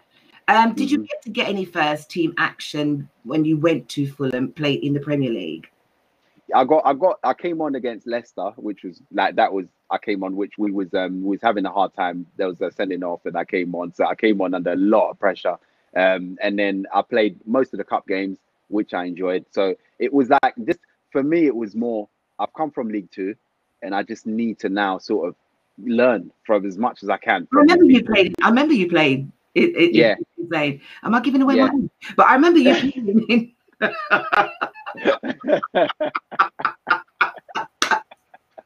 [0.48, 1.02] Um, did mm-hmm.
[1.02, 4.94] you get to get any first team action when you went to Fulham play in
[4.94, 5.70] the Premier League?
[6.54, 9.98] I got, I got, I came on against Leicester, which was like that was I
[9.98, 12.26] came on, which we was um was having a hard time.
[12.36, 14.76] There was a sending off, and I came on, so I came on under a
[14.76, 15.58] lot of pressure.
[15.96, 18.38] Um, and then I played most of the cup games,
[18.68, 19.46] which I enjoyed.
[19.52, 20.78] So it was like this
[21.12, 22.10] for me, it was more.
[22.40, 23.36] I've come from League Two,
[23.82, 25.36] and I just need to now sort of
[25.86, 27.48] learn from as much as I can.
[27.54, 28.36] I remember you played.
[28.42, 29.32] I remember you played.
[29.56, 30.16] It, it, yeah.
[30.38, 31.68] It, Am I giving away yeah.
[31.68, 31.90] my name?
[32.16, 32.74] But I remember you
[33.28, 33.56] playing.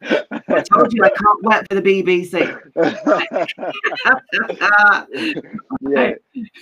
[0.05, 2.35] I told you I can't work for the BBC.
[5.81, 6.13] yeah,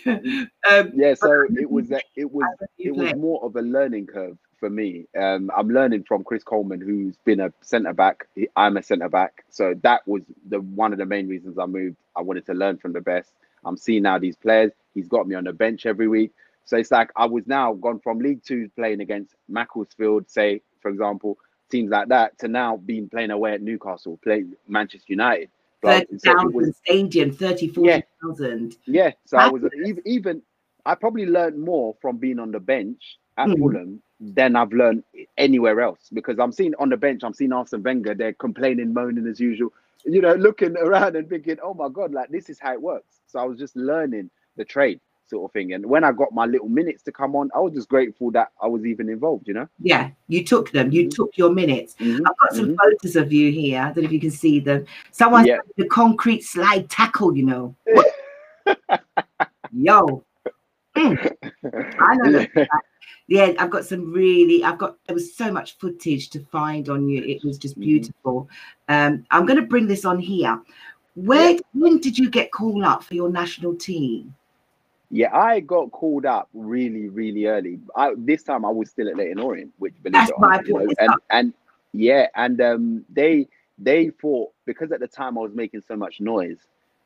[0.70, 1.14] um, yeah.
[1.16, 5.06] So it was it was it was more of a learning curve for me.
[5.20, 8.28] Um, I'm learning from Chris Coleman, who's been a centre back.
[8.56, 11.98] I'm a centre back, so that was the one of the main reasons I moved.
[12.16, 13.32] I wanted to learn from the best.
[13.66, 14.72] I'm seeing now these players.
[14.94, 16.32] He's got me on the bench every week,
[16.66, 20.92] so it's like I was now gone from League Two playing against Macclesfield, say for
[20.92, 21.40] example,
[21.74, 25.50] teams like that, to now being playing away at Newcastle, playing Manchester United.
[25.82, 28.76] 30,000 so stadium, 30, 40,000.
[28.86, 29.04] Yeah.
[29.04, 30.42] yeah, so I was even, even
[30.86, 33.58] I probably learned more from being on the bench at mm.
[33.58, 35.04] Fulham than I've learned
[35.38, 39.28] anywhere else because I'm seeing on the bench, I'm seeing Arsene Wenger, they're complaining, moaning
[39.28, 39.74] as usual,
[40.06, 43.20] you know, looking around and thinking, oh my God, like this is how it works.
[43.28, 45.02] So I was just learning the trade
[45.34, 45.74] sort of thing.
[45.74, 48.52] And when I got my little minutes to come on, I was just grateful that
[48.62, 49.68] I was even involved, you know?
[49.80, 51.10] Yeah, you took them, you mm-hmm.
[51.10, 51.96] took your minutes.
[52.00, 52.26] Mm-hmm.
[52.26, 52.76] I've got some mm-hmm.
[52.76, 53.82] photos of you here.
[53.82, 54.86] I don't know if you can see them.
[55.12, 55.58] Someone yeah.
[55.78, 57.76] the concrete slide tackle, you know.
[59.72, 60.24] Yo.
[60.96, 61.36] Mm.
[62.00, 62.66] I know yeah
[63.28, 67.08] yeah, I've got some really, I've got, there was so much footage to find on
[67.08, 67.24] you.
[67.24, 67.84] It was just mm-hmm.
[67.84, 68.50] beautiful.
[68.90, 70.62] Um, I'm going to bring this on here.
[71.16, 71.60] Where, yeah.
[71.74, 74.36] when did you get called up for your national team?
[75.16, 77.78] Yeah, I got called up really, really early.
[77.96, 81.14] I, this time I was still at Leyton Orient, which believe it or not, and,
[81.30, 81.54] and
[81.94, 83.48] yeah, and um, they
[83.78, 86.58] they thought because at the time I was making so much noise,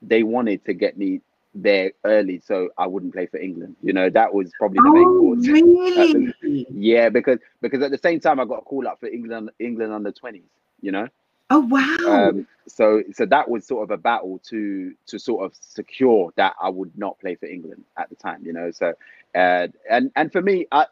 [0.02, 1.20] they wanted to get me
[1.54, 3.76] there early so I wouldn't play for England.
[3.84, 6.34] You know, that was probably the oh, main cause.
[6.42, 6.66] Really?
[6.72, 9.92] yeah, because because at the same time I got a call up for England England
[9.92, 10.44] under 20s,
[10.82, 11.10] you know.
[11.50, 12.30] Oh wow.
[12.30, 16.56] Um, so so that was sort of a battle to to sort of secure that
[16.62, 18.72] I would not play for England at the time, you know.
[18.72, 18.94] So
[19.36, 20.86] uh, and and for me, I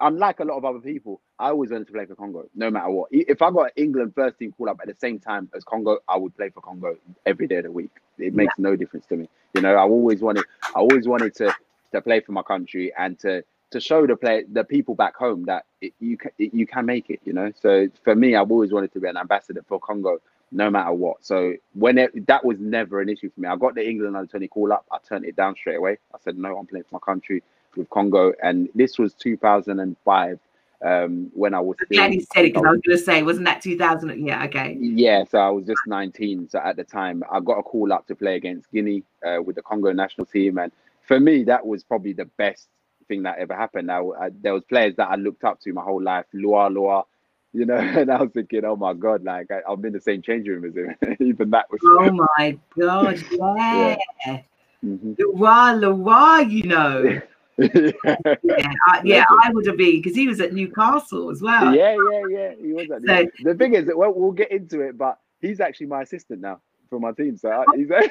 [0.00, 2.90] unlike a lot of other people, I always wanted to play for Congo, no matter
[2.90, 3.08] what.
[3.10, 6.16] If I got England first team call up at the same time as Congo, I
[6.16, 7.90] would play for Congo every day of the week.
[8.18, 8.62] It makes yeah.
[8.62, 9.28] no difference to me.
[9.54, 10.44] You know, I always wanted,
[10.74, 11.54] I always wanted to
[11.92, 13.44] to play for my country and to
[13.76, 16.86] to show the play the people back home that it, you can it, you can
[16.86, 17.20] make it.
[17.24, 20.18] You know, so for me, I've always wanted to be an ambassador for Congo,
[20.50, 21.24] no matter what.
[21.24, 23.48] So when it, that was never an issue for me.
[23.48, 25.98] I got the England under twenty call up, I turned it down straight away.
[26.14, 27.42] I said no, I'm playing for my country
[27.76, 30.40] with Congo, and this was 2005
[30.84, 31.76] um, when I was.
[31.84, 34.26] Still, he said it because I was going to say, wasn't that 2000?
[34.26, 34.76] Yeah, okay.
[34.80, 36.48] Yeah, so I was just 19.
[36.48, 39.56] So at the time, I got a call up to play against Guinea uh, with
[39.56, 40.72] the Congo national team, and
[41.02, 42.68] for me, that was probably the best
[43.08, 43.86] thing that ever happened.
[43.86, 47.04] Now I, there was players that I looked up to my whole life, LuaLua,
[47.52, 50.22] you know, and I was thinking, oh my god, like I, am in the same
[50.22, 50.94] change room as him.
[51.20, 51.80] Even that was.
[51.82, 53.96] Oh my god, yeah.
[54.26, 54.40] yeah.
[54.84, 55.12] Mm-hmm.
[55.12, 57.20] LuaLua, you know.
[57.58, 61.74] yeah, I, yeah, I would have been because he was at Newcastle as well.
[61.74, 62.52] Yeah, yeah, yeah.
[62.60, 63.00] He was at.
[63.06, 66.42] So, the thing is that well, we'll get into it, but he's actually my assistant
[66.42, 67.36] now for my team.
[67.36, 68.10] So he's right,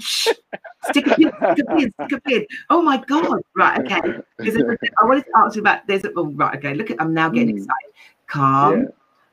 [0.00, 2.46] stick a pin, stick a pin, stick a pin.
[2.70, 3.40] Oh my god!
[3.54, 4.00] Right, okay.
[4.40, 5.86] I wanted to ask you about.
[5.86, 6.56] There's a oh, right.
[6.58, 7.00] Okay, look at.
[7.00, 7.58] I'm now getting mm.
[7.58, 7.92] excited.
[8.26, 8.80] Calm.
[8.80, 8.88] Yeah.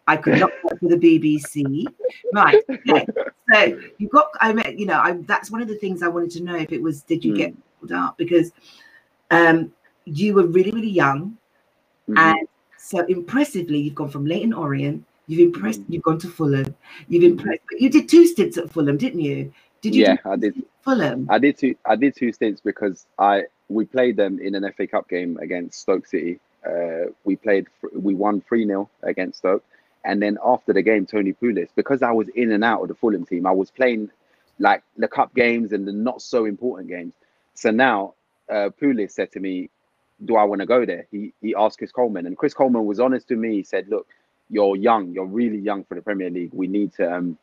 [0.06, 1.86] I could not work for the BBC.
[2.34, 2.62] Right.
[2.70, 3.06] Okay.
[3.52, 4.28] So you got.
[4.42, 6.56] I mean, you know, I, that's one of the things I wanted to know.
[6.56, 7.38] If it was, did you mm.
[7.38, 7.54] get
[7.94, 8.18] out?
[8.18, 8.52] because
[9.32, 9.72] um,
[10.06, 11.38] you were really, really young.
[12.10, 12.18] Mm-hmm.
[12.18, 15.94] And so impressively, you've gone from Leyton Orient, you've impressed, mm-hmm.
[15.94, 16.76] you've gone to Fulham,
[17.08, 17.40] you've mm-hmm.
[17.40, 19.54] impressed, but you did two stints at Fulham, didn't you?
[19.82, 20.04] Did you?
[20.04, 20.64] Yeah, I did.
[20.82, 21.28] Fulham.
[21.30, 21.76] I did two.
[21.86, 25.82] I did two stints because I we played them in an FA Cup game against
[25.82, 26.40] Stoke City.
[26.66, 27.68] Uh, we played.
[27.94, 29.64] We won three 0 against Stoke,
[30.06, 32.96] and then after the game, Tony Pulis, because I was in and out of the
[32.96, 34.10] Fulham team, I was playing
[34.60, 37.14] like the cup games and the not so important games.
[37.56, 38.14] So now
[38.50, 39.70] uh, Pulis said to me,
[40.24, 43.00] "Do I want to go there?" He he asked Chris Coleman, and Chris Coleman was
[43.00, 43.56] honest to me.
[43.56, 44.08] He said, "Look,
[44.54, 45.12] you're young.
[45.12, 46.52] You're really young for the Premier League.
[46.54, 47.38] We need to um,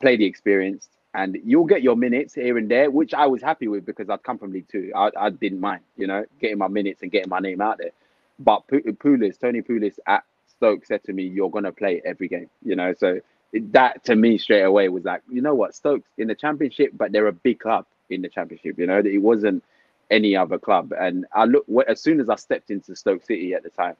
[0.00, 3.68] play the experience, and you'll get your minutes here and there, which I was happy
[3.68, 4.92] with because I'd come from League Two.
[4.94, 7.92] I, I didn't mind, you know, getting my minutes and getting my name out there.
[8.38, 12.76] But Pulis, Tony Pulis at Stoke said to me, "You're gonna play every game," you
[12.76, 12.94] know.
[12.94, 13.20] So
[13.52, 17.12] that to me straight away was like, you know what, Stokes in the Championship, but
[17.12, 18.78] they're a big club in the Championship.
[18.78, 19.64] You know, it wasn't
[20.10, 20.92] any other club.
[20.98, 23.96] And I look as soon as I stepped into Stoke City at the time,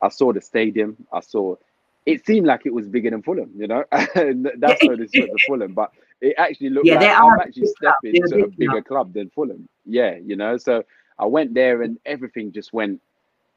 [0.00, 0.96] I saw the stadium.
[1.12, 1.56] I saw
[2.06, 3.84] it seemed like it was bigger than Fulham, you know.
[4.14, 7.66] and that's why this was the Fulham, but it actually looked yeah, like I'm actually
[7.66, 8.86] stepping to a bigger club.
[8.86, 9.68] club than Fulham.
[9.84, 10.56] Yeah, you know.
[10.56, 10.84] So
[11.18, 13.00] I went there and everything just went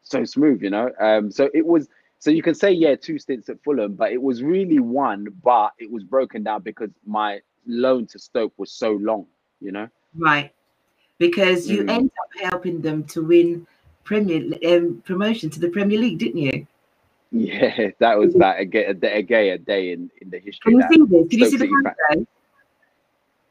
[0.04, 0.91] so smooth, you know.
[1.00, 1.89] Um, so it was
[2.20, 5.74] so you can say, yeah, two stints at Fulham, but it was really one, but
[5.78, 9.28] it was broken down because my loan to Stoke was so long,
[9.62, 9.88] you know?
[10.16, 10.52] Right.
[11.18, 11.89] Because you mm.
[11.89, 13.68] end up helping them to win
[14.04, 16.68] Premier um, promotion to the Premier League, didn't you?
[17.36, 20.72] Yeah, that was that again a day, a day in, in the history.
[20.72, 21.30] Can you see this?
[21.30, 22.28] Can you see the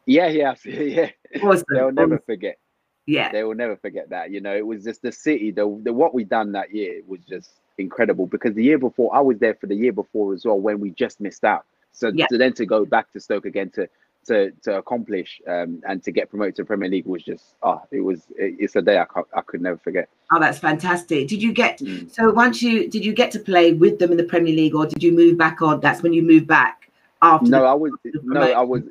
[0.06, 1.10] Yeah, yeah, yeah.
[1.42, 1.64] Awesome.
[1.68, 2.58] They'll never forget.
[3.06, 4.30] Yeah, they will never forget that.
[4.30, 5.50] You know, it was just the city.
[5.50, 9.20] The, the what we done that year was just incredible because the year before I
[9.20, 11.66] was there for the year before as well when we just missed out.
[11.92, 12.26] So, yeah.
[12.30, 13.86] so then to go back to Stoke again to
[14.26, 18.00] to to accomplish um, and to get promoted to Premier League was just oh it
[18.00, 20.08] was it, it's a day I I could never forget.
[20.32, 21.28] Oh, that's fantastic.
[21.28, 22.10] Did you get mm.
[22.12, 24.86] so once you did you get to play with them in the Premier League or
[24.86, 25.80] did you move back on?
[25.80, 26.90] That's when you moved back
[27.22, 27.48] after.
[27.48, 28.82] No, I was no, I was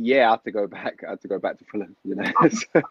[0.00, 1.02] yeah, I had to go back.
[1.04, 2.30] I had to go back to Fulham, you know.
[2.50, 2.82] so,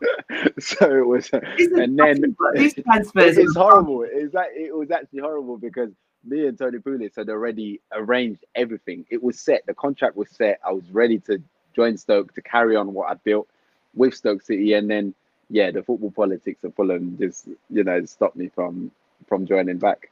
[0.59, 3.37] so, it was, and then these transfers.
[3.37, 4.05] It's horrible.
[4.05, 5.91] It's like it was actually horrible because
[6.25, 9.05] me and Tony Pulis had already arranged everything.
[9.09, 9.65] It was set.
[9.65, 10.59] The contract was set.
[10.65, 11.41] I was ready to
[11.77, 13.47] join Stoke to carry on what I'd built
[13.95, 15.13] with Stoke City, and then
[15.49, 18.91] yeah, the football politics of Fulham just you know stopped me from
[19.27, 20.09] from joining back.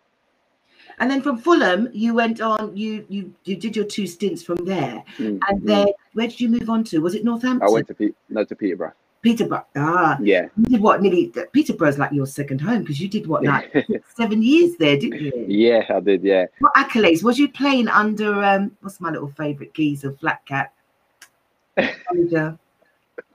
[0.99, 2.77] And then from Fulham, you went on.
[2.77, 5.65] You you you did your two stints from there, mm, and mm.
[5.65, 6.99] then where did you move on to?
[6.99, 7.67] Was it Northampton?
[7.67, 8.93] I went to Pe- no to Peterborough.
[9.25, 9.65] Peterborough.
[9.75, 10.47] Ah, yeah.
[10.55, 11.01] You did what?
[11.01, 13.73] Nearly Peterborough's like your second home because you did what like
[14.15, 15.45] seven years there, didn't you?
[15.47, 16.23] Yeah, I did.
[16.23, 16.45] Yeah.
[16.59, 18.43] What accolades was you playing under?
[18.43, 20.45] Um, what's my little favorite geezer, flat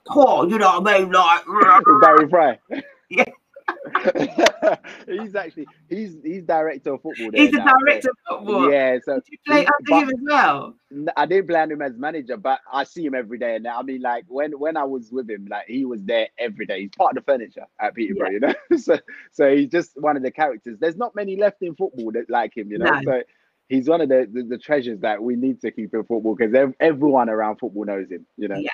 [0.09, 1.43] oh, you know what I mean, like
[2.01, 2.59] Barry Fry.
[3.09, 3.25] Yeah.
[5.07, 7.29] he's actually he's he's director of football.
[7.33, 8.71] he's a director of football.
[8.71, 10.75] Yeah, so Did you play under him as well.
[11.15, 13.55] I didn't play under him as manager, but I see him every day.
[13.55, 16.65] And I mean, like when when I was with him, like he was there every
[16.65, 16.81] day.
[16.81, 18.33] He's part of the furniture at Peterborough, yeah.
[18.33, 18.39] you
[18.71, 18.77] know.
[18.77, 18.99] so
[19.31, 20.77] so he's just one of the characters.
[20.79, 22.89] There's not many left in football that like him, you know.
[22.89, 23.01] No.
[23.03, 23.23] So
[23.71, 26.73] he's one of the, the, the treasures that we need to keep in football because
[26.79, 28.57] everyone around football knows him, you know.
[28.57, 28.71] Yeah.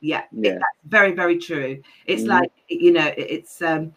[0.00, 0.50] Yeah, yeah.
[0.50, 1.82] It, that's very, very true.
[2.06, 2.30] It's mm-hmm.
[2.30, 3.92] like you know, it's um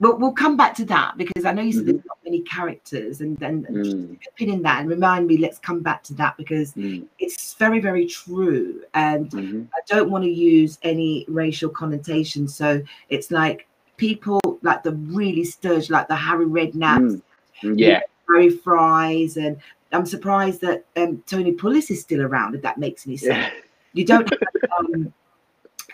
[0.00, 1.92] We'll, we'll come back to that because I know you said mm-hmm.
[1.92, 4.18] there's not many characters, and then mm.
[4.34, 5.36] pin in that and remind me.
[5.36, 7.04] Let's come back to that because mm.
[7.18, 9.64] it's very, very true, and mm-hmm.
[9.74, 12.48] I don't want to use any racial connotation.
[12.48, 13.66] So it's like
[13.98, 17.20] people like the really sturge, like the Harry Redknapp,
[17.62, 17.78] mm.
[17.78, 18.00] yeah,
[18.32, 19.56] Harry Fries, and
[19.92, 22.54] I'm surprised that um, Tony Pulis is still around.
[22.54, 23.60] If that makes any sense, yeah.
[23.92, 25.12] you don't have um,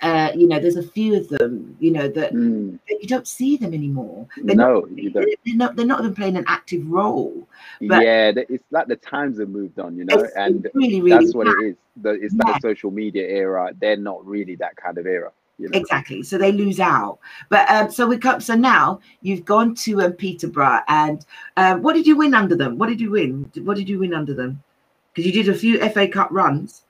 [0.02, 2.78] uh, you know, there's a few of them, you know, that, mm.
[2.88, 4.26] that you don't see them anymore.
[4.42, 5.26] They're no, not, you don't.
[5.44, 5.76] They're not.
[5.76, 7.48] They're not even playing an active role.
[7.80, 11.34] But yeah, it's like the times have moved on, you know, and really, really that's
[11.34, 11.76] what it is.
[12.02, 12.52] The, it's yeah.
[12.52, 13.72] the social media era.
[13.78, 15.32] They're not really that kind of era.
[15.58, 15.78] You know?
[15.78, 16.22] Exactly.
[16.22, 17.18] So they lose out.
[17.48, 18.40] But um, so we come.
[18.40, 21.24] So now you've gone to um, Peterborough, and
[21.56, 22.76] um, what did you win under them?
[22.76, 23.50] What did you win?
[23.62, 24.62] What did you win under them?
[25.12, 26.82] Because you did a few FA Cup runs.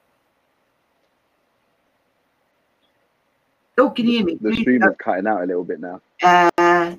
[3.78, 4.34] Oh, can you hear me?
[4.34, 6.00] The Please, stream is cutting out a little bit now.
[6.22, 6.96] Uh,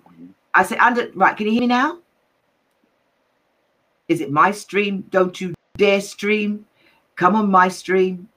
[0.54, 1.36] I said under right.
[1.36, 2.00] Can you hear me now?
[4.08, 5.04] Is it my stream?
[5.10, 6.66] Don't you dare stream.
[7.18, 8.30] Come on, my stream.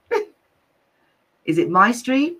[1.44, 2.38] is it my stream?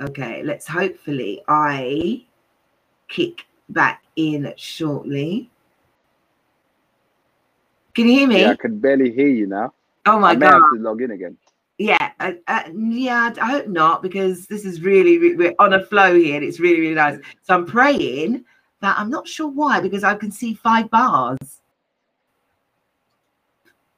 [0.00, 2.24] Okay, let's hopefully I
[3.08, 5.50] kick back in shortly.
[7.94, 8.40] Can you hear me?
[8.42, 9.72] Yeah, I can barely hear you now.
[10.06, 10.52] Oh my I god!
[10.52, 11.36] Have to log in again.
[11.78, 13.32] Yeah, uh, uh, yeah.
[13.40, 16.80] I hope not because this is really we're on a flow here and it's really
[16.80, 17.18] really nice.
[17.42, 18.44] So I'm praying
[18.80, 21.38] that I'm not sure why because I can see five bars.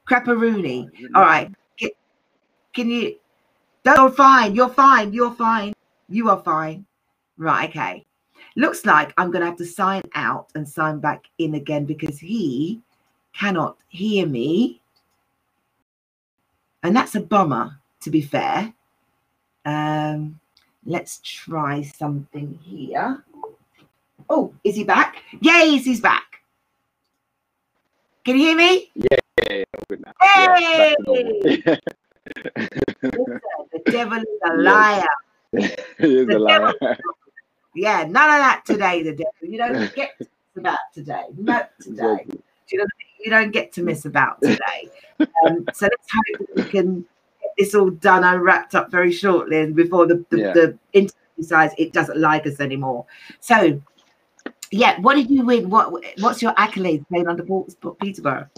[0.08, 0.90] Crapperoonie.
[1.14, 1.52] All right.
[1.78, 1.90] Can,
[2.74, 3.16] can you?
[3.84, 4.54] You're fine.
[4.54, 5.12] You're fine.
[5.12, 5.74] You're fine.
[6.10, 6.84] You are fine.
[7.38, 7.70] Right.
[7.70, 8.04] Okay.
[8.56, 12.18] Looks like I'm going to have to sign out and sign back in again because
[12.18, 12.82] he
[13.32, 14.82] cannot hear me.
[16.82, 18.74] And that's a bummer, to be fair.
[19.64, 20.40] Um,
[20.84, 23.24] let's try something here.
[24.28, 25.22] Oh, is he back?
[25.40, 26.42] Yes, he's back.
[28.24, 28.90] Can you hear me?
[28.94, 29.64] Yeah, yeah, yeah.
[29.88, 30.12] Good now.
[30.20, 30.94] Hey!
[31.06, 31.76] Yeah,
[33.02, 35.06] the devil is a liar.
[35.98, 36.96] is a.
[37.74, 39.32] Yeah, none of that today, the devil.
[39.42, 40.26] You don't get to
[40.56, 41.24] about today.
[41.36, 42.26] Not today.
[42.68, 42.90] You don't,
[43.24, 44.90] you don't get to miss about today.
[45.20, 47.00] Um, so let's hope we can
[47.42, 50.52] get this all done and wrapped up very shortly and before the, the, yeah.
[50.52, 53.06] the interview decides it doesn't like us anymore.
[53.40, 53.80] So
[54.70, 55.68] yeah, what did you win?
[55.68, 57.44] What what's your accolades playing under
[58.00, 58.48] Peterborough?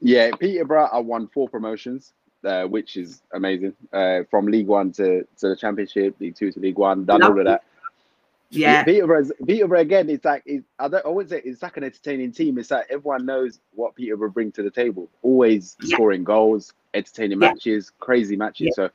[0.00, 2.12] Yeah, Peterborough, I won four promotions,
[2.44, 3.74] uh, which is amazing.
[3.92, 7.38] Uh, from League One to, to the Championship, League Two to League One, done all
[7.38, 7.62] of that.
[8.50, 10.08] Yeah, Peterborough, Peterborough again.
[10.08, 11.28] It's like it's, I don't.
[11.28, 12.56] Say it's like an entertaining team.
[12.58, 15.08] It's like everyone knows what Peterborough bring to the table.
[15.22, 15.96] Always yeah.
[15.96, 17.50] scoring goals, entertaining yeah.
[17.50, 18.68] matches, crazy matches.
[18.68, 18.86] Yeah.
[18.86, 18.90] So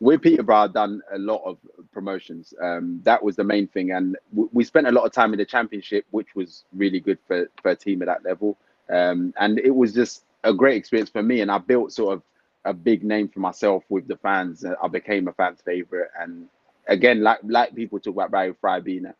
[0.00, 1.58] with Peterborough, I've done a lot of
[1.92, 2.52] promotions.
[2.60, 5.38] Um, that was the main thing, and w- we spent a lot of time in
[5.38, 8.58] the championship, which was really good for, for a team at that level.
[8.90, 12.22] Um, and it was just a great experience for me, and I built sort of
[12.64, 14.64] a big name for myself with the fans.
[14.64, 16.48] And I became a fan's favorite, and
[16.88, 19.16] again, like like people talk about Barry Fry being at,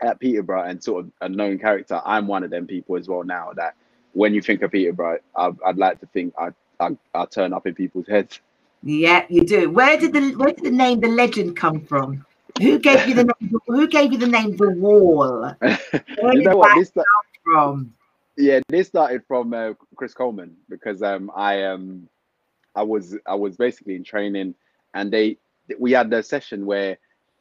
[0.00, 3.24] at Peterborough and sort of a known character, I'm one of them people as well
[3.24, 3.52] now.
[3.54, 3.74] That
[4.12, 7.66] when you think of Peterborough, I'd, I'd like to think I I I turn up
[7.66, 8.40] in people's heads.
[8.82, 9.70] Yeah, you do.
[9.70, 12.24] Where did the where did the name the legend come from?
[12.60, 13.60] Who gave you the name?
[13.66, 15.54] Who gave you the name the Wall?
[16.32, 16.76] You know what?
[16.76, 17.04] This come
[17.44, 17.94] from?
[18.36, 22.08] Yeah, this started from uh, Chris Coleman because um I um
[22.74, 24.54] I was I was basically in training
[24.94, 25.38] and they
[25.78, 26.98] we had a session where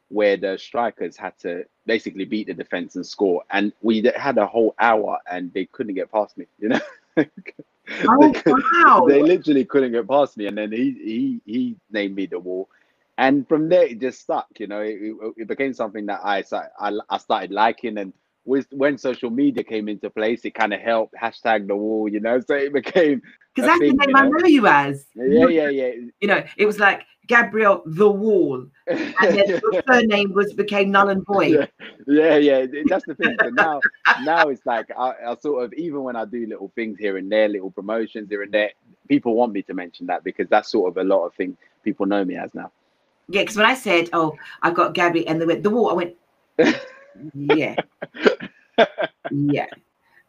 [0.10, 4.46] where the strikers had to basically beat the defense and score, and we had a
[4.46, 6.46] whole hour and they couldn't get past me.
[6.60, 6.80] You know.
[7.18, 8.52] oh, they,
[8.84, 9.06] wow.
[9.08, 12.70] they literally couldn't get past me, and then he he he named me the wall,
[13.18, 14.48] and from there it just stuck.
[14.60, 16.44] You know, it, it, it became something that I,
[16.80, 18.14] I I started liking, and
[18.46, 22.10] with when social media came into place, it kind of helped hashtag the wall.
[22.10, 23.22] You know, so it became
[23.54, 25.08] because that's thing, the name I know you as.
[25.16, 25.92] Yeah, yeah, yeah.
[26.20, 31.10] You know, it was like Gabriel the Wall, and then your surname was became null
[31.10, 31.70] and void.
[32.08, 32.82] Yeah, yeah, yeah.
[32.88, 33.36] that's the thing.
[33.40, 33.80] So now,
[34.24, 37.32] now it's like I, I, sort of even when I do little things here and
[37.32, 38.72] there, little promotions here and there,
[39.08, 42.06] people want me to mention that because that's sort of a lot of things people
[42.06, 42.72] know me as now.
[43.30, 45.94] Yeah, because when I said, "Oh, I've got Gabby," and they went the wall, I
[45.94, 46.16] went,
[47.34, 47.76] "Yeah,
[49.32, 49.68] yeah."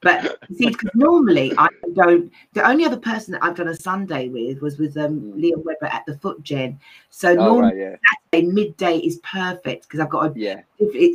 [0.03, 2.31] But see, because normally I don't.
[2.55, 5.35] The only other person that I've done a Sunday with was with um, mm.
[5.35, 6.79] Liam Webber at the Foot Gen.
[7.11, 7.97] So oh, normally right, yeah.
[8.33, 10.63] Saturday midday is perfect because I've got a, yeah.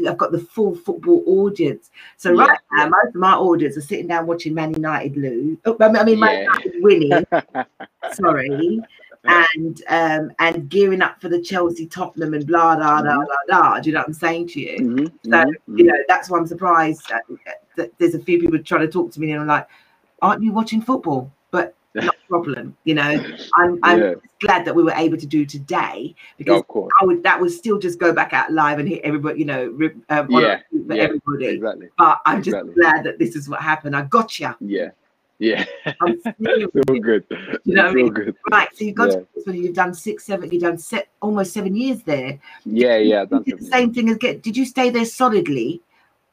[0.10, 1.92] I've got the full football audience.
[2.16, 5.58] So yeah, right now, most of my audience are sitting down watching Man United lose.
[5.66, 7.28] Oh, I mean, Man United winning.
[8.14, 8.80] Sorry.
[9.28, 13.26] And um and gearing up for the Chelsea Tottenham and blah blah blah mm-hmm.
[13.48, 13.80] blah blah.
[13.80, 14.78] Do you know what I'm saying to you?
[14.80, 15.06] Mm-hmm.
[15.24, 15.78] So mm-hmm.
[15.78, 17.12] you know that's why I'm surprised
[17.76, 19.68] that there's a few people trying to talk to me and I'm like,
[20.22, 21.32] aren't you watching football?
[21.52, 23.24] But not a problem, you know.
[23.56, 24.14] I'm I'm yeah.
[24.40, 26.64] glad that we were able to do today because
[27.02, 29.66] I would that would still just go back out live and hit everybody, you know,
[30.10, 31.46] um, yeah, for yeah, everybody.
[31.48, 31.90] Exactly.
[31.98, 32.74] But I'm just exactly.
[32.74, 33.96] glad that this is what happened.
[33.96, 34.54] I got you.
[34.60, 34.90] Yeah.
[35.40, 35.66] Yeah,
[36.02, 37.24] I'm still good.
[37.64, 38.10] You know, mean?
[38.10, 38.36] good.
[38.52, 38.70] right?
[38.76, 39.44] So you've got yeah.
[39.46, 42.40] to, you've done six, seven, you've done set, almost seven years there.
[42.66, 43.26] Yeah, yeah.
[43.26, 44.42] Done the same thing as get.
[44.42, 45.82] Did you stay there solidly,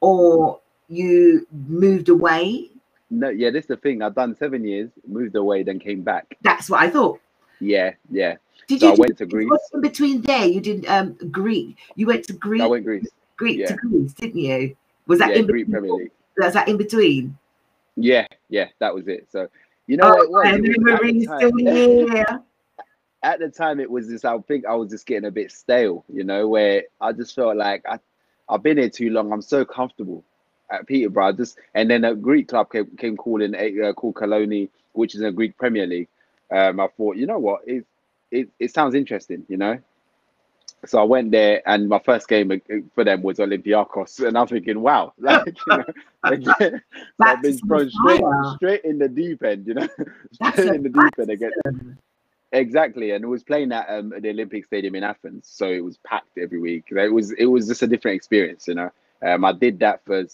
[0.01, 2.71] or you moved away?
[3.11, 4.01] No, yeah, this is the thing.
[4.01, 6.37] I've done seven years, moved away, then came back.
[6.43, 7.21] That's what I thought.
[7.61, 8.37] Yeah, yeah.
[8.67, 8.93] Did so you?
[8.95, 9.51] I went to Greece.
[9.75, 10.47] in between there?
[10.47, 11.77] You did um Greek.
[11.97, 12.63] You went to Greece.
[12.63, 13.07] I went Greece.
[13.37, 13.67] Greek yeah.
[13.67, 14.77] to Greece, didn't you?
[15.07, 16.11] Was that yeah, in Greek Premier League?
[16.39, 17.37] Was that in between?
[17.97, 19.29] Yeah, yeah, that was it.
[19.31, 19.49] So
[19.87, 20.47] you know oh, what?
[20.47, 22.43] It was, still here.
[23.25, 26.05] at the time, it was just I think I was just getting a bit stale.
[26.13, 27.99] You know, where I just felt like I
[28.49, 29.33] I've been here too long.
[29.33, 30.23] I'm so comfortable
[30.71, 31.33] at Peterborough.
[31.33, 35.33] Just and then a Greek club came, came calling uh, called Kalloni, which is a
[35.33, 36.09] Greek Premier League.
[36.51, 37.87] Um, I thought, you know what, it,
[38.31, 39.79] it it sounds interesting, you know.
[40.87, 42.61] So I went there, and my first game
[42.95, 45.85] for them was Olympiacos, and I'm thinking, wow, like, you know,
[46.25, 46.83] again,
[47.21, 48.23] I've been thrown straight,
[48.57, 49.89] straight in the deep end, you know,
[50.33, 51.99] straight in the deep end again.
[52.53, 55.97] Exactly, and it was playing at um, the Olympic Stadium in Athens, so it was
[55.99, 56.85] packed every week.
[56.91, 58.91] It was it was just a different experience, you know.
[59.23, 60.25] Um, I did that for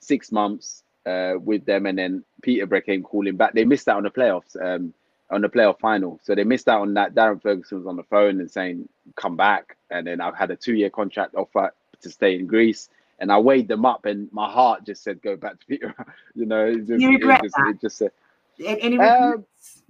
[0.00, 3.52] six months uh, with them, and then Peterborough came calling back.
[3.52, 4.92] They missed out on the playoffs, um,
[5.30, 7.14] on the playoff final, so they missed out on that.
[7.14, 10.56] Darren Ferguson was on the phone and saying, "Come back," and then I had a
[10.56, 14.84] two-year contract offer to stay in Greece, and I weighed them up, and my heart
[14.84, 17.68] just said, "Go back to Peterborough." you know, it just, you regret it just, that?
[17.68, 18.10] It just said,
[18.58, 19.82] any regrets?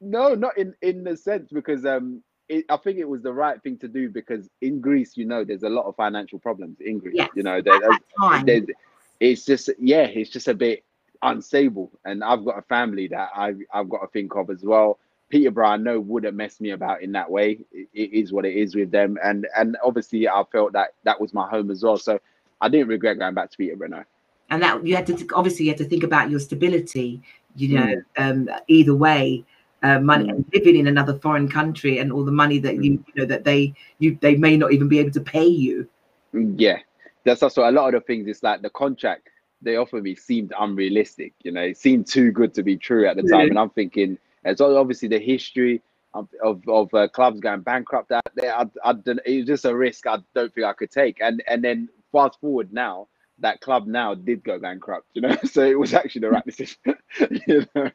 [0.00, 3.60] no, not in in the sense because um, it, I think it was the right
[3.62, 6.98] thing to do because in Greece, you know, there's a lot of financial problems in
[6.98, 7.14] Greece.
[7.16, 8.46] Yes, you know, there, that time.
[8.46, 8.66] there's,
[9.20, 10.84] it's just yeah, it's just a bit
[11.22, 14.98] unstable, and I've got a family that I I've got to think of as well.
[15.28, 17.58] Peterborough, I know wouldn't mess me about in that way.
[17.72, 21.20] It, it is what it is with them, and and obviously I felt that that
[21.20, 21.96] was my home as well.
[21.98, 22.18] So
[22.60, 23.88] I didn't regret going back to Peterborough.
[23.88, 24.04] No.
[24.50, 27.20] and that you had to obviously you had to think about your stability
[27.56, 28.04] you know Mm.
[28.18, 29.44] um either way
[29.82, 30.44] uh, money Mm.
[30.52, 33.74] living in another foreign country and all the money that you you know that they
[33.98, 35.88] you they may not even be able to pay you
[36.32, 36.78] Yeah,
[37.24, 38.26] that's also a lot of the things.
[38.28, 39.28] It's like the contract
[39.62, 41.32] they offer me seemed unrealistic.
[41.42, 44.18] You know, it seemed too good to be true at the time, and I'm thinking,
[44.44, 45.82] it's all- obviously the history
[46.14, 48.12] of of, of uh, clubs going bankrupt.
[48.12, 50.90] Out there, I, I don't, it was just a risk I don't think I could
[50.90, 51.20] take.
[51.20, 55.06] And and then fast forward now, that club now did go bankrupt.
[55.14, 56.78] You know, so it was actually the right decision.
[57.46, 57.90] you know?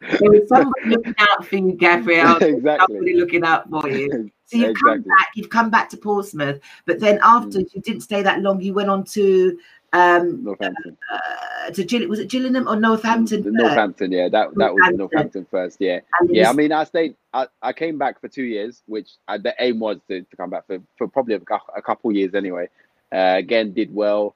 [0.00, 2.94] there was somebody looking out for you gabriel exactly.
[2.94, 7.00] somebody looking out for you so you've come back you've come back to portsmouth but
[7.00, 9.58] then after you didn't stay that long you went on to
[9.92, 10.96] um Northampton.
[11.12, 13.50] uh, to Gill- was it gillingham or northampton The?
[13.50, 15.46] Northampton, yeah, that that was Northampton.
[15.50, 16.00] First, yeah.
[16.28, 17.14] Yeah, I mean, I stayed.
[17.32, 20.50] I, I came back for two years, which I, the aim was to, to come
[20.50, 21.40] back for, for probably a,
[21.76, 22.68] a couple years anyway.
[23.12, 24.34] Uh, again, did well,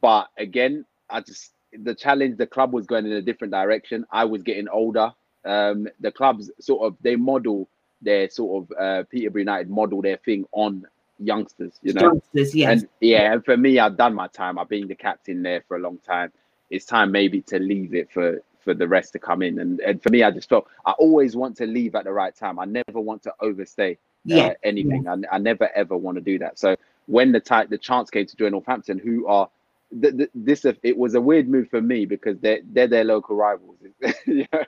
[0.00, 2.38] but again, I just the challenge.
[2.38, 4.04] The club was going in a different direction.
[4.10, 5.12] I was getting older.
[5.44, 7.68] Um, the clubs sort of they model
[8.02, 10.84] their sort of uh, Peterborough United model their thing on
[11.18, 11.78] youngsters.
[11.82, 14.58] You know, youngsters yes and yeah, and for me, I've done my time.
[14.58, 16.32] I've been the captain there for a long time.
[16.70, 19.58] It's time maybe to leave it for for the rest to come in.
[19.60, 22.34] And and for me, I just felt I always want to leave at the right
[22.34, 22.58] time.
[22.58, 25.08] I never want to overstay uh, yeah anything.
[25.08, 26.58] I, I never ever want to do that.
[26.58, 29.48] So when the type the chance came to join Northampton, who are
[30.00, 33.36] th- th- this it was a weird move for me because they're they're their local
[33.36, 33.76] rivals.
[34.26, 34.44] yeah.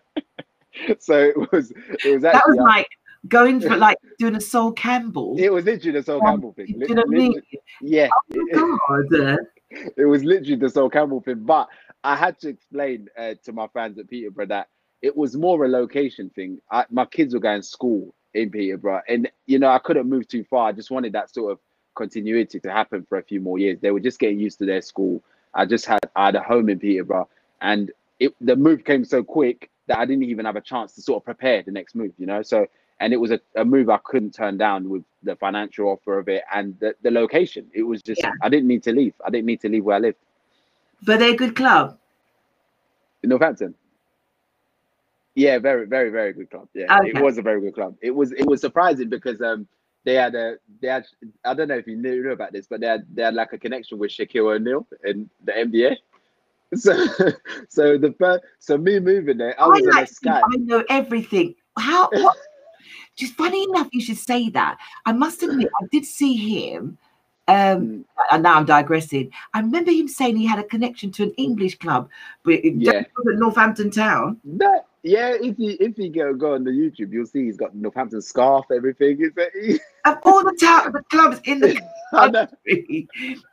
[0.99, 2.89] So it was it was actually that was uh, like
[3.29, 5.37] going for like doing a Sol Campbell.
[5.39, 6.67] it was literally the Sol Um, Campbell thing.
[6.67, 7.43] Do you know what I mean?
[7.81, 8.09] yeah.
[8.55, 9.39] Oh, God.
[9.97, 11.41] it was literally the Sol Campbell thing.
[11.45, 11.69] But
[12.05, 14.69] I had to explain uh, to my fans at Peterborough that
[15.03, 16.61] it was more a location thing.
[16.71, 20.29] I, my kids were going to school in Peterborough, and you know I couldn't move
[20.29, 20.69] too far.
[20.69, 21.59] I just wanted that sort of
[21.95, 23.79] continuity to happen for a few more years.
[23.81, 25.23] They were just getting used to their school.
[25.55, 27.29] I just had I had a home in Peterborough,
[27.61, 31.03] and it the move came so quick that I didn't even have a chance to
[31.03, 32.13] sort of prepare the next move.
[32.19, 32.67] You know, so
[33.01, 36.29] and it was a, a move I couldn't turn down with the financial offer of
[36.29, 37.67] it and the, the location.
[37.73, 38.33] It was just Yeah.
[38.43, 39.15] I didn't need to leave.
[39.27, 40.19] I didn't need to leave where I lived
[41.03, 41.99] But they're a good club.
[43.23, 43.75] in Northampton.
[45.35, 46.69] Yeah, very, very, very good club.
[46.75, 47.11] Yeah, Okay.
[47.11, 47.97] it was a very good club.
[48.03, 49.67] It was it was surprising because um
[50.05, 51.07] they had a they had
[51.45, 53.53] I don't know if you knew, knew about this, but they had they had like
[53.53, 55.97] a connection with Shaquille O'Neal in the NBA.
[56.77, 56.93] So
[57.69, 60.41] so the first so me moving there, I was a like to Sky.
[60.41, 61.57] I know everything.
[61.77, 62.09] How?
[62.13, 62.37] What?
[63.17, 64.79] Just funny enough, you should say that.
[65.07, 66.99] I must admit, I did see him.
[67.49, 69.33] Um, and now I'm digressing.
[69.55, 72.09] I remember him saying he had a connection to an English club,
[72.45, 73.03] but Yeah.
[73.25, 74.39] Northampton Town.
[74.45, 77.75] That, yeah, if you if you go go on the YouTube, you'll see he's got
[77.75, 79.19] Northampton scarf, everything.
[79.19, 83.09] He, Of all the town, the clubs in the country,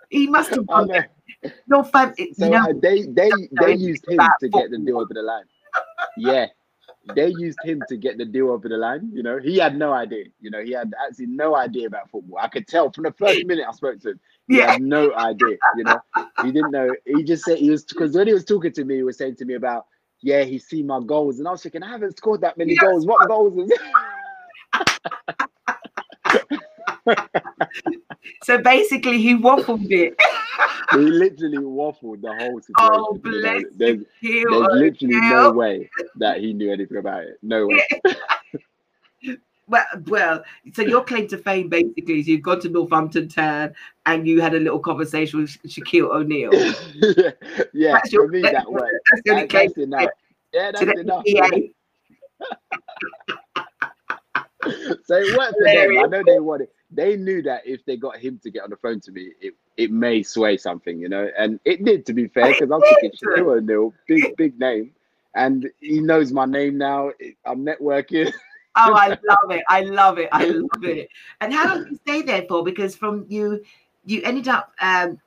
[0.10, 1.02] he must have know.
[1.68, 2.34] Northampton.
[2.36, 5.02] So know, uh, they they they used him to get the deal football.
[5.04, 5.46] over the line.
[6.18, 6.48] Yeah,
[7.16, 9.10] they used him to get the deal over the line.
[9.14, 10.26] You know, he had no idea.
[10.40, 12.40] You know, he had actually no idea about football.
[12.40, 14.20] I could tell from the first minute I spoke to him.
[14.50, 15.58] He yeah, had no idea.
[15.72, 16.00] You know,
[16.40, 16.96] he didn't know.
[17.06, 19.36] He just said he was because when he was talking to me, he was saying
[19.38, 19.86] to me about
[20.22, 22.76] yeah, he's seen my goals, and I was thinking I haven't scored that many Yes.
[22.76, 23.06] goals.
[23.06, 23.82] What goals is it?
[28.44, 30.16] so basically he waffled it.
[30.92, 32.74] he literally waffled the whole situation.
[32.80, 37.24] Oh, you bless There's, He'll- there's oh, literally no way that he knew anything about
[37.24, 37.38] it.
[37.42, 37.84] No way.
[39.70, 40.44] Well, well,
[40.74, 43.74] so your claim to fame basically is you've gone to Northampton Town
[44.06, 46.54] and you had a little conversation with Shaquille O'Neal.
[46.96, 47.32] yeah,
[47.74, 47.92] yeah.
[47.92, 48.94] That's for your- me, that's that worked.
[49.12, 50.10] That's the only That, claim enough.
[50.54, 51.24] Yeah, that's the enough.
[55.04, 55.98] So it worked for them.
[55.98, 56.70] I know they wanted.
[56.90, 59.54] They knew that if they got him to get on the phone to me, it,
[59.76, 61.30] it may sway something, you know.
[61.38, 63.12] And it did, to be fair, because I'm thinking.
[63.22, 64.92] Shaquille O'Neal, big big name,
[65.36, 67.12] and he knows my name now.
[67.46, 68.32] I'm networking.
[68.78, 69.64] oh, I love it.
[69.70, 70.30] I love it.
[70.32, 71.10] I love it.
[71.42, 72.64] And how long did you stay there for?
[72.64, 73.64] Because from you,
[74.06, 75.20] you ended up um,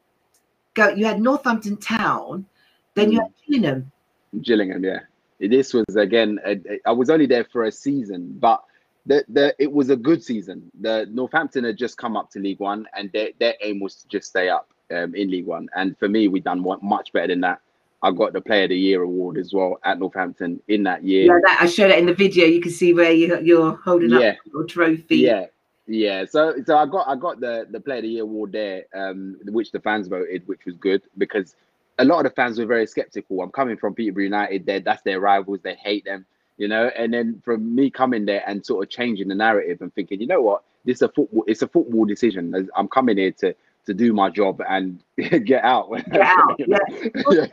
[0.74, 0.89] go.
[0.89, 2.47] You had Northampton Town,
[2.95, 3.47] then you had mm.
[3.47, 3.93] Gillingham.
[4.41, 5.01] Gillingham, yeah.
[5.41, 6.39] This was again.
[6.45, 8.62] A, I was only there for a season, but
[9.06, 10.70] the, the it was a good season.
[10.81, 14.09] The Northampton had just come up to League One, and their their aim was to
[14.09, 15.68] just stay up um, in League One.
[15.74, 17.60] And for me, we done much better than that.
[18.02, 21.27] I got the Player of the Year award as well at Northampton in that year.
[21.27, 22.47] Yeah, that, I showed it in the video.
[22.47, 24.31] You can see where you, you're holding yeah.
[24.31, 25.18] up your trophy.
[25.18, 25.47] Yeah,
[25.86, 26.24] yeah.
[26.24, 29.39] So so I got I got the the Player of the Year award there, um,
[29.44, 31.55] which the fans voted, which was good because
[31.98, 33.43] a lot of the fans were very skeptical.
[33.43, 34.64] I'm coming from Peterborough United.
[34.64, 35.60] They that's their rivals.
[35.62, 36.24] They hate them,
[36.61, 36.91] you know.
[36.97, 40.27] And then from me coming there and sort of changing the narrative and thinking, you
[40.27, 41.45] know what, this is a football.
[41.47, 42.69] It's a football decision.
[42.77, 43.55] I'm coming here to
[43.87, 45.91] to do my job and get out.
[46.12, 46.57] Get out.
[46.59, 46.78] yeah.
[47.31, 47.47] yeah.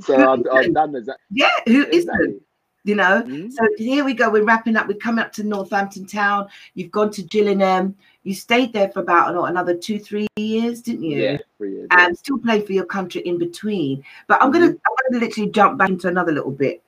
[0.00, 1.16] So I've, I've, done that.
[1.30, 2.42] Yeah, who isn't?
[2.84, 3.48] You know, mm-hmm.
[3.50, 4.28] so here we go.
[4.28, 4.88] We're wrapping up.
[4.88, 6.48] We're coming up to Northampton Town.
[6.74, 7.94] You've gone to Gillingham.
[8.24, 11.22] You stayed there for about know, another two, three years, didn't you?
[11.22, 11.86] Yeah, three years.
[11.92, 12.18] And yeah.
[12.18, 14.02] still played for your country in between.
[14.26, 14.62] But I'm mm-hmm.
[14.62, 16.82] gonna, I'm gonna literally jump back into another little bit.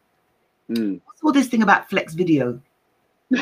[0.70, 1.00] Mm.
[1.04, 2.60] What's all this thing about flex video?
[3.30, 3.38] you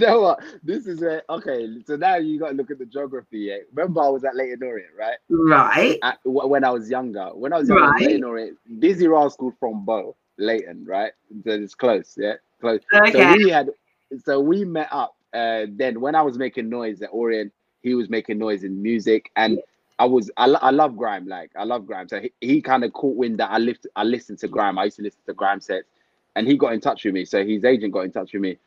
[0.00, 0.40] know what?
[0.62, 1.68] This is a okay.
[1.86, 3.52] So now you got to look at the geography.
[3.74, 5.16] Remember, I was at Leyton Orient, right?
[5.28, 5.98] Right.
[6.02, 8.02] At, when I was younger, when I was younger, right.
[8.02, 11.12] Leyton Orient, Dizzee Rascal from Bow, Leyton, right?
[11.44, 12.80] So it's close, yeah, close.
[12.92, 13.12] Okay.
[13.12, 13.70] So we had,
[14.24, 15.16] so we met up.
[15.34, 19.30] Uh, then when I was making noise at Orient, he was making noise in music,
[19.36, 19.58] and
[19.98, 22.08] I was I, I love grime, like I love grime.
[22.08, 24.78] So he, he kind of caught wind that I lived I listened to grime.
[24.78, 25.88] I used to listen to grime sets,
[26.34, 27.24] and he got in touch with me.
[27.24, 28.58] So his agent got in touch with me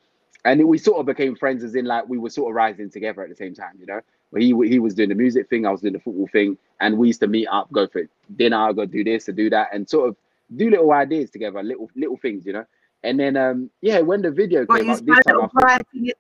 [0.46, 3.22] and we sort of became friends as in like we were sort of rising together
[3.22, 4.02] at the same time you know
[4.38, 7.08] he he was doing the music thing i was doing the football thing and we
[7.08, 8.04] used to meet up go for
[8.36, 10.16] dinner go do this and do that and sort of
[10.56, 12.66] do little ideas together little little things you know
[13.04, 16.14] and then um yeah when the video came you this time thought, you,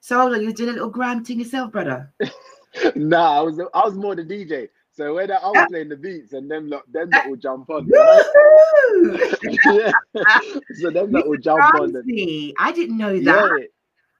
[0.00, 2.12] so you did a little gram thing yourself brother
[2.96, 6.32] nah, i was i was more the dj so when I was playing the beats
[6.32, 7.88] and them lot, them that will jump on.
[9.72, 9.92] yeah.
[10.74, 11.94] so them that will jump on.
[11.94, 13.50] And, I didn't know that.
[13.58, 13.66] Yeah,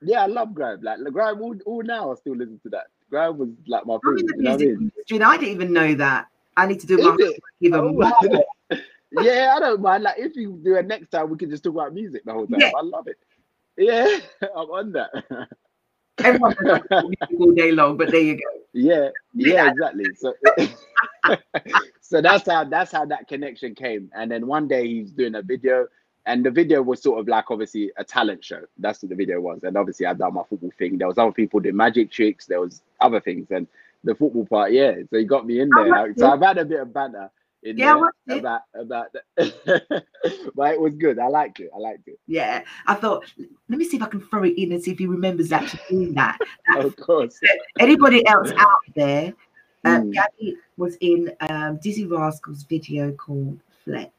[0.03, 0.81] yeah I love grime.
[0.81, 2.87] Like grime, all, all now I still listen to that.
[3.11, 4.25] Grime was like my favorite.
[4.37, 4.93] You know I mean?
[5.23, 6.29] I didn't even know that.
[6.57, 8.45] I need to do my even oh, more.
[9.23, 10.05] yeah, I don't mind.
[10.05, 12.47] Like if you do it next time, we can just talk about music the whole
[12.47, 12.61] time.
[12.61, 12.71] Yeah.
[12.77, 13.19] I love it.
[13.77, 15.11] Yeah, I'm on that.
[16.25, 16.57] Everyone
[17.39, 18.61] all day long, but there you go.
[18.73, 20.05] Yeah, yeah, exactly.
[20.17, 20.35] So,
[22.01, 24.11] so that's how that's how that connection came.
[24.15, 25.87] And then one day he's doing a video,
[26.27, 28.63] and the video was sort of like obviously a talent show.
[28.79, 29.65] That's what the video was.
[29.65, 30.99] And obviously I done my football thing.
[30.99, 32.47] There was other people doing magic tricks.
[32.47, 33.67] There was other things, and
[34.05, 34.95] the football part, yeah.
[35.11, 36.15] So he got me in there.
[36.17, 37.31] So I've had a bit of banter
[37.63, 40.05] in yeah, there about about that.
[40.55, 41.19] but it was good.
[41.19, 41.71] I liked it.
[41.75, 42.19] I liked it.
[42.27, 43.25] Yeah, I thought
[43.69, 45.81] let me see if I can throw it in and see if he remembers actually
[45.89, 46.39] doing that.
[46.77, 47.39] of course.
[47.79, 49.35] Anybody else out there?
[49.85, 50.13] Um, mm.
[50.13, 54.13] Gabby was in um, Dizzee Rascal's video called Flex.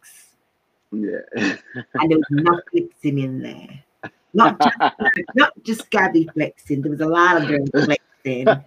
[0.91, 1.19] Yeah.
[1.35, 3.83] and there was no flexing in there.
[4.33, 4.77] Not just,
[5.35, 6.81] not just Gabby flexing.
[6.81, 8.01] There was a lot of them flexing.
[8.25, 8.61] You know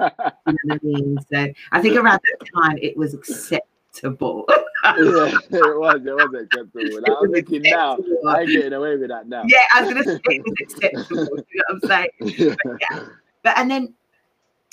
[0.65, 1.19] what I mean?
[1.33, 4.47] So I think around that time it was acceptable.
[4.85, 6.01] Yeah, it was.
[6.05, 7.01] It was acceptable.
[7.01, 9.43] Like, I'm thinking now, I ain't getting away with that now.
[9.47, 11.45] Yeah, I was gonna say it was acceptable.
[11.51, 12.57] you know what I'm saying?
[12.65, 13.05] But, yeah.
[13.43, 13.95] but and then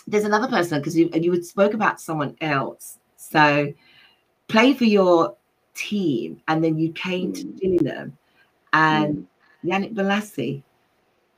[0.08, 2.98] there's another person because you you spoke about someone else.
[3.16, 3.74] So
[4.48, 5.36] play for your
[5.74, 8.18] team, and then you came to Gillingham,
[8.74, 9.26] and mm.
[9.66, 10.64] Yannick Bolasie.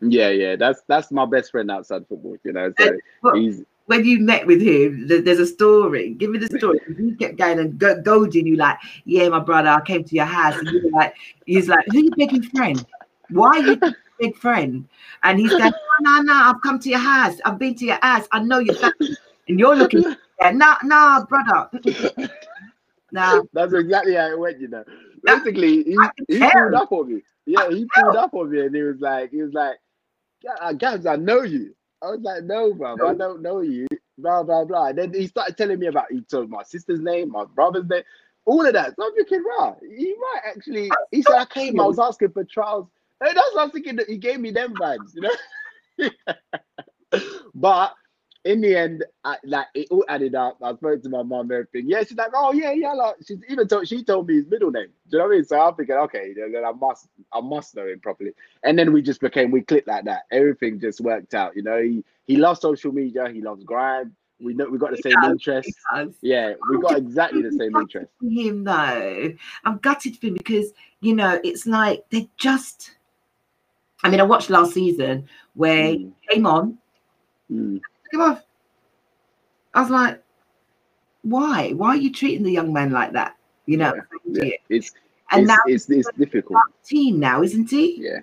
[0.02, 2.38] Yeah, yeah, that's that's my best friend outside football.
[2.44, 2.98] You know, so
[3.34, 6.14] he's when you met with him, there's a story.
[6.14, 6.80] Give me the story.
[6.98, 10.26] He kept going and go, goading you like, "Yeah, my brother, I came to your
[10.26, 11.16] house," and you like,
[11.46, 12.86] "He's like, who you big friend?
[13.30, 13.80] Why are you
[14.20, 14.88] big friend?"
[15.24, 17.40] And he's going, "No, no, no, I've come to your house.
[17.46, 18.28] I've been to your house.
[18.32, 19.18] I know your family."
[19.50, 21.70] And you're looking, yeah, "No, no, brother."
[23.14, 24.60] No, that's exactly how it went.
[24.60, 24.84] You know,
[25.24, 25.96] basically, he,
[26.28, 27.22] he pulled up on me.
[27.46, 29.76] Yeah, he pulled up on me, and he was like, he was like,
[30.80, 32.98] "Gabs, I know you." I was like, no, bro.
[33.08, 33.88] I don't know you.
[34.18, 34.88] Blah blah blah.
[34.88, 38.04] And then he started telling me about he told my sister's name, my brother's name,
[38.46, 38.94] all of that.
[38.96, 40.92] So I'm thinking, right, he might actually.
[41.12, 41.80] He said I came.
[41.80, 42.88] I was asking for trials.
[43.22, 43.96] And that's what I was thinking.
[43.96, 45.22] That he gave me them vibes, you
[46.02, 47.20] know.
[47.56, 47.96] but
[48.46, 50.58] in the end, I, like it all added up.
[50.62, 51.88] I spoke to my mom, everything.
[51.88, 52.94] Yeah, she's like, oh yeah, yeah.
[52.94, 54.88] Like she's even told she told me his middle name.
[55.10, 55.46] Do you know what I mean?
[55.46, 58.32] So I'm thinking, okay, then I must I must know him properly.
[58.64, 60.24] And then we just became we clicked like that.
[60.32, 61.56] Everything just worked out.
[61.56, 63.30] You know, he he loves social media.
[63.30, 64.16] He loves grime.
[64.40, 65.72] We know we got the he same does, interest.
[66.22, 68.12] Yeah, we got exactly the same interest.
[68.22, 69.34] Him though,
[69.64, 72.92] I'm gutted for him because you know it's like they just
[74.04, 76.12] I mean, I watched last season where mm.
[76.22, 76.78] he came on,
[77.50, 77.80] mm.
[78.14, 78.44] Come off.
[79.74, 80.24] I was like,
[81.24, 81.72] why?
[81.72, 83.36] Why are you treating the young men like that?
[83.66, 83.94] You know,
[84.26, 84.44] yeah.
[84.44, 84.52] Yeah.
[84.70, 84.92] it's
[85.32, 86.60] and it's, now it's, it's difficult.
[86.86, 87.98] Team now, isn't he?
[88.00, 88.20] Yeah.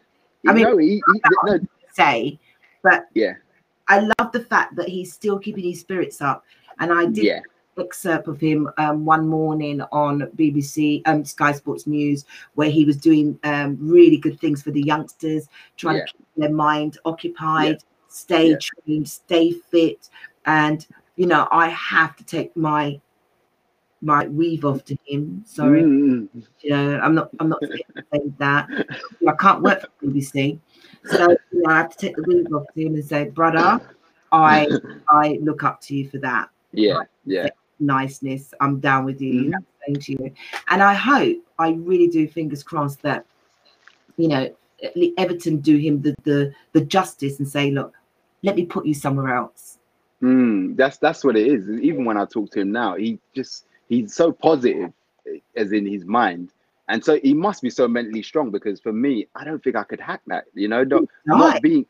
[0.46, 1.58] I mean, no, he, he, no.
[1.92, 2.38] say,
[2.82, 3.34] but yeah,
[3.88, 6.44] I love the fact that he's still keeping his spirits up.
[6.78, 7.40] And I did yeah.
[7.78, 12.96] excerpt of him um, one morning on BBC, um, Sky Sports News, where he was
[12.96, 16.04] doing um, really good things for the youngsters, trying yeah.
[16.06, 18.56] to keep their mind occupied, yeah.
[18.56, 20.08] stay trained, stay fit,
[20.46, 23.00] and you know, I have to take my
[24.02, 25.42] my weave off to him.
[25.46, 26.28] Sorry, mm.
[26.60, 27.60] you know, I'm not I'm not
[28.12, 28.68] saying that.
[29.28, 30.58] I can't work for BBC,
[31.04, 33.80] so you know, I have to take the weave off to him and say, brother,
[34.32, 34.68] I
[35.08, 36.48] I look up to you for that.
[36.72, 37.48] Yeah, yeah.
[37.78, 38.52] Niceness.
[38.60, 39.52] I'm down with you.
[39.52, 39.94] Mm-hmm.
[39.94, 40.32] to you.
[40.68, 43.24] And I hope, I really do, fingers crossed, that
[44.16, 44.54] you know,
[45.18, 47.94] Everton do him the the the justice and say, look,
[48.42, 49.78] let me put you somewhere else.
[50.22, 51.68] Mm, that's that's what it is.
[51.68, 54.92] Even when I talk to him now, he just he's so positive,
[55.56, 56.52] as in his mind,
[56.88, 58.50] and so he must be so mentally strong.
[58.50, 60.44] Because for me, I don't think I could hack that.
[60.54, 61.86] You know, not, not being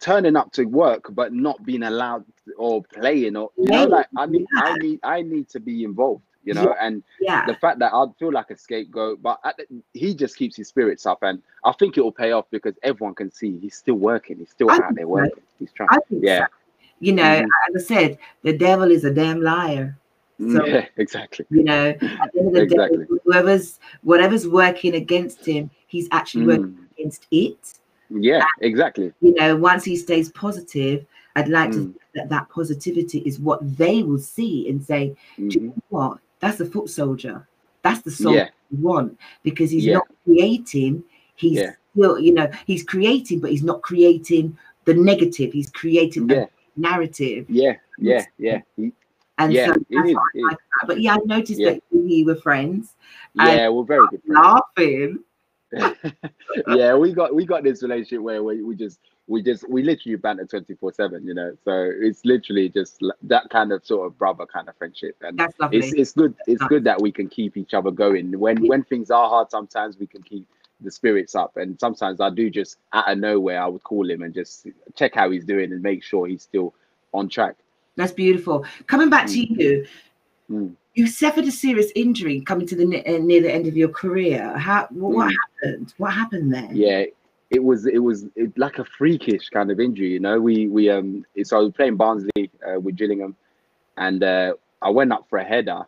[0.00, 2.24] turning up to work but not being allowed
[2.56, 4.62] or playing or you know like i need yeah.
[4.64, 6.86] i need i need to be involved you know yeah.
[6.86, 7.46] and yeah.
[7.46, 11.06] the fact that i feel like a scapegoat but the, he just keeps his spirits
[11.06, 14.38] up and i think it will pay off because everyone can see he's still working
[14.38, 15.54] he's still I out there working so.
[15.58, 16.46] he's trying yeah so.
[17.00, 17.76] you know mm-hmm.
[17.76, 19.98] as i said the devil is a damn liar
[20.38, 21.46] so, yeah, exactly.
[21.50, 21.98] You know, at
[22.32, 22.98] the end of the exactly.
[22.98, 26.58] day, whoever's whatever's working against him, he's actually mm.
[26.58, 27.78] working against it.
[28.10, 29.12] Yeah, and, exactly.
[29.20, 31.04] You know, once he stays positive,
[31.34, 31.92] I'd like mm.
[31.92, 35.50] to that that positivity is what they will see and say, mm-hmm.
[35.50, 36.18] you know what?
[36.40, 37.46] That's the foot soldier.
[37.82, 38.48] That's the soul yeah.
[38.70, 39.94] you want because he's yeah.
[39.94, 41.04] not creating.
[41.36, 41.72] He's yeah.
[41.92, 45.52] still, you know, he's creating, but he's not creating the negative.
[45.52, 46.46] He's creating yeah.
[46.76, 47.46] narrative.
[47.48, 48.60] Yeah, yeah, yeah.
[49.38, 52.94] and yeah, so that's like But yeah, I noticed that we were friends.
[53.34, 54.22] Yeah, we're very good.
[54.24, 54.60] Friends.
[54.74, 55.18] Laughing
[56.68, 60.16] yeah, we got we got this relationship where we, we just we just we literally
[60.16, 64.46] banter 24 7 you know so it's literally just that kind of sort of brother
[64.46, 65.40] kind of friendship and
[65.70, 69.10] it's, it's good it's good that we can keep each other going when when things
[69.10, 70.46] are hard sometimes we can keep
[70.80, 74.22] the spirits up and sometimes i do just out of nowhere i would call him
[74.22, 76.74] and just check how he's doing and make sure he's still
[77.12, 77.56] on track
[77.96, 79.32] that's beautiful coming back mm.
[79.32, 79.86] to you
[80.50, 83.88] mm you suffered a serious injury coming to the uh, near the end of your
[83.88, 84.58] career.
[84.58, 85.36] How what mm.
[85.62, 85.94] happened?
[85.98, 86.68] What happened there?
[86.72, 87.04] Yeah,
[87.50, 90.08] it was it was it, like a freakish kind of injury.
[90.08, 93.36] You know, we we um so I was playing Barnsley uh, with Gillingham,
[93.96, 95.86] and uh, I went up for a header,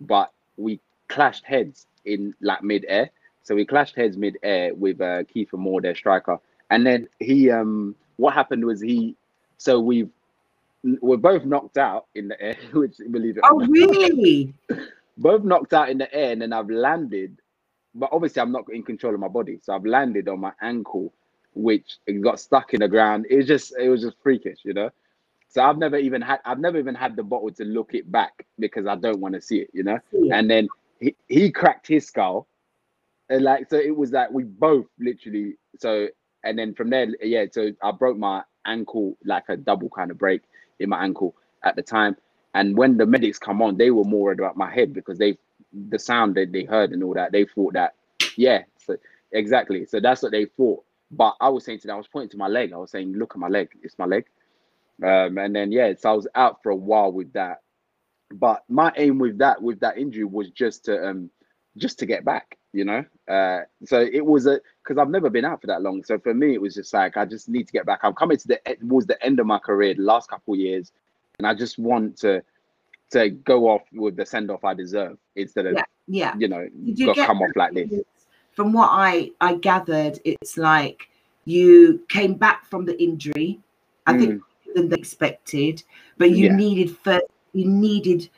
[0.00, 3.10] but we clashed heads in like mid air.
[3.42, 6.38] So we clashed heads mid air with uh, Kiefer Moore, their striker,
[6.70, 9.16] and then he um what happened was he
[9.56, 10.08] so we
[11.00, 13.44] we're both knocked out in the air, which believe it.
[13.44, 14.54] Oh, really?
[15.18, 17.36] both knocked out in the air, and then I've landed,
[17.94, 21.12] but obviously I'm not in control of my body, so I've landed on my ankle,
[21.54, 23.26] which got stuck in the ground.
[23.28, 24.90] It was just, it was just freakish, you know.
[25.48, 28.46] So I've never even had, I've never even had the bottle to look it back
[28.58, 29.98] because I don't want to see it, you know.
[30.12, 30.38] Yeah.
[30.38, 30.68] And then
[31.00, 32.46] he, he cracked his skull,
[33.28, 36.08] and like so it was like we both literally so,
[36.44, 37.46] and then from there, yeah.
[37.50, 40.42] So I broke my ankle like a double kind of break
[40.78, 41.34] in my ankle
[41.64, 42.16] at the time.
[42.54, 45.38] And when the medics come on, they were more worried about my head because they
[45.72, 47.94] the sound that they heard and all that, they thought that,
[48.36, 48.96] yeah, so
[49.32, 49.84] exactly.
[49.86, 50.84] So that's what they thought.
[51.10, 52.72] But I was saying to them, I was pointing to my leg.
[52.72, 54.26] I was saying, look at my leg, it's my leg.
[55.02, 57.62] Um, and then yeah, so I was out for a while with that.
[58.32, 61.30] But my aim with that, with that injury was just to um
[61.76, 63.04] just to get back, you know.
[63.28, 66.04] Uh so it was a because I've never been out for that long.
[66.04, 68.00] So for me, it was just like I just need to get back.
[68.02, 70.92] I'm coming to the towards the end of my career, the last couple years,
[71.38, 72.42] and I just want to
[73.10, 76.34] to go off with the send off I deserve instead of yeah, yeah.
[76.38, 77.90] you know you come off like this.
[78.52, 81.08] From what I I gathered, it's like
[81.44, 83.60] you came back from the injury.
[84.06, 84.18] I mm.
[84.18, 84.42] think
[84.74, 85.82] than expected,
[86.18, 86.56] but you yeah.
[86.56, 88.28] needed first you needed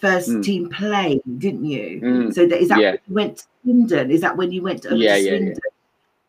[0.00, 0.42] first mm.
[0.42, 2.00] team play, didn't you?
[2.00, 2.34] Mm.
[2.34, 2.90] So that is that yeah.
[2.90, 4.10] when you went to Swindon?
[4.10, 5.54] Is that when you went to yeah, yeah, yeah,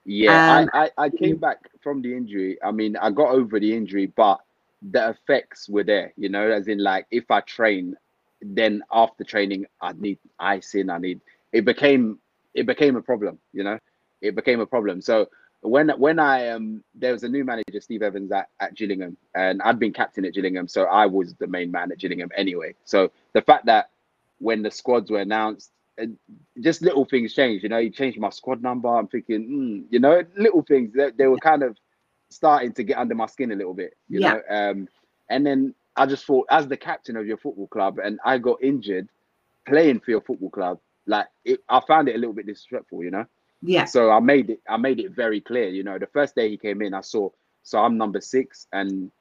[0.06, 2.58] yeah, um, I, I, I came back from the injury.
[2.64, 4.40] I mean, I got over the injury, but
[4.82, 7.96] the effects were there, you know, as in like if I train,
[8.42, 12.20] then after training, I need icing, I need it became
[12.54, 13.80] it became a problem, you know,
[14.22, 15.02] it became a problem.
[15.02, 15.30] So
[15.62, 19.62] when when I um there was a new manager, Steve Evans at, at Gillingham, and
[19.62, 22.76] I'd been captain at Gillingham, so I was the main man at Gillingham anyway.
[22.86, 23.90] So the fact that
[24.40, 25.72] when the squads were announced,
[26.62, 28.88] just little things changed, You know, he changed my squad number.
[28.88, 31.78] I'm thinking, mm, you know, little things that they, they, were kind of
[32.30, 33.96] starting to get under my skin a little bit.
[34.08, 34.34] You yeah.
[34.34, 34.88] know, um,
[35.30, 38.64] and then I just thought, as the captain of your football club, and I got
[38.64, 39.10] injured
[39.68, 43.04] playing for your football club, like it, I found it a little bit disrespectful.
[43.04, 43.26] You know.
[43.62, 43.86] Yeah.
[43.86, 44.62] So I made it.
[44.70, 45.70] I made it very clear.
[45.70, 47.30] You know, the first day he came in, I saw.
[47.64, 49.12] So I'm number six, and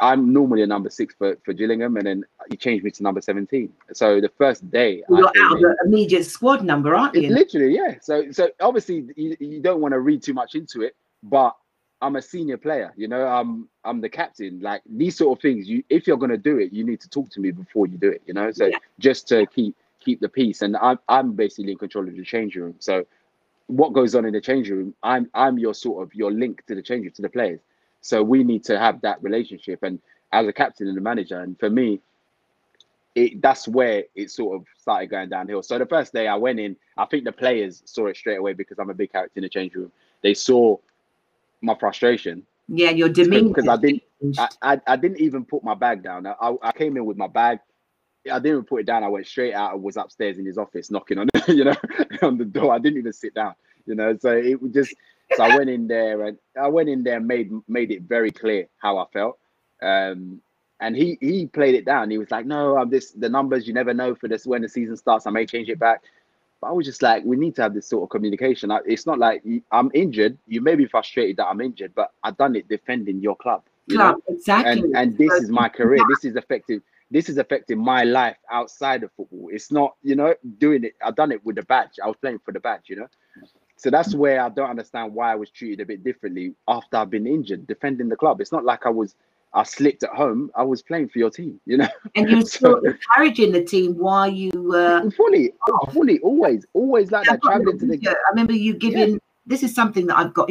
[0.00, 3.20] I'm normally a number six for, for Gillingham, and then he changed me to number
[3.20, 3.72] 17.
[3.92, 7.28] So the first day, you're out of the immediate squad number, aren't you?
[7.28, 7.96] Literally, yeah.
[8.00, 11.54] So so obviously you, you don't want to read too much into it, but
[12.02, 13.26] I'm a senior player, you know.
[13.26, 14.60] I'm I'm the captain.
[14.60, 17.30] Like these sort of things, you if you're gonna do it, you need to talk
[17.30, 18.50] to me before you do it, you know.
[18.52, 18.78] So yeah.
[18.98, 22.54] just to keep keep the peace, and I'm I'm basically in control of the change
[22.54, 22.74] room.
[22.80, 23.06] So
[23.68, 26.74] what goes on in the change room, I'm I'm your sort of your link to
[26.74, 27.60] the change room to the players.
[28.02, 29.82] So we need to have that relationship.
[29.82, 29.98] And
[30.32, 32.00] as a captain and a manager, and for me,
[33.14, 35.62] it that's where it sort of started going downhill.
[35.62, 38.52] So the first day I went in, I think the players saw it straight away
[38.52, 39.90] because I'm a big character in the change room.
[40.22, 40.76] They saw
[41.62, 42.46] my frustration.
[42.68, 43.48] Yeah, your demeanor.
[43.48, 44.02] Because I didn't,
[44.38, 46.26] I, I, I, didn't even put my bag down.
[46.26, 47.60] I, I came in with my bag.
[48.30, 49.04] I didn't even put it down.
[49.04, 51.76] I went straight out I was upstairs in his office knocking on, you know,
[52.22, 52.72] on the door.
[52.72, 53.54] I didn't even sit down,
[53.86, 54.16] you know.
[54.20, 54.94] So it was just
[55.34, 58.32] so I went in there and I went in there and made made it very
[58.32, 59.38] clear how I felt.
[59.80, 60.40] Um,
[60.80, 62.10] and he he played it down.
[62.10, 63.12] He was like, "No, I'm this.
[63.12, 65.26] The numbers you never know for this when the season starts.
[65.26, 66.02] I may change it back."
[66.66, 68.70] I was just like, "We need to have this sort of communication.
[68.86, 70.38] it's not like I'm injured.
[70.46, 73.62] You may be frustrated that I'm injured, but I've done it defending your club.
[73.86, 74.34] You club, know?
[74.34, 74.82] exactly.
[74.82, 76.02] And and this is my career.
[76.08, 76.82] This is affecting.
[77.10, 79.48] This is affecting my life outside of football.
[79.52, 80.96] It's not, you know, doing it.
[81.00, 82.00] I've done it with the badge.
[82.02, 83.06] I was playing for the badge, you know.
[83.76, 87.10] So that's where I don't understand why I was treated a bit differently after I've
[87.10, 88.40] been injured defending the club.
[88.40, 89.14] It's not like I was
[89.56, 90.50] I slipped at home.
[90.54, 91.88] I was playing for your team, you know.
[92.14, 95.86] And you were still encouraging the team while you were fully, oh.
[95.94, 97.40] fully, always, always like that.
[97.42, 98.08] Traveling to the.
[98.08, 99.14] I remember you giving.
[99.14, 99.18] Yeah.
[99.46, 100.50] This is something that I've got.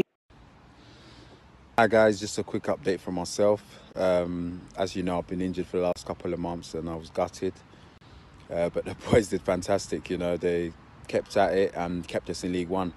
[1.77, 3.61] Hi guys, just a quick update from myself.
[3.95, 6.95] Um, as you know, I've been injured for the last couple of months, and I
[6.95, 7.53] was gutted.
[8.51, 10.09] Uh, but the boys did fantastic.
[10.09, 10.73] You know, they
[11.07, 12.91] kept at it and kept us in League One.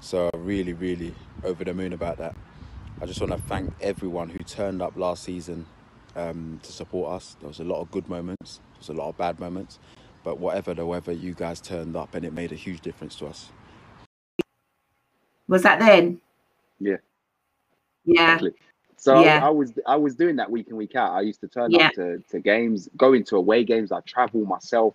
[0.00, 2.34] So really, really over the moon about that.
[3.00, 5.66] I just want to thank everyone who turned up last season
[6.14, 7.36] um, to support us.
[7.40, 9.78] There was a lot of good moments, there was a lot of bad moments,
[10.22, 13.26] but whatever the weather, you guys turned up and it made a huge difference to
[13.26, 13.50] us.
[15.48, 16.20] Was that then?
[16.78, 16.96] Yeah.
[18.04, 18.34] Yeah.
[18.34, 18.52] Exactly.
[18.96, 19.44] So yeah.
[19.44, 21.12] I, I, was I was doing that week in week out.
[21.12, 21.88] I used to turn yeah.
[21.88, 23.92] up to, to games, go into away games.
[23.92, 24.94] I travel myself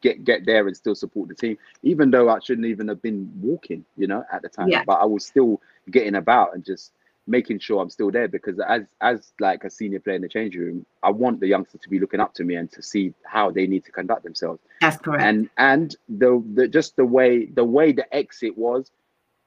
[0.00, 3.32] get get there and still support the team, even though I shouldn't even have been
[3.40, 4.68] walking, you know, at the time.
[4.68, 4.84] Yeah.
[4.84, 5.60] But I was still
[5.90, 6.92] getting about and just
[7.28, 10.56] making sure I'm still there because as as like a senior player in the change
[10.56, 13.50] room, I want the youngsters to be looking up to me and to see how
[13.50, 14.60] they need to conduct themselves.
[14.80, 15.22] That's correct.
[15.22, 18.90] And and the the just the way the way the exit was,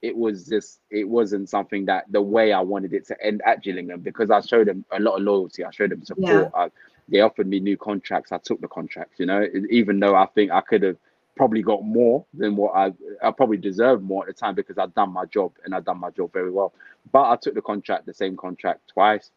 [0.00, 3.62] it was just it wasn't something that the way I wanted it to end at
[3.62, 5.64] Gillingham because I showed them a lot of loyalty.
[5.64, 6.50] I showed them support.
[6.54, 6.60] Yeah.
[6.60, 6.70] I,
[7.08, 8.32] they offered me new contracts.
[8.32, 10.96] I took the contracts, you know, even though I think I could have
[11.36, 12.92] probably got more than what I
[13.22, 15.98] I probably deserved more at the time because I'd done my job and I'd done
[15.98, 16.72] my job very well.
[17.10, 19.30] But I took the contract, the same contract twice.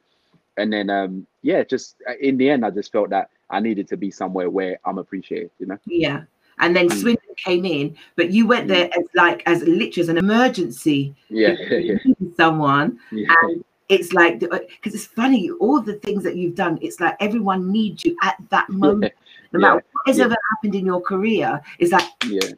[0.58, 3.88] And then um yeah, just uh, in the end I just felt that I needed
[3.90, 5.78] to be somewhere where I'm appreciated, you know.
[5.86, 6.24] Yeah.
[6.60, 6.94] And then mm.
[6.94, 8.98] Swindon came in, but you went there mm.
[8.98, 11.14] as like as literally as an emergency.
[11.30, 12.14] Yeah, yeah, yeah.
[12.38, 13.28] Someone yeah.
[13.44, 17.16] and it's like because uh, it's funny all the things that you've done it's like
[17.20, 19.14] everyone needs you at that moment
[19.52, 19.82] no matter yeah.
[19.92, 20.26] what has yeah.
[20.26, 22.50] ever happened in your career it's like yeah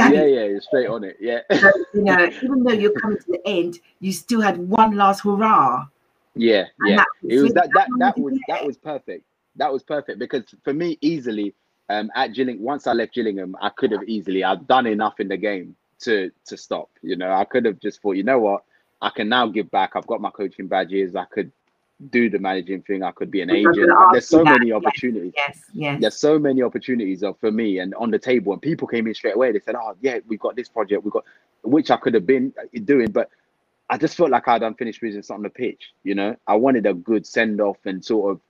[0.00, 0.16] Gabby.
[0.16, 1.40] yeah yeah you're straight on it yeah.
[1.52, 5.22] So, you know even though you're coming to the end you still had one last
[5.22, 5.86] hurrah.
[6.34, 7.04] Yeah and yeah.
[7.22, 9.24] it was that that, that was that was perfect.
[9.56, 11.54] That was perfect because for me easily
[11.88, 15.28] um at Gillingham once I left Gillingham I could have easily I've done enough in
[15.28, 17.32] the game to to stop you know.
[17.32, 18.64] I could have just thought you know what?
[19.02, 19.92] I can now give back.
[19.94, 21.16] I've got my coaching badges.
[21.16, 21.50] I could
[22.08, 23.02] do the managing thing.
[23.02, 23.90] I could be an agent.
[24.12, 25.32] There's so many opportunities.
[25.36, 26.00] Yes, yes.
[26.00, 28.52] There's so many opportunities for me and on the table.
[28.52, 29.52] And people came in straight away.
[29.52, 31.04] They said, "Oh, yeah, we've got this project.
[31.04, 31.24] We've got,"
[31.62, 33.28] which I could have been uh, doing, but
[33.90, 35.92] I just felt like I'd unfinished business on the pitch.
[36.04, 38.40] You know, I wanted a good send off and sort of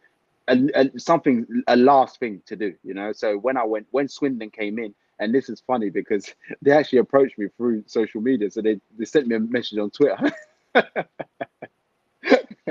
[0.49, 2.75] a, a, something, a last thing to do.
[2.85, 6.35] You know, so when I went, when Swindon came in, and this is funny because
[6.63, 8.51] they actually approached me through social media.
[8.51, 10.31] So they, they sent me a message on Twitter.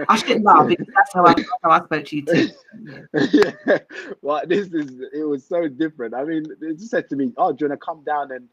[0.07, 2.49] I shouldn't laugh because that's how I, how I spoke to you too.
[2.83, 3.01] Yeah.
[3.65, 3.79] yeah.
[4.21, 6.13] Well, this is it was so different.
[6.13, 8.47] I mean, they just said to me, "Oh, do you want to come down and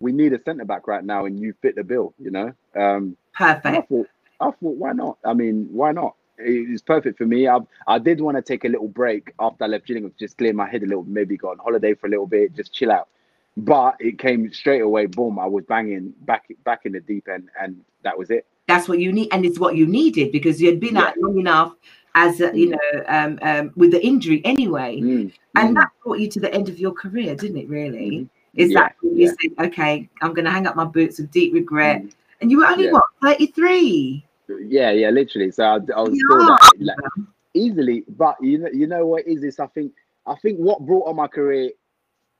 [0.00, 2.52] we need a centre back right now, and you fit the bill." You know.
[2.74, 3.66] Um, perfect.
[3.66, 4.08] I thought,
[4.40, 5.18] I thought, why not?
[5.24, 6.14] I mean, why not?
[6.38, 7.48] It's perfect for me.
[7.48, 10.52] I I did want to take a little break after I left Gillingham, just clear
[10.52, 13.08] my head a little, maybe go on holiday for a little bit, just chill out.
[13.56, 15.06] but it came straight away.
[15.06, 15.38] Boom!
[15.38, 18.46] I was banging back back in the deep end, and that was it.
[18.68, 21.04] That's what you need, and it's what you needed because you had been yeah.
[21.04, 21.74] out long enough
[22.16, 22.70] as a, you mm.
[22.72, 25.32] know um, um, with the injury anyway, mm.
[25.54, 25.80] and mm.
[25.80, 27.68] that brought you to the end of your career, didn't it?
[27.68, 28.28] Really, mm.
[28.54, 28.80] is yeah.
[28.80, 29.32] that you yeah.
[29.40, 32.12] said, "Okay, I'm going to hang up my boots with deep regret," mm.
[32.40, 34.24] and you were only what 33?
[34.68, 35.50] Yeah, yeah, literally.
[35.50, 36.96] So I, I was still that, like,
[37.54, 39.60] easily, but you know, you know what is this?
[39.60, 39.92] I think
[40.26, 41.70] I think what brought on my career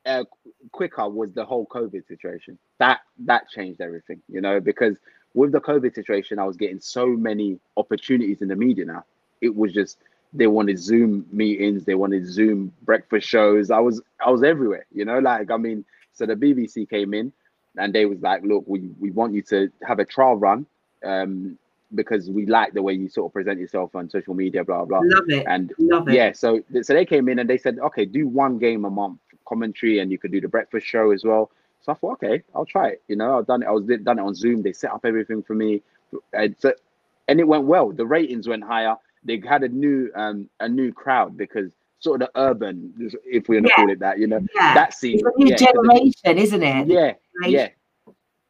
[0.05, 0.23] uh,
[0.71, 2.57] quicker was the whole COVID situation.
[2.79, 4.97] That that changed everything, you know, because
[5.37, 9.05] with the COVID situation, I was getting so many opportunities in the media now.
[9.39, 9.99] It was just
[10.33, 13.69] they wanted Zoom meetings, they wanted Zoom breakfast shows.
[13.69, 17.31] I was I was everywhere, you know, like I mean, so the BBC came in
[17.77, 20.65] and they was like, look, we, we want you to have a trial run.
[21.05, 21.57] Um,
[21.95, 24.99] because we like the way you sort of present yourself on social media, blah blah.
[25.03, 25.45] Love it.
[25.47, 26.15] And love it.
[26.15, 29.19] Yeah, so so they came in and they said, okay, do one game a month
[29.47, 31.51] commentary, and you could do the breakfast show as well.
[31.87, 33.03] So I thought, okay, I'll try it.
[33.07, 33.65] You know, I've done it.
[33.65, 34.61] I was done it on Zoom.
[34.61, 35.81] They set up everything for me,
[36.33, 36.73] and so
[37.29, 37.93] and it went well.
[37.93, 38.95] The ratings went higher.
[39.23, 42.93] They had a new um a new crowd because sort of the urban,
[43.25, 43.75] if we're gonna yeah.
[43.75, 44.73] call it that, you know, yeah.
[44.73, 45.15] that scene.
[45.15, 46.87] It's a new yeah, generation, isn't it?
[46.87, 47.13] Yeah,
[47.47, 47.69] yeah,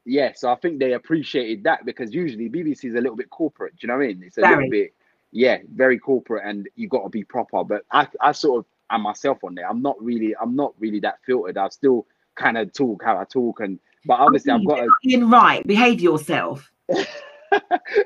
[0.04, 3.74] yeah, so I think they appreciated that because usually BBC is a little bit corporate.
[3.74, 4.24] Do you know what I mean?
[4.26, 4.56] It's a very.
[4.56, 4.94] little bit,
[5.32, 7.64] yeah, very corporate, and you got to be proper.
[7.64, 9.70] But I, I sort of am myself on there.
[9.70, 11.58] I'm not really, I'm not really that filtered.
[11.58, 12.08] I still
[12.38, 15.66] kind of talk how I talk, and but obviously I've got to right.
[15.66, 16.72] Behave yourself.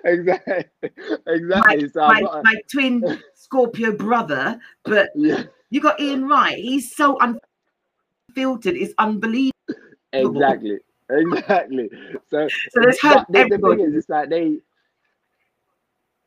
[0.04, 0.66] exactly,
[1.28, 1.84] exactly.
[1.84, 2.44] My, so my, a...
[2.44, 5.44] my, twin Scorpio brother, but yeah.
[5.70, 6.58] you got Ian Wright.
[6.58, 8.76] He's so unfiltered.
[8.76, 9.52] It's unbelievable.
[10.14, 10.80] Exactly
[11.12, 11.90] exactly.
[12.30, 13.28] So, so there's hope.
[13.30, 14.58] The, the thing is, it's like they,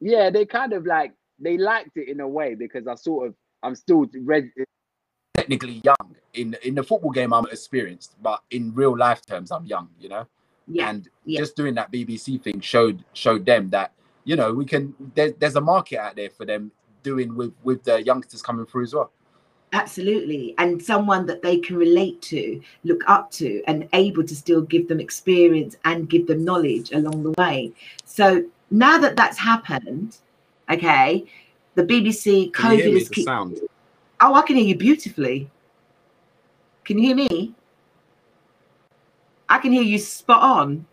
[0.00, 3.34] yeah, they kind of like they liked it in a way because I sort of
[3.62, 4.50] I'm still ready.
[5.34, 9.66] Technically young in in the football game, I'm experienced, but in real life terms, I'm
[9.66, 9.88] young.
[9.98, 10.26] You know,
[10.68, 10.90] yeah.
[10.90, 11.40] And yeah.
[11.40, 13.92] just doing that BBC thing showed showed them that
[14.24, 14.94] you know we can.
[15.14, 16.70] There, there's a market out there for them
[17.02, 19.10] doing with with the youngsters coming through as well
[19.74, 24.62] absolutely and someone that they can relate to look up to and able to still
[24.62, 27.72] give them experience and give them knowledge along the way
[28.04, 30.16] so now that that's happened
[30.70, 31.26] okay
[31.74, 33.60] the bbc covid is keep- sound
[34.20, 35.50] oh i can hear you beautifully
[36.84, 37.54] can you hear me
[39.48, 40.86] i can hear you spot on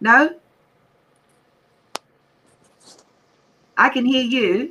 [0.00, 0.30] no
[3.76, 4.70] i can hear you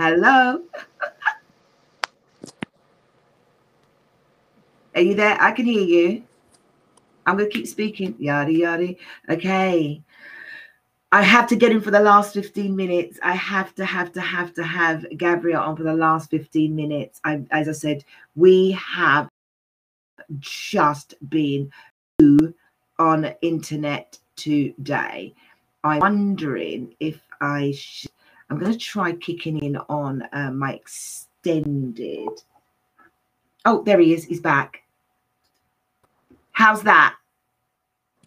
[0.00, 0.62] Hello.
[4.94, 5.36] Are you there?
[5.38, 6.22] I can hear you.
[7.26, 8.14] I'm going to keep speaking.
[8.18, 8.94] Yada, yada.
[9.28, 10.00] Okay.
[11.12, 13.18] I have to get in for the last 15 minutes.
[13.22, 17.20] I have to, have to, have to have Gabriel on for the last 15 minutes.
[17.24, 18.04] I, as I said,
[18.36, 19.28] we have
[20.38, 21.72] just been
[22.98, 25.34] on internet today.
[25.82, 27.74] I'm wondering if I
[28.50, 32.28] I'm going to try kicking in on uh, my extended.
[33.64, 34.24] Oh, there he is.
[34.24, 34.82] He's back.
[36.52, 37.16] How's that?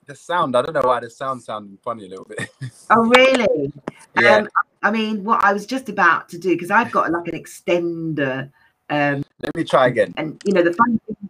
[0.05, 0.55] The sound.
[0.55, 2.49] I don't know why the sound sounded funny a little bit.
[2.89, 3.71] oh, really?
[4.19, 4.37] Yeah.
[4.37, 4.49] Um,
[4.81, 8.51] I mean, what I was just about to do because I've got like an extender.
[8.89, 10.13] Um, Let me try again.
[10.17, 11.29] And you know the funny thing,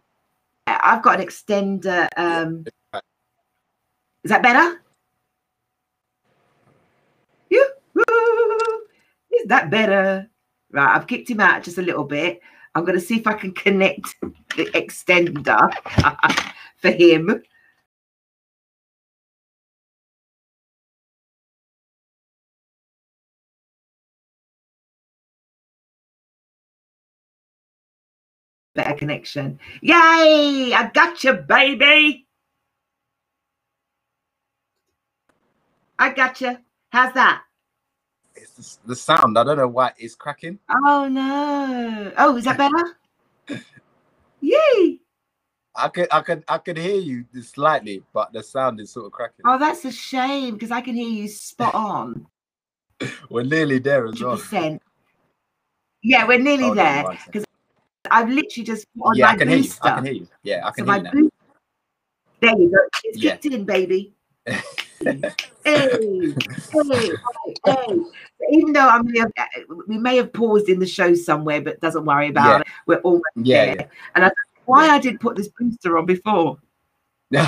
[0.66, 2.08] I've got an extender.
[2.16, 2.64] Um,
[4.24, 4.82] is that better?
[7.50, 7.68] You.
[9.32, 10.28] Is that better?
[10.72, 12.40] Right, I've kicked him out just a little bit.
[12.74, 14.16] I'm going to see if I can connect
[14.56, 15.70] the extender
[16.78, 17.42] for him.
[29.04, 29.58] Connection.
[29.82, 30.72] Yay!
[30.74, 32.26] I got you, baby.
[35.98, 36.56] I got you.
[36.90, 37.42] How's that?
[38.36, 39.38] it's the, sound.
[39.38, 40.58] I don't know why it's cracking.
[40.70, 42.12] Oh no!
[42.16, 42.98] Oh, is that better?
[44.40, 45.00] Yay!
[45.76, 49.12] I could, I could, I could hear you slightly, but the sound is sort of
[49.12, 49.44] cracking.
[49.46, 52.26] Oh, that's a shame because I can hear you spot on.
[53.30, 54.52] we're nearly there as 100%.
[54.52, 54.78] well.
[56.02, 57.43] Yeah, we're nearly Hold there because
[58.14, 59.82] I've literally just put on yeah, my I can booster.
[59.82, 59.92] Hear you.
[59.92, 60.28] I can hear you.
[60.44, 61.22] Yeah, I can so hear you.
[61.22, 61.30] Now.
[62.40, 62.76] There you go.
[63.04, 63.36] It's yeah.
[63.36, 64.12] kicked in, baby.
[64.46, 64.62] hey,
[65.04, 65.20] hey,
[65.64, 66.34] hey,
[67.66, 67.98] hey.
[68.50, 69.24] Even though I mean,
[69.88, 72.60] we may have paused in the show somewhere, but doesn't worry about yeah.
[72.60, 72.66] it.
[72.86, 73.76] We're almost yeah, there.
[73.80, 73.86] Yeah.
[74.14, 74.30] And I
[74.66, 76.58] why I didn't put this booster on before.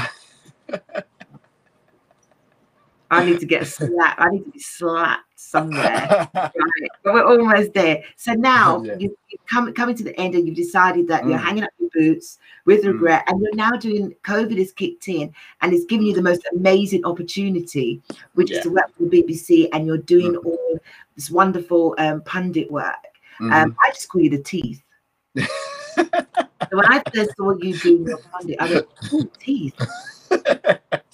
[3.10, 4.16] I need to get a slap.
[4.18, 6.28] I need to be slapped somewhere.
[6.34, 6.52] right.
[7.02, 8.02] But we're almost there.
[8.16, 8.96] So now yeah.
[8.98, 11.30] you, you come coming to the end and you've decided that mm.
[11.30, 12.92] you're hanging up your boots with mm.
[12.92, 13.32] regret, mm.
[13.32, 17.04] and you're now doing COVID has kicked in and it's given you the most amazing
[17.04, 18.02] opportunity,
[18.34, 18.58] which yeah.
[18.58, 20.44] is to work for the BBC, and you're doing mm.
[20.44, 20.78] all
[21.14, 22.94] this wonderful um, pundit work.
[23.40, 23.70] Um, mm-hmm.
[23.82, 24.82] I just call you the teeth.
[25.36, 25.46] so
[26.72, 29.74] when I first saw you doing your pundit, I went, oh, teeth.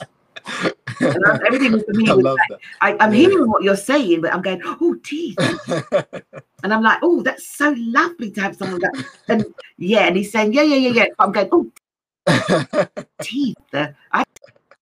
[1.01, 3.29] everything for me was like, I, am yeah.
[3.29, 5.37] hearing what you're saying, but I'm going, oh, teeth.
[6.63, 9.05] and I'm like, oh, that's so lovely to have someone that.
[9.29, 9.47] And
[9.79, 11.07] yeah, and he's saying, yeah, yeah, yeah, yeah.
[11.19, 11.71] I'm going, oh,
[13.23, 13.57] teeth.
[13.73, 14.25] I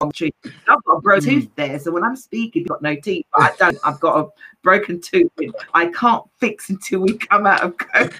[0.01, 3.25] I've got a broken tooth there, so when I'm speaking, I've got no teeth.
[3.35, 3.77] But I don't.
[3.83, 4.29] I've got a
[4.63, 5.29] broken tooth.
[5.73, 8.17] I can't fix until we come out of COVID.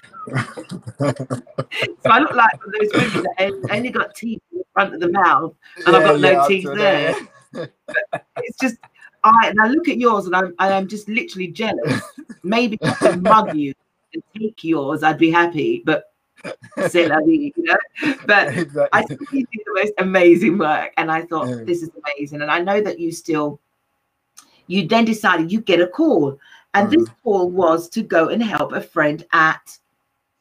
[2.02, 5.08] so I look like those women that only got teeth in the front of the
[5.08, 7.16] mouth, and yeah, I've got no yeah, teeth there
[7.54, 8.76] it's just
[9.24, 12.00] I and I look at yours and I'm I am just literally jealous.
[12.42, 13.74] Maybe I mug you
[14.14, 16.04] and take yours, I'd be happy, but
[16.88, 18.14] say la vie, you know.
[18.26, 18.88] But exactly.
[18.92, 21.64] I think you do the most amazing work, and I thought yeah.
[21.64, 22.42] this is amazing.
[22.42, 23.60] And I know that you still
[24.66, 26.38] you then decided you get a call,
[26.74, 26.92] and mm.
[26.92, 29.78] this call was to go and help a friend at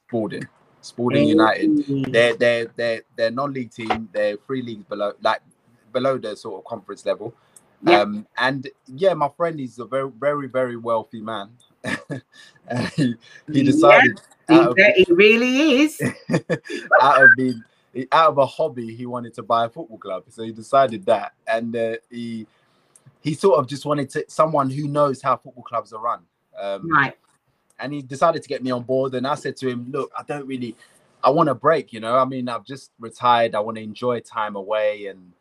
[0.07, 0.47] Spalding.
[0.81, 1.29] Spalding hey.
[1.29, 2.11] United.
[2.11, 4.09] They're they're they're they're non-league team.
[4.11, 5.13] They're three leagues below.
[5.21, 5.41] Like
[5.91, 7.33] below the sort of conference level.
[7.81, 8.01] Yeah.
[8.01, 11.51] Um, and yeah, my friend is a very, very, very wealthy man.
[12.95, 13.15] he,
[13.51, 14.19] he, decided.
[14.49, 16.01] Yeah, he, he really is.
[17.01, 17.63] out of being
[18.11, 21.33] out of a hobby, he wanted to buy a football club, so he decided that,
[21.47, 22.45] and uh, he
[23.21, 26.21] he sort of just wanted to someone who knows how football clubs are run.
[26.59, 27.17] Um, right.
[27.79, 30.23] And he decided to get me on board, and I said to him, "Look, I
[30.23, 30.75] don't really,
[31.23, 31.93] I want a break.
[31.93, 33.55] You know, I mean, I've just retired.
[33.55, 35.33] I want to enjoy time away and."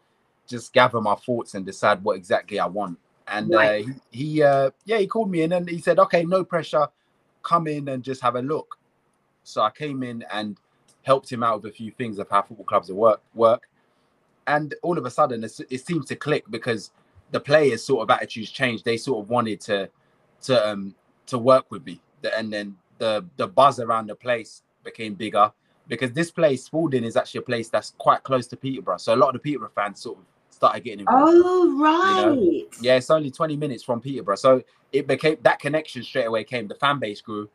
[0.48, 2.98] Just gather my thoughts and decide what exactly I want.
[3.26, 3.84] And right.
[3.84, 6.88] uh, he, he uh, yeah, he called me in and he said, okay, no pressure,
[7.42, 8.78] come in and just have a look.
[9.44, 10.56] So I came in and
[11.02, 13.68] helped him out with a few things of how football clubs work work.
[14.46, 16.90] And all of a sudden, it, it seems to click because
[17.30, 18.84] the players' sort of attitudes changed.
[18.84, 19.90] They sort of wanted to
[20.42, 20.94] to um
[21.26, 22.00] to work with me,
[22.36, 25.52] and then the the buzz around the place became bigger
[25.88, 28.98] because this place, Spalding, is actually a place that's quite close to Peterborough.
[28.98, 30.24] So a lot of the Peterborough fans sort of
[30.58, 31.32] started getting involved.
[31.44, 32.24] Oh right.
[32.24, 32.66] You know?
[32.80, 34.36] Yeah, it's only 20 minutes from Peterborough.
[34.36, 34.62] So
[34.92, 36.66] it became that connection straight away came.
[36.66, 37.48] The fan base grew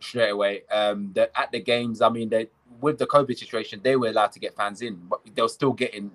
[0.00, 0.62] straight away.
[0.70, 2.48] Um the, at the games, I mean they
[2.80, 5.72] with the COVID situation, they were allowed to get fans in, but they were still
[5.72, 6.10] getting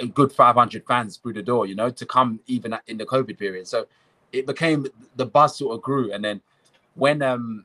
[0.00, 3.38] a good 500 fans through the door, you know, to come even in the COVID
[3.38, 3.66] period.
[3.66, 3.86] So
[4.32, 4.86] it became
[5.16, 6.12] the buzz sort of grew.
[6.12, 6.40] And then
[6.94, 7.64] when um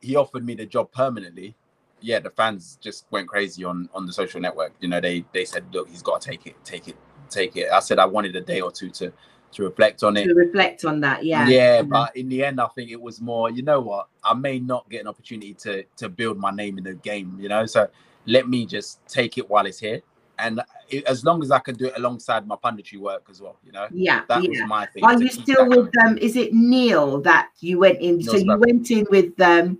[0.00, 1.56] he offered me the job permanently,
[2.00, 4.74] yeah, the fans just went crazy on on the social network.
[4.80, 6.96] You know, they they said, look, he's got to take it, take it,
[7.30, 7.70] take it.
[7.70, 9.12] I said I wanted a day or two to
[9.52, 10.26] to reflect on it.
[10.26, 11.48] To reflect on that, yeah.
[11.48, 11.90] Yeah, mm-hmm.
[11.90, 13.50] but in the end, I think it was more.
[13.50, 14.08] You know what?
[14.22, 17.36] I may not get an opportunity to to build my name in the game.
[17.40, 17.88] You know, so
[18.26, 20.02] let me just take it while it's here.
[20.38, 23.56] And it, as long as I can do it alongside my punditry work as well,
[23.64, 24.50] you know, yeah, that yeah.
[24.50, 25.02] was my thing.
[25.02, 26.18] Are you still with um?
[26.18, 28.18] Is it Neil that you went in?
[28.18, 29.78] Neil so you went in with um,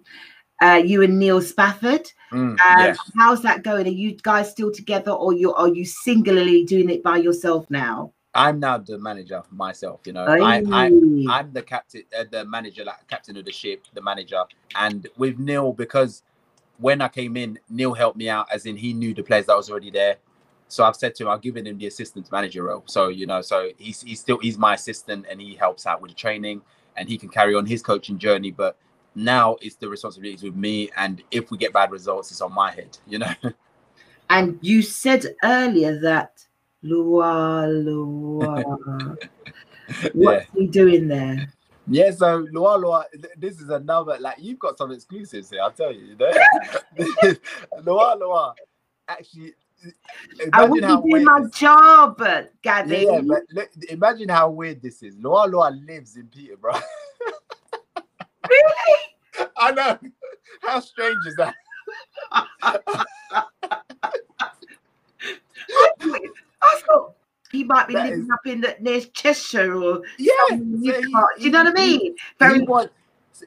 [0.62, 2.10] uh, you and Neil Spafford.
[2.32, 2.98] Mm, um, yes.
[3.16, 3.86] How's that going?
[3.86, 8.12] Are you guys still together, or you are you singularly doing it by yourself now?
[8.34, 10.00] I'm now the manager myself.
[10.04, 13.84] You know, I, I'm I'm the captain, uh, the manager, like captain of the ship,
[13.94, 14.42] the manager.
[14.74, 16.22] And with Neil, because
[16.78, 19.56] when I came in, Neil helped me out, as in he knew the players that
[19.56, 20.16] was already there.
[20.68, 22.82] So I've said to him, I've given him the assistant manager role.
[22.86, 26.10] So you know, so he's he's still he's my assistant, and he helps out with
[26.10, 26.62] the training,
[26.96, 28.50] and he can carry on his coaching journey.
[28.50, 28.76] But
[29.16, 32.70] now it's the responsibilities with me, and if we get bad results, it's on my
[32.70, 33.32] head, you know.
[34.30, 36.44] and you said earlier that
[36.84, 38.62] LuaLua,
[40.12, 40.60] what's yeah.
[40.60, 41.50] he doing there?
[41.88, 43.04] Yeah, so LuaLua,
[43.38, 45.62] this is another like you've got some exclusives here.
[45.62, 46.04] I'll tell you.
[46.04, 46.32] you know?
[47.80, 48.54] LuaLua,
[49.08, 49.54] actually.
[50.52, 52.20] I to do my job,
[52.62, 53.06] Gabby.
[53.08, 55.16] Yeah, but look, imagine how weird this is.
[55.16, 56.80] LuaLua lives in Peterborough.
[58.48, 59.48] Really?
[59.56, 59.98] I know.
[60.62, 61.54] How strange is that?
[62.32, 62.48] I
[66.86, 67.14] thought
[67.52, 68.30] he might be that living is...
[68.30, 70.32] up in the near Cheshire or yeah.
[70.48, 72.16] So he, Do you know what I mean?
[72.38, 72.88] Very was,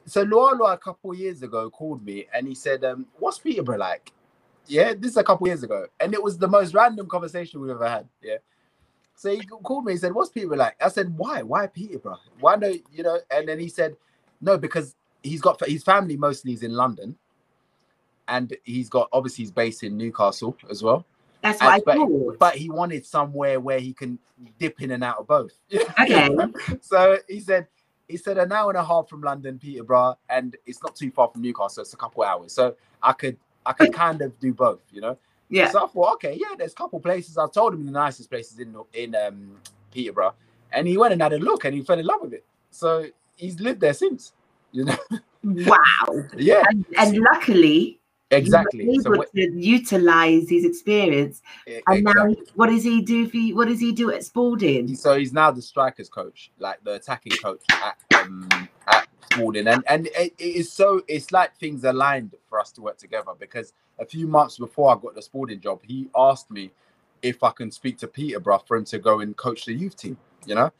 [0.06, 4.12] so Loa a couple years ago called me and he said, um, "What's Peterborough like?"
[4.66, 7.70] Yeah, this is a couple years ago, and it was the most random conversation we've
[7.70, 8.08] ever had.
[8.22, 8.36] Yeah.
[9.16, 9.92] So he called me.
[9.92, 11.42] He said, "What's Peterborough like?" I said, "Why?
[11.42, 12.20] Why Peterborough?
[12.38, 12.72] Why no?
[12.92, 13.96] You know?" And then he said,
[14.40, 17.16] "No, because he's got his family mostly is in London,
[18.28, 21.04] and he's got obviously he's based in Newcastle as well.
[21.42, 22.38] That's what And- I but, thought.
[22.38, 24.18] but he wanted somewhere where he can
[24.58, 25.52] dip in and out of both.
[25.72, 26.28] Okay.
[26.80, 27.66] so he said
[28.08, 31.28] he said an hour and a half from London, Peterborough, and it's not too far
[31.28, 31.82] from Newcastle.
[31.82, 35.16] It's a couple hours, so I could I could kind of do both, you know.
[35.48, 35.70] yeah.
[35.70, 37.36] So I thought, okay, yeah, there's a couple places.
[37.38, 39.56] I told him the nicest places in in um,
[39.92, 40.34] Peterborough,
[40.72, 42.44] and he went and had a look, and he fell in love with it.
[42.70, 43.06] So
[43.40, 44.32] he's lived there since,
[44.72, 44.96] you know.
[45.42, 46.24] Wow.
[46.36, 47.98] yeah, And, and luckily,
[48.30, 48.84] exactly.
[48.84, 51.40] you So what, able to utilize his experience.
[51.86, 52.34] And now, exactly.
[52.34, 53.56] he- what does he do for you?
[53.56, 54.94] What does he do at Spalding?
[54.94, 58.48] so he's now the strikers coach, like the attacking coach at um,
[58.86, 62.82] at Spalding, and and it, it is so it's like things aligned for us to
[62.82, 66.70] work together because a few months before I got the Spalding job, he asked me
[67.22, 70.16] if I can speak to Peterborough for him to go and coach the youth team,
[70.46, 70.70] you know,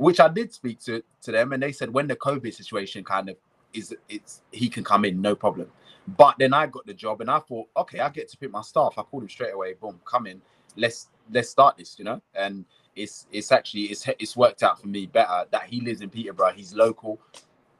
[0.00, 3.28] which I did speak to to them, and they said when the COVID situation kind
[3.28, 3.36] of
[3.74, 5.70] is it's he can come in no problem.
[6.16, 8.62] But then I got the job and I thought, okay, I get to pick my
[8.62, 8.94] staff.
[8.96, 10.40] I called him straight away, boom, come in,
[10.76, 12.64] let's let's start this, you know, and
[12.96, 16.52] it's it's actually it's it's worked out for me better that he lives in Peterborough.
[16.52, 17.20] He's local.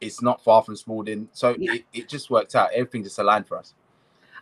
[0.01, 1.75] It's not far from Spalding, so Yeah.
[1.75, 2.71] it, it just worked out.
[2.75, 3.75] Everything just aligned for us.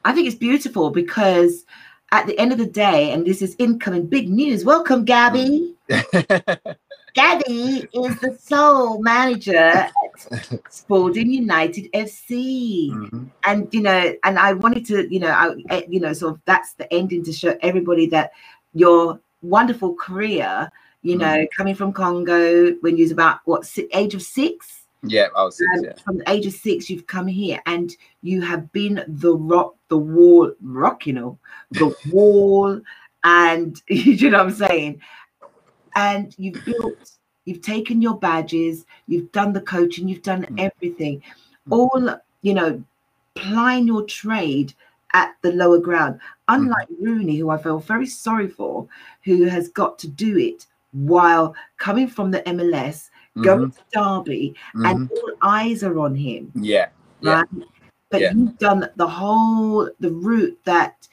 [0.04, 1.64] I think it's beautiful because
[2.12, 4.64] at the end of the day, and this is incoming big news.
[4.64, 5.74] Welcome, Gabby.
[7.14, 9.92] Gabby is the sole manager at
[10.70, 12.90] Spalding United FC.
[12.90, 13.30] Mhm.
[13.44, 16.40] and you know and i wanted to you know I, eh, you know sort of
[16.44, 18.30] that's the ending to show everybody that
[18.74, 20.70] your wonderful career
[21.02, 21.48] you know Mm.
[21.56, 25.68] coming from congo when you was about what age of six Yeah, I was six,
[25.78, 25.92] um, yeah.
[26.04, 29.96] from the age of six you've come here and you have been the rock the
[29.98, 31.38] wall rock you know
[31.72, 32.80] the wall
[33.24, 35.00] and you know what i'm saying?
[35.94, 37.12] And you've built
[37.44, 40.70] you've taken your badges you've done the coaching you've done Mm.
[40.70, 41.22] everything.
[41.70, 42.82] All you know
[43.34, 44.74] plying your trade
[45.14, 46.20] at the lower ground.
[46.48, 48.88] Unlike rooney who i feel very sorry for
[49.22, 53.10] who has got to do it while coming from the mls
[53.42, 54.90] going Mhm, to derby mhm.
[54.90, 56.86] and all eyes are on him yeah,
[57.20, 57.46] yeah, right
[58.10, 58.32] but Yeah.
[58.34, 61.06] you've done the whole the route that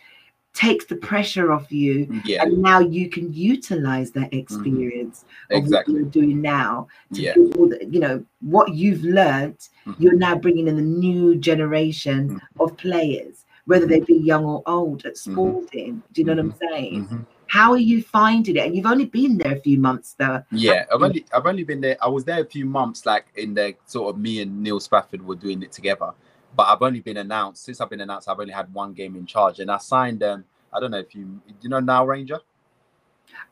[0.53, 5.57] takes the pressure off you yeah, and now you can utilize that experience of Mm-hmm.
[5.65, 5.93] exactly.
[5.93, 7.35] what you're doing now to Yeah.
[7.57, 9.95] all the, you know what you've learned Mhm.
[9.99, 12.61] you're now bringing in the new generation Mm-hmm.
[12.61, 16.03] of players whether they be young or old at Spalding.
[16.13, 17.07] Do you know what I'm saying?
[17.07, 17.25] Mhm.
[17.56, 18.65] How are you finding it?
[18.65, 20.44] And you've only been there a few months though.
[20.52, 21.95] Yeah, I've only I've only been there.
[22.02, 25.26] I was there a few months, like in the sort of me and Neil Spafford
[25.26, 26.11] were doing it together.
[26.53, 28.27] But I've only been announced since I've been announced.
[28.27, 30.22] I've only had one game in charge, and I signed.
[30.22, 32.41] Um, I don't know if you you know Nile Ranger.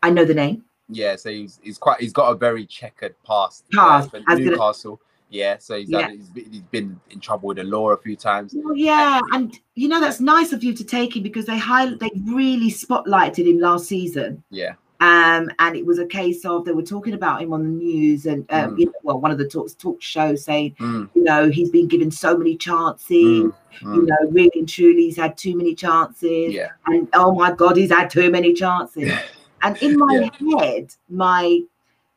[0.01, 0.65] I know the name.
[0.89, 3.63] Yeah, so he's he's quite he's got a very checkered past.
[3.71, 4.99] Past, gonna- Newcastle.
[5.33, 6.01] Yeah, so he's, Yeah.
[6.01, 8.53] Had, he's, he's been in trouble with the law a few times.
[8.55, 11.87] Well, yeah, and you know that's nice of you to take him because they high
[11.87, 14.43] they really spotlighted him last season.
[14.51, 17.69] Yeah, Um, and it was a case of they were talking about him on the
[17.69, 18.79] news and um, Mm.
[18.79, 21.87] you know, well, one of the talks talk shows saying, Mm, you know, he's been
[21.87, 23.09] given so many chances.
[23.09, 24.07] mm, You mm.
[24.07, 26.53] know, really and truly, he's had too many chances.
[26.53, 29.11] yeah, And oh my God, he's had too many chances.
[29.63, 30.29] and in my
[30.59, 31.59] head, my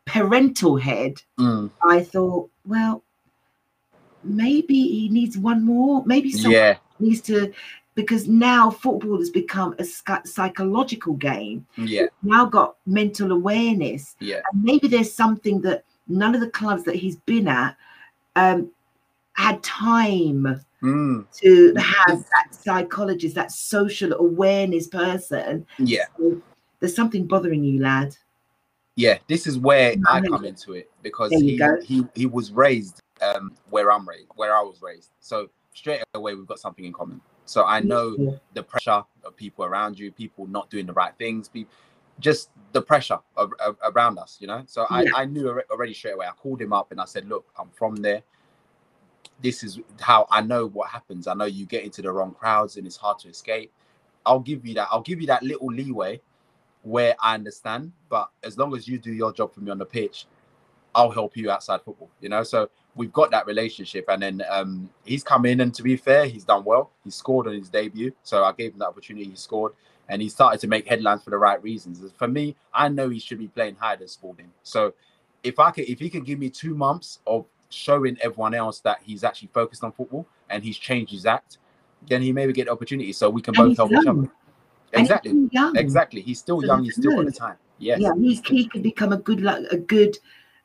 [0.05, 3.03] parental head, mm, I thought, well,
[4.27, 6.05] maybe he needs one more.
[6.07, 7.53] Maybe someone yeah, needs to,
[7.95, 9.85] because now football has become a
[10.25, 11.67] psychological game.
[11.77, 16.85] yeah, Now got mental awareness, yeah, and maybe there's something that none of the clubs
[16.85, 17.77] that he's been at
[18.37, 18.71] um,
[19.33, 25.67] had time mm, to have that psychologist, that social awareness person.
[25.79, 26.05] yeah.
[26.19, 26.41] So
[26.81, 28.17] there's something bothering you, lad.
[28.97, 31.79] yeah this is where i come into it because he, go.
[31.83, 35.11] he he was raised um where i'm raised where i was raised.
[35.21, 37.21] So straight away we've got something in common.
[37.47, 38.19] So i know
[38.55, 41.73] the pressure of people around you people not doing the right things people
[42.21, 44.63] just the pressure of, of- around us you know?
[44.67, 45.11] So I, Yeah.
[45.15, 46.27] I knew already straight away.
[46.27, 48.23] I called him up and i said look i'm from there.
[49.43, 51.27] This is how i know what happens.
[51.29, 53.73] I know you get into the wrong crowds and it's hard to escape.
[54.27, 56.21] I'll give you that i'll give you that little leeway
[56.83, 59.87] where i understand but as long as you do your job for me on the
[59.87, 60.27] pitch
[60.97, 62.43] i'll help you outside football you know?
[62.43, 66.27] So we've got that relationship and then um he's come in and to be fair
[66.27, 66.91] he's done well.
[67.05, 69.73] He scored on his debut so i gave him that opportunity he scored
[70.09, 72.03] and he started to make headlines for the right reasons.
[72.17, 74.95] For me i know he should be playing higher than Spalding so
[75.43, 78.99] if i could if he could give me two months of showing everyone else that
[79.03, 81.59] he's actually focused on football and he's changed his act
[82.09, 84.11] then he maybe get the opportunity so we can And both he's help each other.
[84.11, 84.31] And
[84.93, 85.49] he's exactly.
[85.51, 85.77] young.
[85.77, 86.21] exactly.
[86.21, 87.57] He's still So young he's still got the time.
[87.79, 88.01] Yes.
[88.01, 90.17] Yeah, he, he could become a good luck, a good,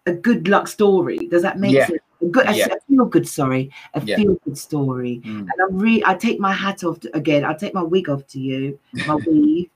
[0.06, 1.18] a good luck story.
[1.30, 1.88] Does that make Yeah.
[1.88, 2.00] sense?
[2.22, 2.68] A good, a, Yeah.
[2.68, 3.28] a feel good.
[3.28, 4.16] Sorry, a Yeah.
[4.18, 5.22] feel good story.
[5.26, 5.40] Mm.
[5.42, 7.44] And I'm really, I take my hat off to, again.
[7.46, 9.70] I take my wig off to you, my weave,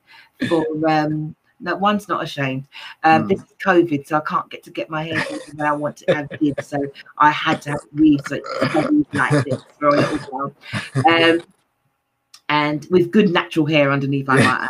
[0.48, 2.68] for um no one's not ashamed.
[3.02, 3.28] Um, Mm.
[3.30, 5.96] This is COVID, so I can't get to get my hair done when I want
[5.98, 6.66] to have kids.
[6.66, 6.78] So
[7.16, 8.38] I had to have weave so
[9.14, 10.52] like this for a little while.
[11.08, 11.40] Um,
[12.48, 14.68] and with good natural hair underneath, I might add.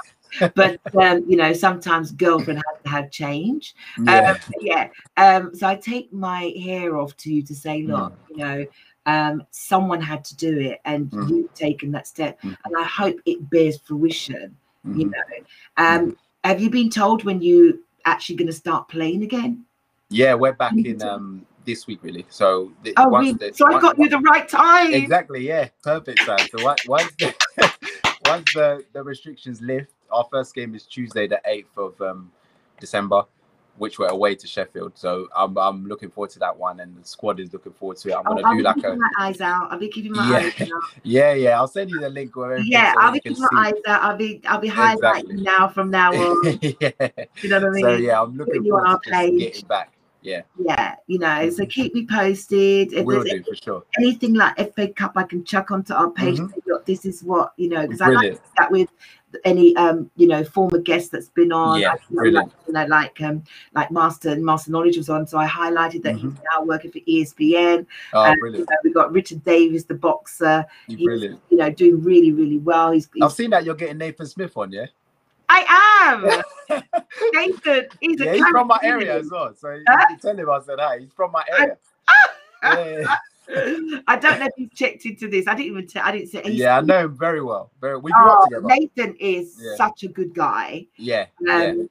[0.55, 3.75] But um, you know, sometimes girlfriend has to have change.
[4.05, 4.31] Yeah.
[4.33, 4.89] Um, yeah.
[5.17, 8.67] Um, so I take my hair off to you to say, look, you know,
[9.07, 11.29] um, someone had to do it, and Mm.
[11.29, 12.57] you've taken that step, Mhm.
[12.65, 14.57] and I hope it bears fruition.
[14.85, 15.13] You Mhm.
[15.13, 15.37] know,
[15.77, 19.65] um, have you been told when you actually going to start playing again?
[20.11, 22.25] Yeah, we're back in um this week really.
[22.31, 23.51] So the, Oh, once really?
[23.51, 24.93] the- so I once- got you the right time.
[24.95, 26.21] Exactly, yeah, perfect.
[26.25, 26.39] Sam.
[26.57, 27.35] So once once the,
[28.27, 32.31] once the, the restrictions lift, our first game is Tuesday, the eighth of um,
[32.81, 33.25] December,
[33.79, 34.93] which we're away to Sheffield.
[34.97, 38.11] So I'm I'm looking forward to that one, and the squad is looking forward to
[38.11, 38.15] it.
[38.17, 39.71] I'm gonna I'll do be like keeping a my eyes out.
[39.71, 40.37] I'll be keeping my Yeah.
[40.39, 40.83] eyes out.
[41.03, 41.59] yeah, yeah.
[41.59, 44.03] I'll send you the link where Yeah, so I'll be keeping my eyes out.
[44.03, 45.43] I'll be I'll be highlighting Exactly.
[45.43, 46.59] now from now on.
[46.63, 46.91] yeah.
[47.43, 47.83] You know what I mean?
[47.85, 49.39] So yeah, I'm looking Putting you on forward our to page.
[49.41, 49.93] getting back.
[50.23, 51.51] Yeah, Yeah, you know.
[51.51, 52.93] So keep me posted.
[52.93, 53.83] If will there's do for sure.
[53.99, 56.39] anything like FA Cup, I can chuck onto our page.
[56.39, 56.51] Mhm.
[56.51, 58.89] Say, this is what you know because I like that with
[59.45, 61.81] any um you know former guest that's been on.
[61.81, 62.47] Yeah, I, I brilliant.
[62.47, 63.45] like, you know, like um
[63.75, 67.87] like Master Master Knowledge was on, so I highlighted that he's now working for ESPN.
[68.13, 68.71] Oh, you brilliant.
[68.71, 70.65] know, we've got Richard Davis, the boxer.
[70.87, 71.41] He's brilliant.
[71.51, 72.93] you know doing really really well.
[72.93, 74.87] He's, he's I've seen that you're getting Nathan Smith on, yeah?
[75.49, 76.83] I am
[77.35, 77.87] Nathan.
[78.01, 79.55] He's a yeah, he's from my area as well.
[79.55, 80.99] So you can tell him I said hi.
[80.99, 81.77] He's from my area.
[82.63, 83.17] yeah.
[83.49, 85.47] I don't know if you've checked into this.
[85.47, 85.87] I didn't even.
[85.87, 86.43] T- I didn't say.
[86.47, 87.71] yeah, I know him very well.
[87.81, 87.99] Very.
[87.99, 88.67] We grew Oh, up together.
[88.67, 89.77] Nathan is Yeah.
[89.77, 90.87] such a good guy.
[90.97, 91.85] Yeah, Um, yeah.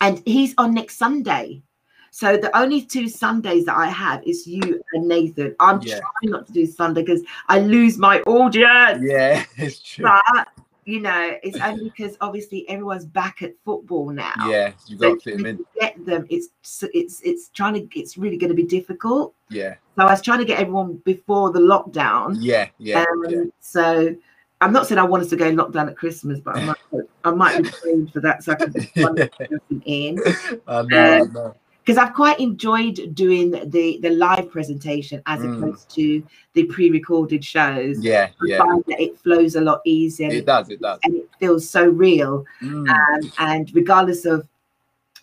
[0.00, 1.62] And he's on next Sunday.
[2.10, 5.54] So the only two Sundays that I have is you and Nathan.
[5.60, 5.98] I'm Yeah.
[6.00, 9.04] trying not to do Sunday because I lose my audience.
[9.06, 10.04] Yeah, it's true.
[10.04, 10.48] But
[10.88, 14.32] you know, it's only because obviously everyone's back at football now.
[14.46, 16.26] Yeah, you So got to fit get them.
[16.30, 16.48] It's
[16.94, 17.98] it's it's trying to.
[18.00, 19.34] It's really going to be difficult.
[19.50, 22.36] Yeah, So I was trying to get everyone before the lockdown.
[22.40, 23.44] yeah, yeah, um, yeah.
[23.60, 24.16] So
[24.62, 27.30] I'm not saying I want us to go lockdown at Christmas, but I might, I
[27.32, 29.18] might be trained for that so I can one
[29.84, 30.18] in.
[30.66, 31.54] I know, I um, know.
[31.88, 35.56] Because I've quite enjoyed doing the the live presentation as Mm.
[35.56, 38.04] opposed to the pre-recorded shows.
[38.04, 38.58] Yeah, I yeah.
[38.58, 40.30] find that it flows a lot easier.
[40.30, 40.98] It does, it does.
[41.04, 42.44] And it feels so real.
[42.60, 44.46] Mm, Um, and regardless of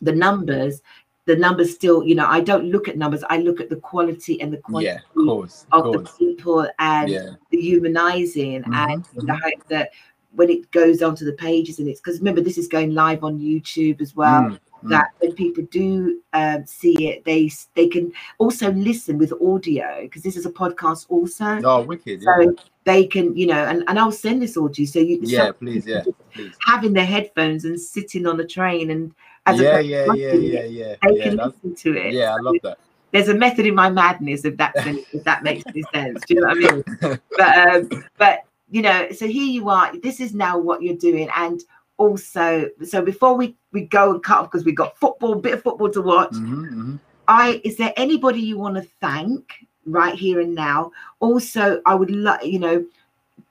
[0.01, 0.81] the numbers,
[1.25, 3.23] the numbers still, you know, I don't look at numbers.
[3.29, 6.67] I look at the quality and the quantity yeah, of course, of of the people
[6.79, 9.91] and Yeah, the humanizing Mhm, and in the hope that
[10.31, 13.39] when it goes onto the pages and it's because remember this is going live on
[13.39, 14.59] YouTube as well mm.
[14.89, 20.21] That when people do um, see it they they can also listen with audio because
[20.23, 22.21] this is a podcast also Oh, wicked.
[22.21, 22.45] Yeah,
[22.83, 25.51] they can you know and, and I'll send this all to you so you yeah,
[25.51, 26.03] please, yeah,
[26.33, 26.53] please.
[26.65, 29.13] having their headphones and sitting on the train and
[29.45, 30.95] as Yeah, to yeah, yeah, yeah, it, yeah.
[31.01, 32.77] they Yeah, can listen to it yeah, I love that.
[33.11, 36.35] there's a method in my madness if that's any, if that makes any sense do
[36.35, 36.83] you know what I mean
[37.37, 38.39] but um, but
[38.69, 39.95] you know, so here you are.
[39.99, 41.61] This is now what you're doing, and
[41.97, 45.63] also, so before we we go and cut off because we got football, bit of
[45.63, 46.31] football to watch.
[46.33, 46.99] Mhm, mhm.
[47.27, 50.91] I is there anybody you want to thank right here and now?
[51.19, 52.85] Also, I would like you know,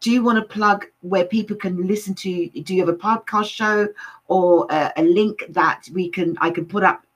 [0.00, 2.48] do you want to plug where people can listen to?
[2.48, 3.88] Do you have a podcast show
[4.28, 7.06] or a, a link that we can I can put up?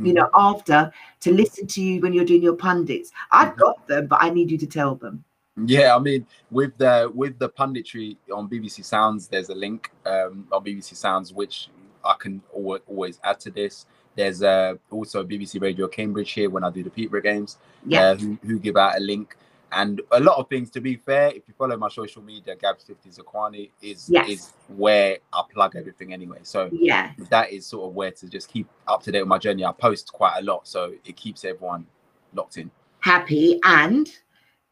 [0.00, 3.10] You know, after to listen to you when you're doing your pundits.
[3.32, 3.58] I've Mhm.
[3.58, 5.24] got them, but I need you to tell them.
[5.66, 10.46] Yeah, I mean, with the with the punditry on BBC Sounds, there's a link um,
[10.52, 11.68] on BBC Sounds which
[12.04, 13.86] I can always add to this.
[14.14, 18.02] There's uh, also BBC Radio Cambridge here when I do the Peterborough games, Yeah.
[18.10, 19.36] uh, who, who give out a link
[19.70, 20.70] and a lot of things.
[20.70, 24.28] To be fair, if you follow my social media, Gabs Fifty Zakuani is Yes.
[24.28, 26.38] is where I plug everything anyway.
[26.42, 27.12] So Yeah.
[27.30, 29.64] that is sort of where to just keep up to date with my journey.
[29.64, 31.86] I post quite a lot, so it keeps everyone
[32.34, 32.70] locked in.
[33.00, 34.10] happy and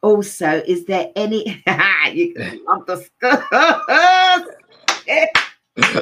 [0.07, 1.62] also is there any
[2.12, 2.35] you
[2.69, 3.43] I'm disgust-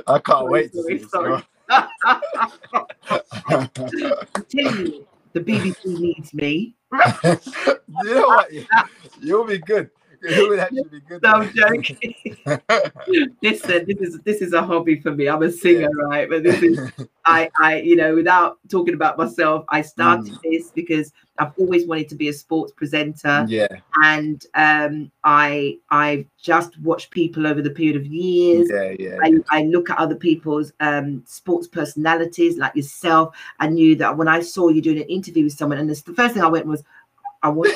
[0.07, 1.43] I can't wait to sorry, see sorry.
[4.51, 6.77] You the BBC needs me
[8.05, 8.51] you know what?
[9.21, 9.91] You'll be good.
[10.25, 11.23] You would actually be good.
[11.23, 12.17] no, I'm joking
[13.43, 16.63] listen this is this is a hobby for me I'm a singer right but this
[16.63, 16.79] is
[17.25, 20.39] I I you know without talking about myself I started Mm.
[20.43, 23.67] this because I've always wanted to be a sports presenter yeah,
[24.03, 29.19] and um I I've just watched people over the period of years yeah, yeah.
[29.23, 33.35] I, I look at other people's um, sports personalities like yourself.
[33.61, 36.13] I knew that when I saw you doing an interview with someone, and this, the
[36.15, 36.83] first thing I went was,
[37.43, 37.71] I want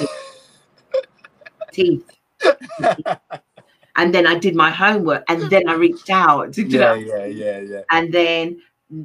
[1.73, 2.18] teeth.
[3.97, 6.57] And then I did my homework, and then I reached out.
[6.57, 7.83] Yeah, yeah, yeah, yeah.
[7.91, 8.61] And then,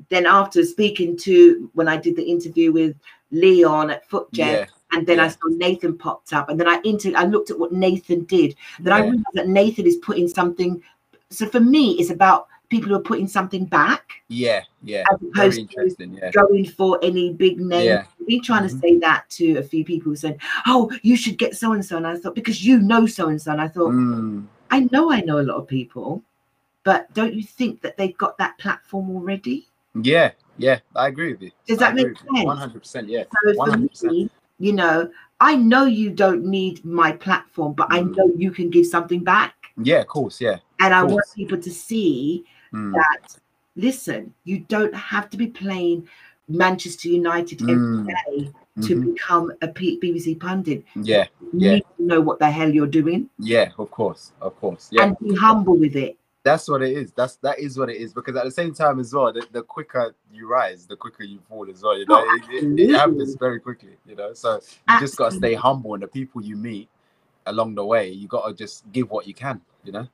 [0.10, 2.96] then after speaking to when I did the interview with
[3.32, 7.14] Leon at Footjet, Yeah, and then I saw Nathan popped up, and then I inter-
[7.16, 8.56] I looked at what Nathan did.
[8.80, 10.82] Then I realized that Nathan is putting something.
[11.30, 15.04] So for me, it's about people who are putting something back yeah, yeah.
[15.12, 16.08] as Very opposed to.
[16.08, 17.86] Yeah, going for any big name.
[17.86, 18.40] Yeah.
[18.44, 18.82] Trying to Mhm.
[18.82, 21.98] say that to a few people who said, "Oh, you should get so and so,"
[21.98, 25.12] and I thought because you know so and so, and I thought Mm, I know
[25.12, 26.24] I know a lot of people,
[26.84, 29.68] but don't you think that they've got that platform already?
[30.02, 30.80] yeah, yeah.
[30.96, 31.52] I agree with you.
[31.68, 32.44] Does that make sense?
[32.44, 33.08] One hundred percent.
[33.10, 34.14] Yeah, So hundred percent.
[34.14, 34.30] me,
[34.60, 35.10] you know,
[35.40, 38.16] I know you don't need my platform, but I Mm.
[38.16, 39.54] know you can give something back.
[39.78, 40.40] Yeah, of course.
[40.42, 40.58] Yeah.
[40.80, 43.38] And I Of want people to see Mm, that
[43.76, 46.08] listen, you don't have to be playing
[46.48, 48.08] Manchester United every Mm.
[48.08, 48.52] day
[48.82, 49.14] to mhm.
[49.14, 50.84] become a P- BBC pundit.
[50.96, 51.72] Yeah, You Yeah.
[51.76, 53.72] need to know what the hell you're doing yeah.
[53.78, 54.90] Of course, of course.
[54.92, 55.04] Yeah.
[55.06, 56.18] and be humble with it.
[56.44, 57.14] That's what it is.
[57.14, 58.14] That's that is what it is.
[58.14, 61.40] Because at the same time as well, the, the quicker you rise, the quicker you
[61.48, 61.98] fall as well.
[61.98, 63.96] You know, Oh, it, it, it happens very quickly.
[64.06, 64.60] You know, so
[64.90, 66.90] you just got to stay humble, and the people you meet
[67.46, 69.62] along the way, you got to just give what you can.
[69.86, 70.08] You know.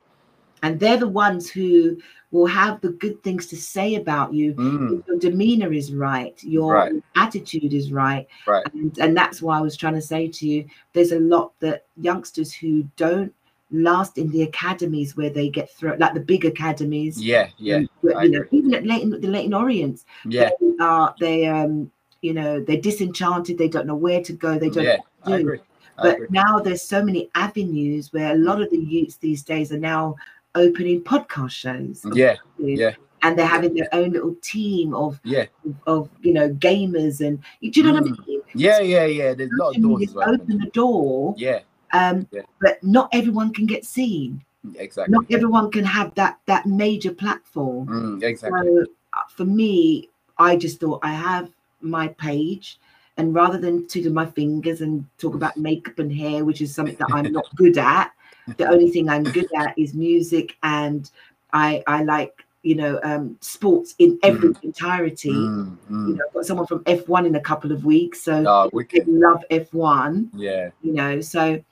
[0.64, 1.98] And they're the ones who
[2.32, 4.54] will have the good things to say about you.
[4.54, 6.94] Mm, Your demeanor is right, your Right.
[7.16, 8.28] attitude is right.
[8.48, 8.64] right.
[8.74, 11.86] And, and that's why I was trying to say to you there's a lot that
[12.00, 13.34] youngsters who don't
[13.72, 17.22] last in the academies where they get thrown, like the big academies.
[17.22, 17.50] Yeah.
[17.58, 17.80] Yeah.
[18.04, 20.50] you know, even at Leyton, the Leyton Orients, Yeah.
[20.60, 21.92] they are they um
[22.22, 23.58] you know they're disenchanted.
[23.58, 24.60] They don't know where to go.
[24.60, 24.84] They don't.
[24.84, 24.98] Yeah.
[24.98, 25.60] know what to I do.
[26.02, 29.80] But now there's so many avenues where a lot of the youths these days are
[29.80, 30.16] now
[30.56, 32.06] opening podcast shows.
[32.14, 32.36] Yeah.
[32.58, 32.92] Yeah.
[33.22, 35.46] And they're having their own little team of Yeah.
[35.88, 38.28] of you know gamers and do you know what I Mm.
[38.28, 38.42] mean?
[38.56, 38.80] Yeah.
[38.80, 39.06] Yeah.
[39.06, 39.34] Yeah.
[39.34, 40.34] There's a lot of doors as well.
[40.34, 41.60] open the door, Yeah.
[41.94, 42.42] um, Yeah.
[42.62, 44.42] but not everyone can get seen.
[44.76, 45.12] Exactly.
[45.14, 47.88] Not everyone can have that that major platform.
[47.88, 48.60] Mm, exactly.
[48.68, 51.50] So uh, for me, I just thought I have
[51.82, 52.80] my page,
[53.18, 56.96] and rather than twiddle my fingers and talk about makeup and hair, which is something
[57.00, 58.12] that I'm not good at,
[58.58, 61.10] the only thing I'm good at is music, and
[61.54, 65.32] I I like you know um, sports in every entirety.
[65.32, 66.16] Mm, You mm.
[66.16, 69.08] know, I've got someone from F1 in a couple of weeks, so Oh, they wicked.
[69.08, 70.30] love F1.
[70.34, 70.70] Yeah.
[70.82, 71.64] You know, so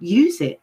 [0.00, 0.60] use it.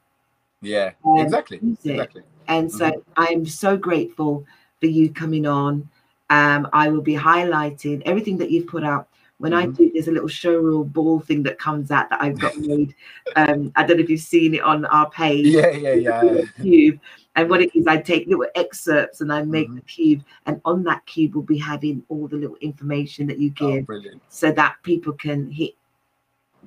[0.61, 0.91] Yeah.
[1.05, 1.59] Um, Exactly.
[1.83, 2.23] Exactly.
[2.47, 4.45] And so I'm so grateful
[4.79, 5.89] for you coming on.
[6.29, 9.07] Um, I will be highlighting everything that you've put out.
[9.41, 9.75] When I Mhm.
[9.75, 12.93] do, there's a little showreel ball thing that comes out that I've got made.
[13.35, 15.47] Um, I don't know if you've seen it on our page.
[15.47, 15.71] Yeah.
[15.71, 15.93] Yeah.
[15.95, 16.41] Yeah.
[16.61, 16.99] cube.
[17.35, 19.75] And what it is, I take little excerpts and I make Mhm.
[19.75, 23.51] the cube, and on that cube will be having all the little information that you
[23.61, 24.21] Oh, give, brilliant.
[24.29, 25.73] so that people can hit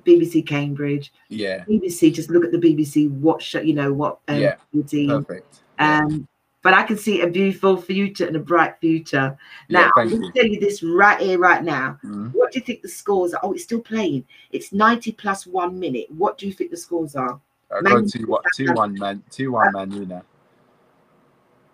[0.03, 1.63] BBC Cambridge, Yeah.
[1.65, 2.11] BBC.
[2.11, 3.07] Just look at the BBC.
[3.07, 3.61] What show?
[3.61, 4.19] You know what?
[4.27, 4.55] Um, Yeah.
[4.73, 5.61] Perfect.
[5.79, 6.27] Um,
[6.65, 9.37] but I can see a beautiful future and a bright future.
[9.69, 11.99] Now, thank I'm going to tell you this right here, right now.
[12.03, 12.33] Mhm.
[12.33, 13.39] What do you think the scores are?
[13.43, 14.25] Oh, it's still playing.
[14.51, 16.07] It's 90 plus one minute.
[16.09, 17.39] What do you think the scores are?
[17.69, 19.91] I Man go U two one, two one man, two one man.
[19.91, 20.23] You now.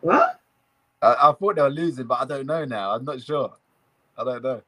[0.02, 0.42] What?
[1.02, 2.92] I, I thought they were losing, but I don't know now.
[2.92, 3.54] I'm not sure.
[4.18, 4.62] I don't know.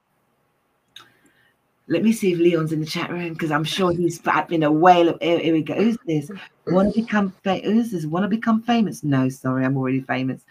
[1.88, 4.72] Let me see if Leon's in the chat room because I'm sure he's been a
[4.72, 5.22] whale of.
[5.22, 5.74] Here, here we go.
[5.74, 6.32] Who's this?
[6.66, 7.66] Want to become famous?
[7.66, 8.06] Who's this?
[8.06, 9.04] Want to become famous?
[9.04, 10.42] No, sorry, I'm already famous.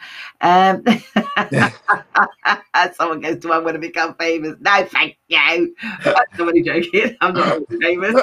[0.42, 0.84] Um,
[2.94, 5.74] someone goes, "Do I want to become famous?" No, thank you.
[6.38, 7.16] Only joking.
[7.22, 8.22] I'm not famous.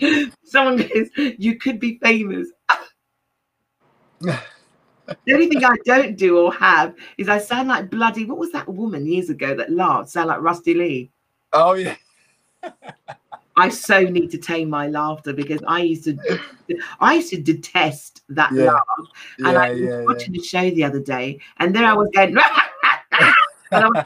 [0.44, 2.48] someone goes, "You could be famous."
[5.26, 8.24] The only thing I don't do or have is I sound like bloody.
[8.26, 10.10] What was that woman years ago that laughed?
[10.10, 11.10] Sound like Rusty Lee.
[11.52, 11.96] Oh yeah.
[13.56, 16.18] I so need to tame my laughter because I used to,
[17.00, 18.72] I used to detest that Yeah.
[18.72, 18.84] laugh.
[19.38, 22.08] And Yeah, I was yeah, watching a show the other day, and there I was
[22.12, 22.30] going,
[23.70, 24.04] and I was,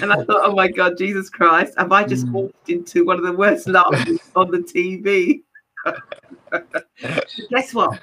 [0.00, 2.32] and I thought, oh my god, Jesus Christ, have I just Mm.
[2.32, 4.00] walked into one of the worst laughs
[4.34, 5.42] on the TV?
[7.50, 8.00] Guess what?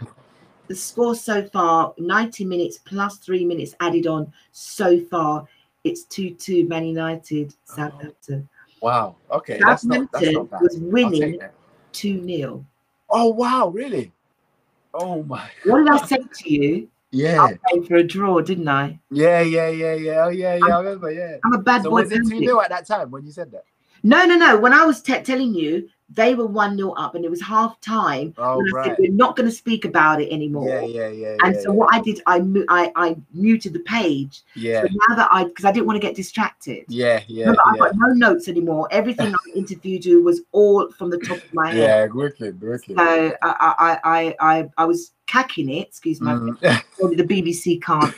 [0.67, 5.47] The score so far, 90 minutes plus three minutes added on so far,
[5.83, 7.75] it's 2 2 Man United, oh.
[7.75, 8.49] Southampton.
[8.81, 9.15] Wow.
[9.31, 9.59] Okay.
[9.63, 10.11] That's not.
[10.11, 11.39] That's Southampton not was winning
[11.93, 12.65] 2 0.
[13.09, 13.67] Oh wow!
[13.69, 14.11] Really?
[14.93, 15.47] Oh my.
[15.65, 16.89] What did I say to you?
[17.11, 17.43] Yeah.
[17.43, 18.99] I came for a draw, didn't I?
[19.11, 19.41] Yeah.
[19.41, 19.69] Yeah.
[19.69, 19.93] Yeah.
[19.93, 20.25] Yeah.
[20.25, 20.55] Oh yeah.
[20.55, 20.75] Yeah.
[20.75, 21.11] I remember.
[21.11, 21.37] Yeah.
[21.45, 22.01] I'm a bad So boy.
[22.01, 22.49] was it two pundit.
[22.49, 23.63] 0 at that time when you said that?
[24.03, 24.57] No, no, no.
[24.59, 27.79] When I was te- telling you they were one 0 up, and it was half
[27.81, 28.33] time.
[28.37, 28.85] Oh, I right.
[28.85, 30.69] said, we're not going to speak about it anymore.
[30.69, 31.37] Yeah, yeah, yeah.
[31.43, 31.75] And yeah, so yeah.
[31.75, 34.43] what I did, I mu- I, I muted the page.
[34.55, 36.85] Yeah, So now that I, because I didn't want to get distracted.
[36.89, 38.87] yeah, yeah, Remember, I've got no notes anymore.
[38.91, 41.77] Everything I interviewed you was all from the top of my head.
[41.77, 42.95] Yeah, wicked, wicked.
[42.97, 45.87] So I, I, I, I, I was cacking it.
[45.87, 46.59] Excuse my Mm.
[47.17, 48.13] the BBC can't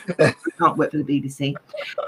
[0.58, 1.54] can't work for the BBC.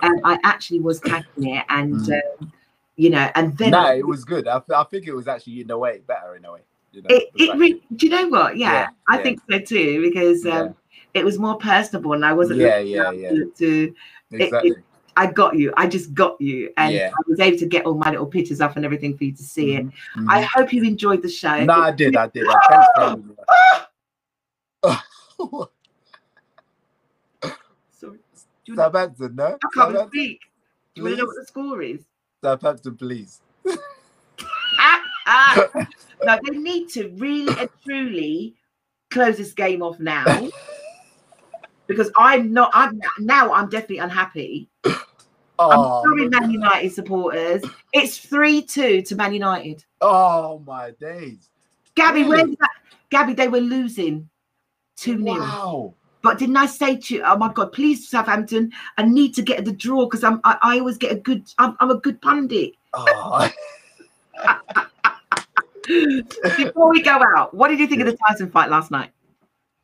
[0.03, 2.21] And I actually was cacking it, and Mm.
[2.43, 2.53] um,
[3.01, 4.47] you know, and then no, it was good.
[4.47, 6.61] I, I think it was actually in a way better in a way.
[6.93, 8.59] You know, it, it re- do you know what?
[8.59, 9.23] Yeah, Yeah, I yeah.
[9.23, 10.69] think so too because um, Yeah.
[11.15, 12.61] it was more personable, and I wasn't.
[12.61, 13.31] Yeah, yeah, yeah.
[13.31, 13.95] To, to
[14.33, 14.73] exactly.
[15.17, 15.73] I got you.
[15.79, 16.95] I just got you, and.
[16.95, 19.43] I was able to get all my little pictures up and everything for you to
[19.43, 19.87] see it.
[19.87, 20.27] Mhm, mhm.
[20.29, 21.65] I hope you enjoyed the show.
[21.65, 22.47] no, I did, I did.
[22.47, 23.35] I thanks for having me.
[27.91, 28.19] Sorry.
[28.65, 28.83] Do you no?
[28.85, 30.41] I can't Southampton, speak.
[30.95, 32.05] Do you want to know what the score is?
[32.43, 33.41] Southampton, please.
[34.79, 35.69] Ah, ah.
[36.25, 38.55] no, they need to really and truly
[39.11, 40.25] close this game off now.
[41.87, 42.71] because I'm not.
[42.73, 43.53] I'm now.
[43.53, 44.69] I'm definitely unhappy.
[45.63, 47.63] Oh, I'm sorry, Man United supporters.
[47.93, 49.85] It's three two to Man United.
[50.01, 51.51] oh my days.
[51.95, 52.45] Gabby, Really?
[52.45, 52.71] where's that?
[53.11, 54.31] Gabby, they were losing
[54.97, 55.95] two 0 Wow.
[56.23, 59.65] But didn't I say to you, oh my God, please Southampton, I need to get
[59.65, 61.45] the draw because I'm I, I always get a good.
[61.59, 62.75] I'm, I'm a good pundit.
[62.93, 63.51] Oh,
[66.57, 69.13] Before we go out, what did you think of the Tyson fight last night?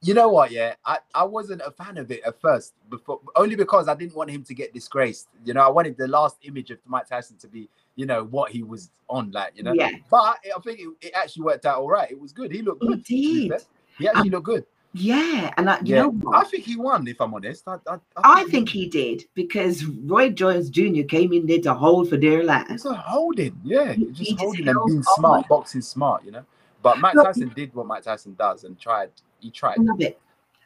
[0.03, 0.51] you know what?
[0.53, 4.15] Yeah, I, I wasn't a fan of it at first, before only because I didn't
[4.15, 5.29] want him to get disgraced.
[5.45, 8.53] You know, I wanted the last image of Mike Tyson to be, you know, what
[8.53, 9.73] he was on, like you know.
[9.73, 9.91] Yeah.
[10.11, 12.11] But I think it, it actually worked out all right.
[12.11, 12.53] It was good.
[12.53, 13.03] He looked good.
[13.03, 13.53] did.
[13.99, 14.67] He actually um, looked good.
[14.99, 16.03] Yeah, and I, you yeah.
[16.03, 16.37] know what?
[16.37, 17.07] I think he won.
[17.07, 21.03] If I'm honest, I, I, I think he did because Roy Jones Jr.
[21.03, 22.65] came in there to hold for dear life.
[22.71, 25.17] It's a holding, yeah, He- just he just holding and being on.
[25.17, 26.45] smart, boxing smart, you know.
[26.83, 29.11] But Mike Tyson did what Mike Tyson does and tried.
[29.41, 29.79] He tried.
[29.79, 30.19] Love it,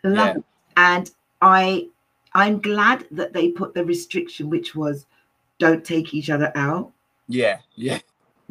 [0.05, 0.36] love Yeah.
[0.36, 0.44] it,
[0.77, 1.11] and
[1.43, 1.89] I,
[2.32, 5.07] I'm glad that they put the restriction, which was,
[5.59, 6.93] don't take each other out.
[7.27, 7.98] Yeah, yeah,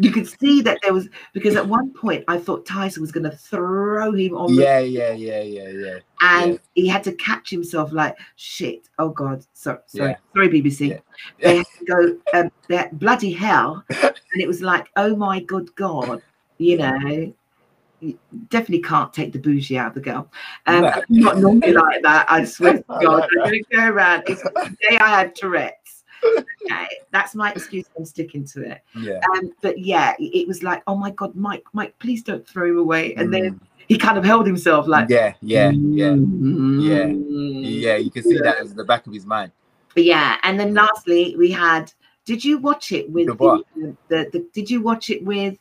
[0.02, 3.30] You could see that there was because at one point I thought Tyson was going
[3.30, 5.98] to throw him on, the, yeah, yeah, yeah, yeah, yeah.
[6.22, 6.58] and yeah.
[6.74, 8.88] he had to catch himself like shit.
[8.98, 10.16] Oh God, sorry, sorry, Yeah.
[10.34, 10.90] sorry, BBC.
[10.90, 11.00] Yeah.
[11.42, 15.76] They had to go um, that bloody hell, and it was like, oh my good
[15.76, 16.22] God,
[16.58, 17.34] you know.
[18.00, 18.18] you
[18.48, 20.32] Definitely can't take the bougie out of the girl.
[20.66, 20.88] Um, No.
[20.88, 22.26] I'm not normally like that.
[22.32, 24.24] I swear to God, I'm going to go around.
[24.28, 25.76] It's the day I had Tourette's.
[26.24, 27.86] Okay, that's my excuse.
[27.98, 28.82] I'm sticking to it.
[28.96, 29.20] Yeah.
[29.34, 32.78] Um, but yeah, it was like, oh my God, Mike, Mike, please don't throw him
[32.78, 33.16] away.
[33.16, 33.60] And then Mm.
[33.88, 37.62] he kind of held himself like, yeah, yeah, yeah, yeah, Mm.
[37.64, 37.96] yeah.
[37.96, 39.52] You can see that as the back of his mind.
[39.96, 41.92] Yeah, and then lastly, we had.
[42.26, 45.58] Did you watch it with The the, the, the Did you watch it with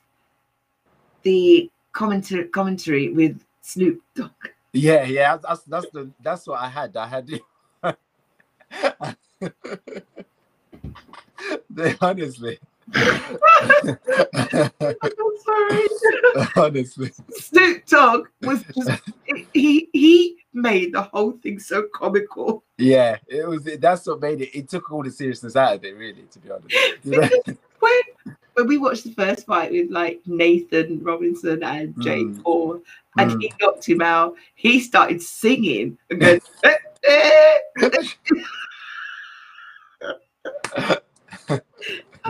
[1.22, 4.30] the commentary commentary with Snoop Dogg?
[4.72, 5.38] Yeah, yeah.
[5.38, 6.94] That's that's the that's what I had.
[6.96, 7.30] I had.
[11.70, 12.58] they honestly,
[16.56, 19.02] honestly, Snoop Dogg was just
[19.52, 22.64] he he made the whole thing so comical.
[22.78, 23.16] yeah.
[23.28, 23.64] It was.
[23.78, 24.56] That's what made it.
[24.56, 25.96] It took all the seriousness out of it.
[25.96, 26.74] Really, to be honest.
[27.80, 28.00] When
[28.54, 32.42] when we watched the first fight with like Nathan Robinson and Jake Mm.
[32.42, 32.82] Paul,
[33.16, 33.40] and Mm.
[33.42, 36.40] he knocked him out, he started singing and going.
[41.48, 41.60] And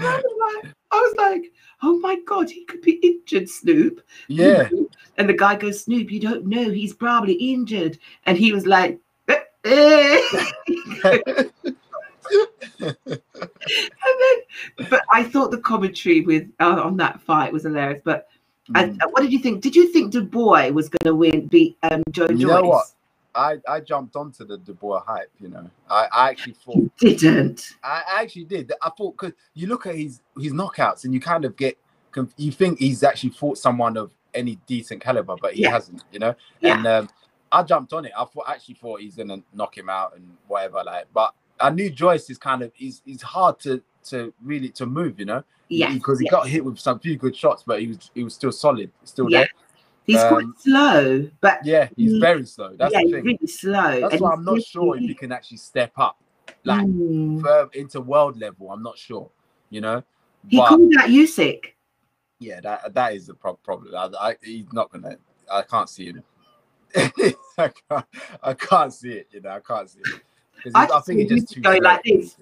[0.07, 1.53] I was like, I was like,
[1.83, 4.01] oh my god, he could be injured, Snoop.
[4.29, 4.69] Yeah.
[5.17, 7.99] And the guy goes, Snoop, you don't know, he's probably injured.
[8.27, 8.99] And he was like,
[9.29, 10.21] "Eh, eh."
[12.81, 12.97] and
[14.21, 18.01] then, but I thought the commentary with uh, on that fight was hilarious.
[18.05, 18.29] But
[18.75, 18.99] I, Mm.
[19.13, 19.63] what did you think?
[19.63, 22.49] Did you think Dubois was going to win, beat um, Joe You Joyce?
[22.49, 22.87] know what?
[23.35, 25.71] I, I jumped onto the Dubois hype, you know.
[25.91, 27.77] I, I actually thought You didn't.
[27.83, 28.73] I actually did.
[28.83, 31.79] I thought because you look at his his knockouts and you kind of get
[32.37, 35.71] you think he's actually fought someone of any decent caliber, but he Yeah.
[35.71, 36.35] hasn't, you know.
[36.61, 36.77] Yeah.
[36.77, 37.09] And um,
[37.53, 38.13] I jumped on it.
[38.17, 41.07] I thought actually thought he's gonna knock him out and whatever, like.
[41.13, 45.19] But I knew Joyce is kind of he's he's hard to to really to move,
[45.19, 45.45] you know.
[45.69, 45.93] Yeah.
[45.93, 46.31] because he yeah.
[46.31, 49.29] got hit with some few good shots, but he was he was still solid, still
[49.29, 49.49] there.
[50.09, 52.21] He's quite um, slow, but Yeah, he's Mm.
[52.21, 52.75] very slow.
[52.75, 53.25] That's yeah, the thing.
[53.25, 54.01] really slow.
[54.01, 56.19] That's and why I'm not sure if he can actually step up
[56.65, 57.43] like Mm.
[57.43, 58.73] further into world level.
[58.73, 59.31] I'm not sure,
[59.69, 60.03] you know.
[60.49, 61.75] He But called out Usyk.
[62.39, 63.95] yeah, that that is the pro- problem.
[63.95, 65.19] I, I, he's not gonna.
[65.53, 66.25] I can't see him.
[67.59, 68.07] I can't.
[68.43, 69.29] I can't see it.
[69.31, 70.23] You know, I can't see it.
[70.75, 71.77] I I, think he's just too slow.
[71.83, 72.35] like this.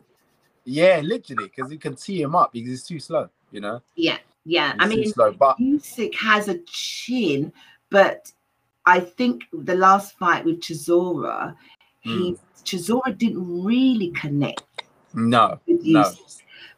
[0.65, 3.29] Yeah, literally, because you can tee him up because he's too slow.
[3.51, 3.83] You know.
[3.97, 4.19] Yeah.
[4.49, 5.33] Yeah, I mean, slow.
[5.33, 7.53] But Usyk has a chin,
[7.91, 8.31] but
[8.87, 11.57] I think the last fight with Chisora,
[12.01, 12.39] he Mm.
[12.65, 14.63] Chisora didn't really connect
[15.17, 16.13] no, no,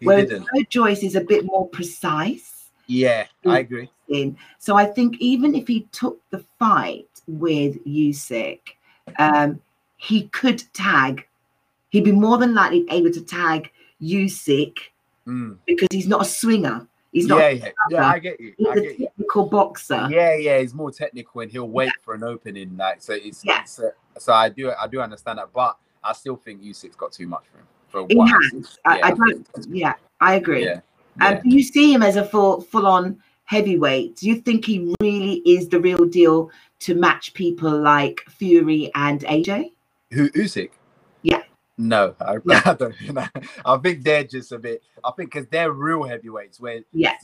[0.00, 0.30] Whereas
[0.70, 2.70] Joyce is a bit more precise.
[2.86, 3.90] Yeah, I agree.
[4.08, 8.60] In so I think even if he took the fight with Usyk,
[9.18, 9.60] um,
[9.96, 11.26] he could tag.
[11.90, 13.70] He'd be more than likely able to tag
[14.00, 14.78] Usyk
[15.26, 15.58] Mm.
[15.66, 16.86] because he's not a swinger.
[17.18, 18.06] He's not Yeah, yeah, yeah.
[18.08, 18.54] I get you.
[18.56, 19.06] he's I a get you.
[19.06, 20.08] technical boxer.
[20.10, 22.76] Yeah, yeah, he's more technical and he'll wait for an opening.
[22.76, 23.62] Like so, it's, Yeah.
[23.62, 27.12] it's uh, so I do I do understand that, but I still think Usyk's got
[27.12, 27.66] too much for him.
[27.88, 28.78] For He what has.
[28.84, 29.48] I, Yeah, I don't.
[29.68, 30.64] Yeah, I agree.
[30.64, 30.80] Yeah,
[31.20, 31.42] And yeah.
[31.42, 34.16] do you see him as a full full on heavyweight?
[34.16, 36.50] Do you think he really is the real deal
[36.80, 39.72] to match people like Fury and AJ?
[40.12, 40.70] Who Usyk?
[41.78, 42.62] No, I, Yeah.
[42.64, 43.00] I don't.
[43.00, 43.26] You know,
[43.64, 44.82] I think they're just a bit.
[45.04, 46.60] I think because they're real heavyweights.
[46.60, 47.14] Where Yeah.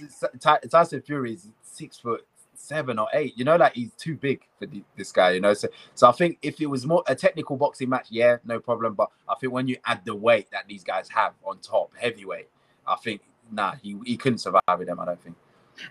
[0.40, 2.24] Ty- Tyson Fury is six foot
[2.54, 3.36] seven or eight.
[3.36, 5.32] You know, like he's too big for the, this guy.
[5.32, 8.36] You know, so so I think if it was more a technical boxing match, yeah,
[8.44, 8.94] no problem.
[8.94, 12.48] But I think when you add the weight that these guys have on top, heavyweight,
[12.86, 15.00] I think nah, he, he couldn't survive with them.
[15.00, 15.36] I don't think.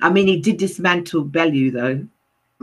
[0.01, 2.07] I mean, he did dismantle Bellew though.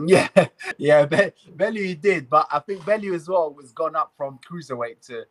[0.03, 0.27] Yeah,
[0.79, 4.39] yeah, Be- Bellew he did, but I think Bellew as well was gone up from
[4.49, 5.25] cruiserweight to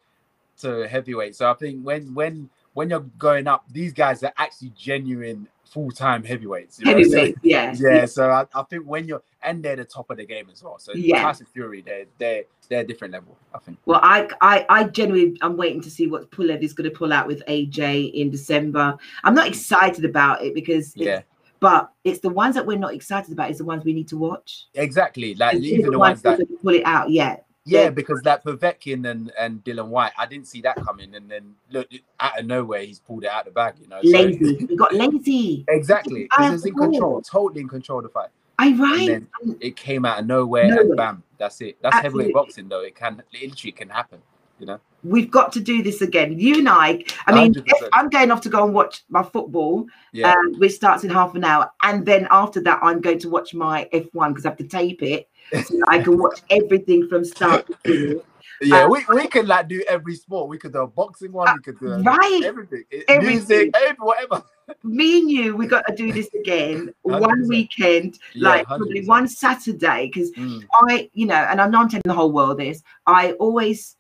[0.62, 1.36] to heavyweight.
[1.36, 5.90] So I think when when when you're going up, these guys are actually genuine full
[5.90, 6.80] time heavyweights.
[6.80, 7.02] You know?
[7.04, 7.74] So- yeah.
[7.78, 10.62] yeah, so I, I think when you're and they're the top of the game as
[10.62, 10.78] well.
[10.78, 11.22] So Yeah.
[11.22, 13.36] Tyson Fury, they're they're they're a different level.
[13.54, 13.78] I think.
[13.86, 17.12] Well, I, I, I genuinely, I'm waiting to see what Pulev is going to pull
[17.12, 18.96] out with AJ in December.
[19.24, 21.22] I'm not excited about it because, Yeah,
[21.58, 24.16] but it's the ones that we're not excited about is the ones we need to
[24.16, 24.66] watch.
[24.74, 25.34] exactly.
[25.34, 27.44] Like And even the the ones that that pull it out yet.
[27.48, 27.90] Yeah, Yeah.
[27.90, 31.88] because that Povetkin and and Dillian Whyte, I didn't see that coming, and then look
[32.18, 33.74] out of nowhere, he's pulled it out the bag.
[33.80, 34.66] You know, so- Lazy.
[34.66, 35.64] We got lazy.
[35.68, 36.28] exactly.
[36.38, 38.28] He was in control, totally in control of the fight.
[38.59, 39.22] I right.
[39.60, 40.82] It came out of nowhere, Nowhere.
[40.82, 41.78] and bam, that's it.
[41.80, 42.24] That's Absolutely.
[42.24, 42.82] heavyweight boxing, though.
[42.82, 44.20] It can literally can happen.
[44.59, 44.80] You know.
[45.02, 46.38] We've got to do this again.
[46.38, 47.02] You and I.
[47.26, 47.55] I mean,
[47.94, 50.32] I'm going off to go and watch my football, Yeah.
[50.32, 53.55] um, which starts in half an hour, and then after that, I'm going to watch
[53.55, 57.66] my F1 because I have to tape it, so I can watch everything from start
[57.66, 58.22] to finish.
[58.62, 60.48] yeah, um, we, we could like do every sport.
[60.48, 61.48] We could do a boxing one.
[61.56, 62.43] We could do a- right.
[62.44, 62.85] everything.
[63.09, 63.27] Everything.
[63.27, 64.43] Music, every, whatever.
[64.85, 67.48] Me and you, we got to do this again one 100%.
[67.48, 69.06] weekend, Yeah, like probably 100%.
[69.09, 70.64] one Saturday, because Mm.
[70.89, 72.82] I, you know, and I'm not telling the whole world this.
[73.06, 73.97] I always,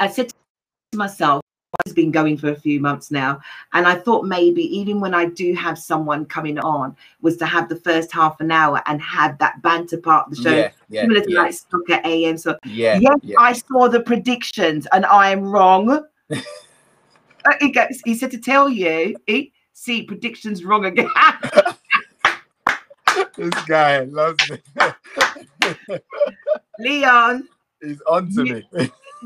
[0.00, 0.30] I said
[0.92, 1.42] to myself,
[1.92, 3.40] been going for a few months now,
[3.72, 7.68] and I thought maybe even when I do have someone coming on, was to have
[7.68, 11.02] the first half an hour and have that banter part of the show, Yeah, yeah,
[11.02, 12.38] similar to yeah, like Soccer AM.
[12.38, 13.36] So yeah, yes, yeah.
[13.38, 16.04] I saw the predictions and I am wrong.
[17.60, 21.08] He, goes, he said to tell you, he, see predictions wrong again.
[23.36, 24.58] this guy loves me.
[26.80, 27.48] Leon,
[27.82, 28.66] He's on to me.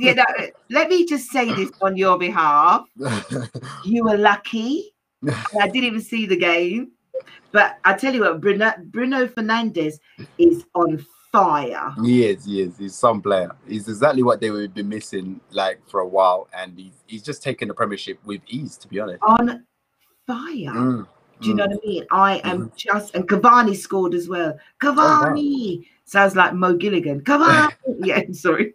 [0.00, 0.24] You know,
[0.70, 2.86] let me just say this on your behalf.
[3.84, 4.94] You were lucky.
[5.60, 6.92] I didn't even see the game.
[7.52, 9.98] But I tell you what, Bruno, Bruno Fernandes
[10.38, 11.94] is on fire.
[12.02, 12.78] he is, he is.
[12.78, 13.50] He's some player.
[13.66, 17.42] He's exactly what they would be missing like for a while, and he's he's just
[17.42, 18.76] taken the Premiership with ease.
[18.78, 19.22] To be honest.
[19.22, 19.64] On
[20.26, 20.72] fire.
[20.72, 21.06] Mm,
[21.40, 21.70] Do you know mm.
[21.70, 22.06] what I mean?
[22.10, 24.56] I am just and Cavani scored as well.
[24.80, 27.20] Cavani sounds like Mo Gilligan.
[27.22, 27.72] Cavani.
[28.00, 28.74] yeah, sorry.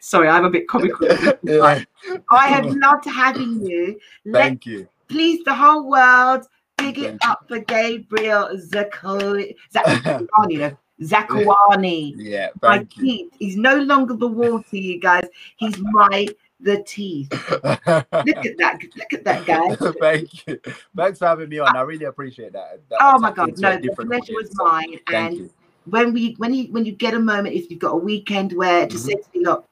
[0.00, 1.08] Sorry, I'm a bit comical.
[1.42, 1.84] Yeah,
[2.30, 3.98] I have loved having you.
[4.24, 4.88] Let thank you.
[5.08, 6.46] please the whole world
[6.80, 7.18] big it you.
[7.28, 8.48] up for Gabriel.
[8.56, 12.14] Zakowani, no, Zakowani.
[12.16, 12.86] Yeah, My you.
[12.86, 13.32] teeth.
[13.38, 15.26] He's no longer the water, you guys.
[15.56, 16.28] He's my
[16.60, 17.32] the teeth.
[17.32, 18.78] Look at that.
[18.96, 19.74] Look at that guy.
[20.00, 20.60] thank you.
[20.96, 21.74] Thanks for having me on.
[21.76, 22.80] I really appreciate that.
[22.88, 23.58] That Oh my God!
[23.58, 24.98] No, the pleasure was audience, so mine.
[25.08, 25.50] Thank And you.
[25.90, 28.86] When we when you when you get a moment, if you've got a weekend where
[28.86, 29.08] just Mhm.
[29.08, 29.64] say to me, look,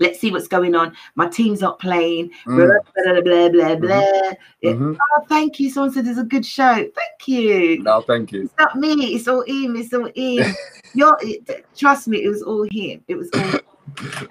[0.00, 0.94] let's see what's going on.
[1.14, 2.30] My team's not playing.
[2.46, 4.32] Mm, Blah blah blah blah blah.
[4.60, 4.96] It- mhm.
[5.00, 5.70] Oh, thank you.
[5.70, 6.74] Someone said it's a good show.
[6.74, 7.82] Thank you.
[7.82, 8.42] No, thank you.
[8.44, 9.14] It's not me.
[9.14, 9.76] It's all him.
[9.76, 10.54] It's all him.
[10.94, 12.22] You're it, trust me.
[12.22, 13.02] It was all him.
[13.08, 13.50] It was all.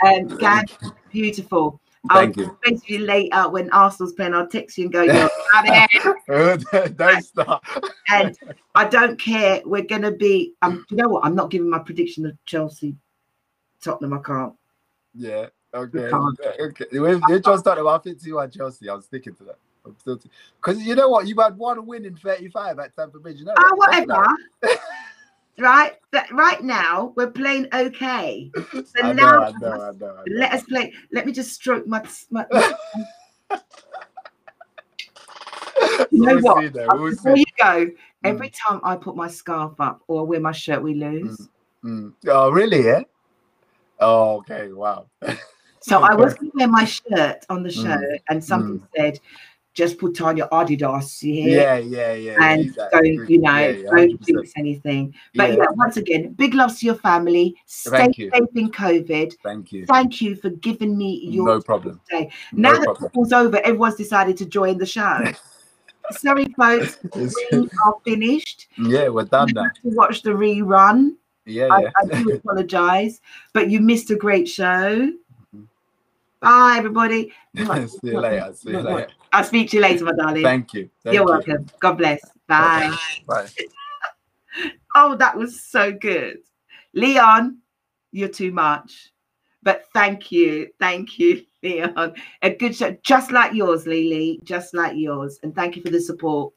[0.05, 0.65] Um, Gab,
[1.11, 1.79] beautiful.
[2.11, 2.57] Thank I'll you.
[2.65, 4.33] text you later when Arsenal's playing.
[4.33, 5.87] I'll text you and go, "Yo, Gabby."
[6.95, 7.63] Don't start.
[8.09, 8.37] and
[8.75, 9.61] I don't care.
[9.65, 10.53] We're gonna be.
[10.61, 11.25] Um, you know what?
[11.25, 12.95] I'm not giving my prediction of Chelsea,
[13.81, 14.13] Tottenham.
[14.13, 14.53] I can't.
[15.15, 15.47] Yeah.
[15.73, 16.09] Okay.
[16.09, 16.39] can't.
[16.59, 16.85] Okay.
[16.91, 18.89] We're, we're just talking about 51 Chelsea.
[18.89, 19.57] I'm sticking to that.
[19.85, 20.19] I'm still
[20.61, 21.27] because you know what?
[21.27, 23.39] You've had one win in 35 at Stamford Bridge.
[23.39, 24.25] You know Oh, whatever.
[25.59, 28.51] right, but right now we're playing okay.
[28.71, 30.93] So I know, now I know, I know, I let us play.
[31.11, 32.03] Let me just stroke my.
[32.29, 32.45] my
[36.11, 36.73] You know we'll what?
[36.99, 37.87] We'll Before you go,
[38.23, 38.55] every mm.
[38.65, 41.37] time I put my scarf up or wear my shirt, we lose.
[41.37, 41.49] Mm.
[41.83, 42.13] Mm.
[42.27, 42.85] Oh, really?
[42.85, 43.01] Yeah.
[43.99, 44.71] Oh, okay.
[44.71, 45.07] Wow.
[45.81, 47.83] so I was going to wear my shirt on the mm.
[47.83, 48.87] show, and something mm.
[48.95, 49.19] said,
[49.73, 52.37] just put on your Adidas Yeah, yeah, yeah.
[52.39, 53.17] And exactly.
[53.17, 55.13] don't, you know, yeah, don't jinx anything.
[55.33, 55.57] But yeah.
[55.57, 55.65] yeah.
[55.71, 57.55] once again, big love to your family.
[57.65, 59.33] Stay safe in COVID.
[59.43, 59.85] Thank you.
[59.85, 61.99] Thank you for giving me your no problem.
[62.09, 62.31] Day.
[62.51, 63.03] Now no that problem.
[63.03, 65.23] football's over, everyone's decided to join the show.
[66.11, 66.97] Sorry, folks.
[67.15, 68.67] we are finished.
[68.77, 69.63] Yeah, we're done now.
[69.63, 71.15] To watch the rerun.
[71.45, 71.89] Yeah, yeah.
[71.95, 73.21] I, I do apologize,
[73.53, 74.65] but you missed a great show.
[74.65, 75.63] Mm-hmm.
[76.41, 77.33] Bye, everybody.
[77.55, 77.63] See
[78.03, 78.53] you later.
[78.53, 79.07] See you later.
[79.33, 80.43] I'll speak to you later, my darling.
[80.43, 80.89] Thank you.
[81.03, 81.29] Thank You're you.
[81.29, 81.65] welcome.
[81.79, 82.21] God bless.
[82.47, 82.95] Bye.
[83.27, 83.47] Bye.
[84.95, 86.37] oh, that was so good.
[86.93, 87.57] Leon,
[88.11, 89.11] you're too much.
[89.63, 90.69] But thank you.
[90.79, 92.15] Thank you, Leon.
[92.41, 95.39] A good show, just like yours, Lily, just like yours.
[95.43, 96.53] And thank you for the support.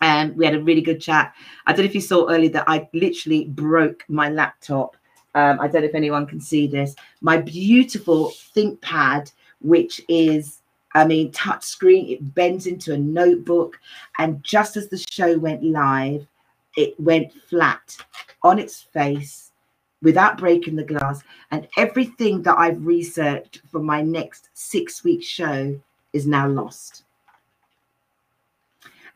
[0.00, 1.34] And we had a really good chat.
[1.66, 4.96] I don't know if you saw earlier that I literally broke my laptop
[5.34, 6.94] um, I don't know if anyone can see this.
[7.20, 10.59] My beautiful ThinkPad, which is,
[10.94, 12.08] I mean, touch screen.
[12.08, 13.78] It bends into a notebook,
[14.18, 16.26] and just as the show went live,
[16.76, 17.96] it went flat
[18.42, 19.52] on its face
[20.02, 21.22] without breaking the glass.
[21.50, 25.78] And everything that I've researched for my next six week show
[26.12, 27.04] is now lost.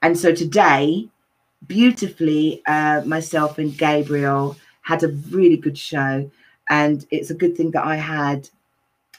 [0.03, 1.09] And so today,
[1.67, 6.31] beautifully, uh, myself and Gabriel had a really good show.
[6.69, 8.49] And it's a good thing that I had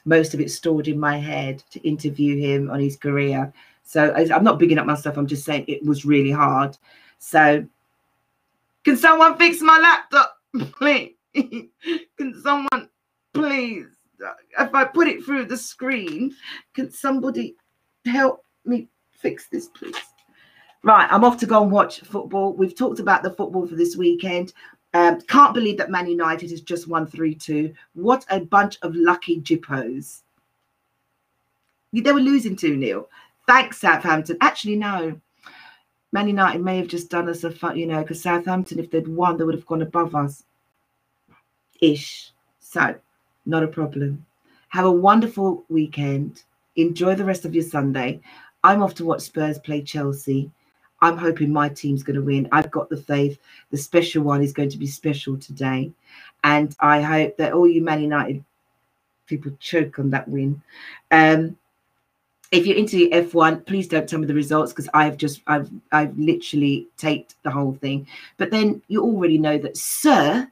[0.06, 3.52] most of it stored in my head to interview him on his career.
[3.84, 5.18] So I'm not bigging up myself.
[5.18, 6.77] I'm just saying it was really hard.
[7.19, 7.65] So
[8.84, 10.38] can someone fix my laptop,
[10.77, 11.15] please?
[11.34, 12.90] can someone
[13.34, 13.88] please?
[14.60, 16.36] If I put it through the screen,
[16.73, 17.56] can somebody
[18.06, 19.95] help me fix this, please?
[20.84, 22.53] Right, I'm off to go and watch football.
[22.53, 24.53] We've talked about the football for this weekend.
[24.95, 27.73] Um, can't believe that Man United has just won 3 2.
[27.95, 30.22] What a bunch of lucky jippos.
[31.91, 33.09] They were losing 2 0.
[33.45, 34.38] Thanks, Southampton.
[34.39, 35.19] Actually, no.
[36.13, 39.09] Man United may have just done us a fun, you know, because Southampton, if they'd
[39.09, 40.45] won, they would have gone above us.
[41.81, 42.31] Ish.
[42.61, 42.95] So,
[43.45, 44.26] not a problem.
[44.69, 46.43] Have a wonderful weekend.
[46.77, 48.22] Enjoy the rest of your Sunday.
[48.63, 50.51] I'm off to watch Spurs play Chelsea.
[51.01, 52.49] I'm hoping my team's going to win.
[52.51, 53.39] I've got the faith.
[53.72, 55.91] The special one is going to be special today.
[56.43, 58.43] And I hope that all you Man United
[59.27, 60.61] people choke on that win.
[61.11, 61.57] Um,
[62.51, 66.17] if you're into F1, please don't tell me the results because I've just I've I've
[66.17, 68.07] literally taped the whole thing.
[68.38, 70.49] But then you already know that Sir,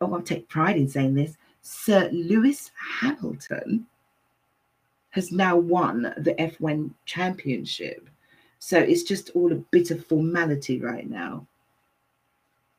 [0.00, 2.70] oh, I'll take pride in saying this, Sir Lewis
[3.00, 3.86] Hamilton
[5.10, 8.08] has now won the F1 championship.
[8.60, 11.46] So it's just all a bit of formality right now.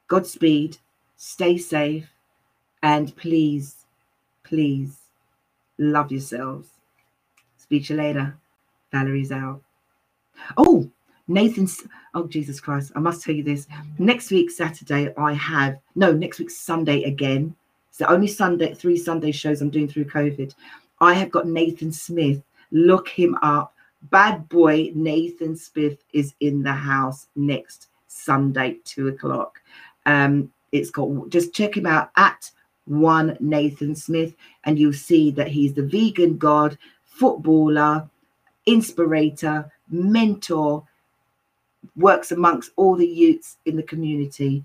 [0.07, 0.77] Godspeed,
[1.17, 2.07] stay safe,
[2.83, 3.85] and please,
[4.43, 4.99] please
[5.79, 6.69] love yourselves.
[7.57, 8.37] Speak to you later.
[8.91, 9.61] Valerie's out.
[10.55, 10.89] Oh,
[11.27, 11.81] Nathan's.
[12.13, 12.91] Oh, Jesus Christ.
[12.95, 13.67] I must tell you this.
[13.97, 15.79] Next week, Saturday, I have.
[15.95, 17.55] No, next week, Sunday again.
[17.89, 20.53] It's the only Sunday, three Sunday shows I'm doing through COVID.
[20.99, 22.41] I have got Nathan Smith.
[22.71, 29.61] Look him up bad boy Nathan Smith is in the house next Sunday, two o'clock.
[30.05, 32.49] Um, it's got just check him out at
[32.85, 38.09] one Nathan Smith, and you'll see that he's the vegan god, footballer,
[38.65, 40.83] inspirator, mentor,
[41.95, 44.63] works amongst all the youths in the community.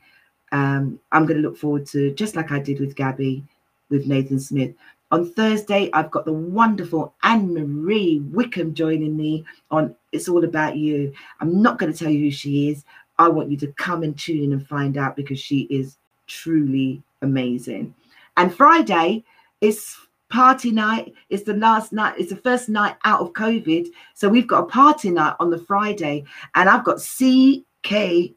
[0.52, 3.44] Um, I'm going to look forward to just like I did with Gabby,
[3.90, 4.74] with Nathan Smith,
[5.10, 10.76] on Thursday, I've got the wonderful Anne Marie Wickham joining me on It's All About
[10.76, 11.12] You.
[11.40, 12.84] I'm not going to tell you who she is.
[13.18, 15.96] I want you to come and tune in and find out because she is
[16.26, 17.94] truly amazing.
[18.36, 19.24] And Friday
[19.60, 19.96] is
[20.28, 21.14] party night.
[21.30, 23.86] It's the last night, it's the first night out of COVID.
[24.14, 26.24] So we've got a party night on the Friday,
[26.54, 28.34] and I've got CKP.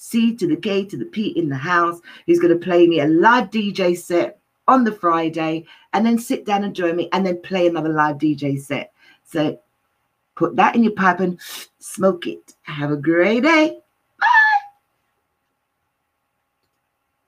[0.00, 3.00] C to the K to the P in the house, who's going to play me
[3.00, 4.37] a live DJ set
[4.68, 8.16] on the Friday and then sit down and join me and then play another live
[8.18, 8.92] DJ set.
[9.24, 9.58] So
[10.36, 11.40] put that in your pipe and
[11.78, 12.54] smoke it.
[12.62, 13.80] Have a great day.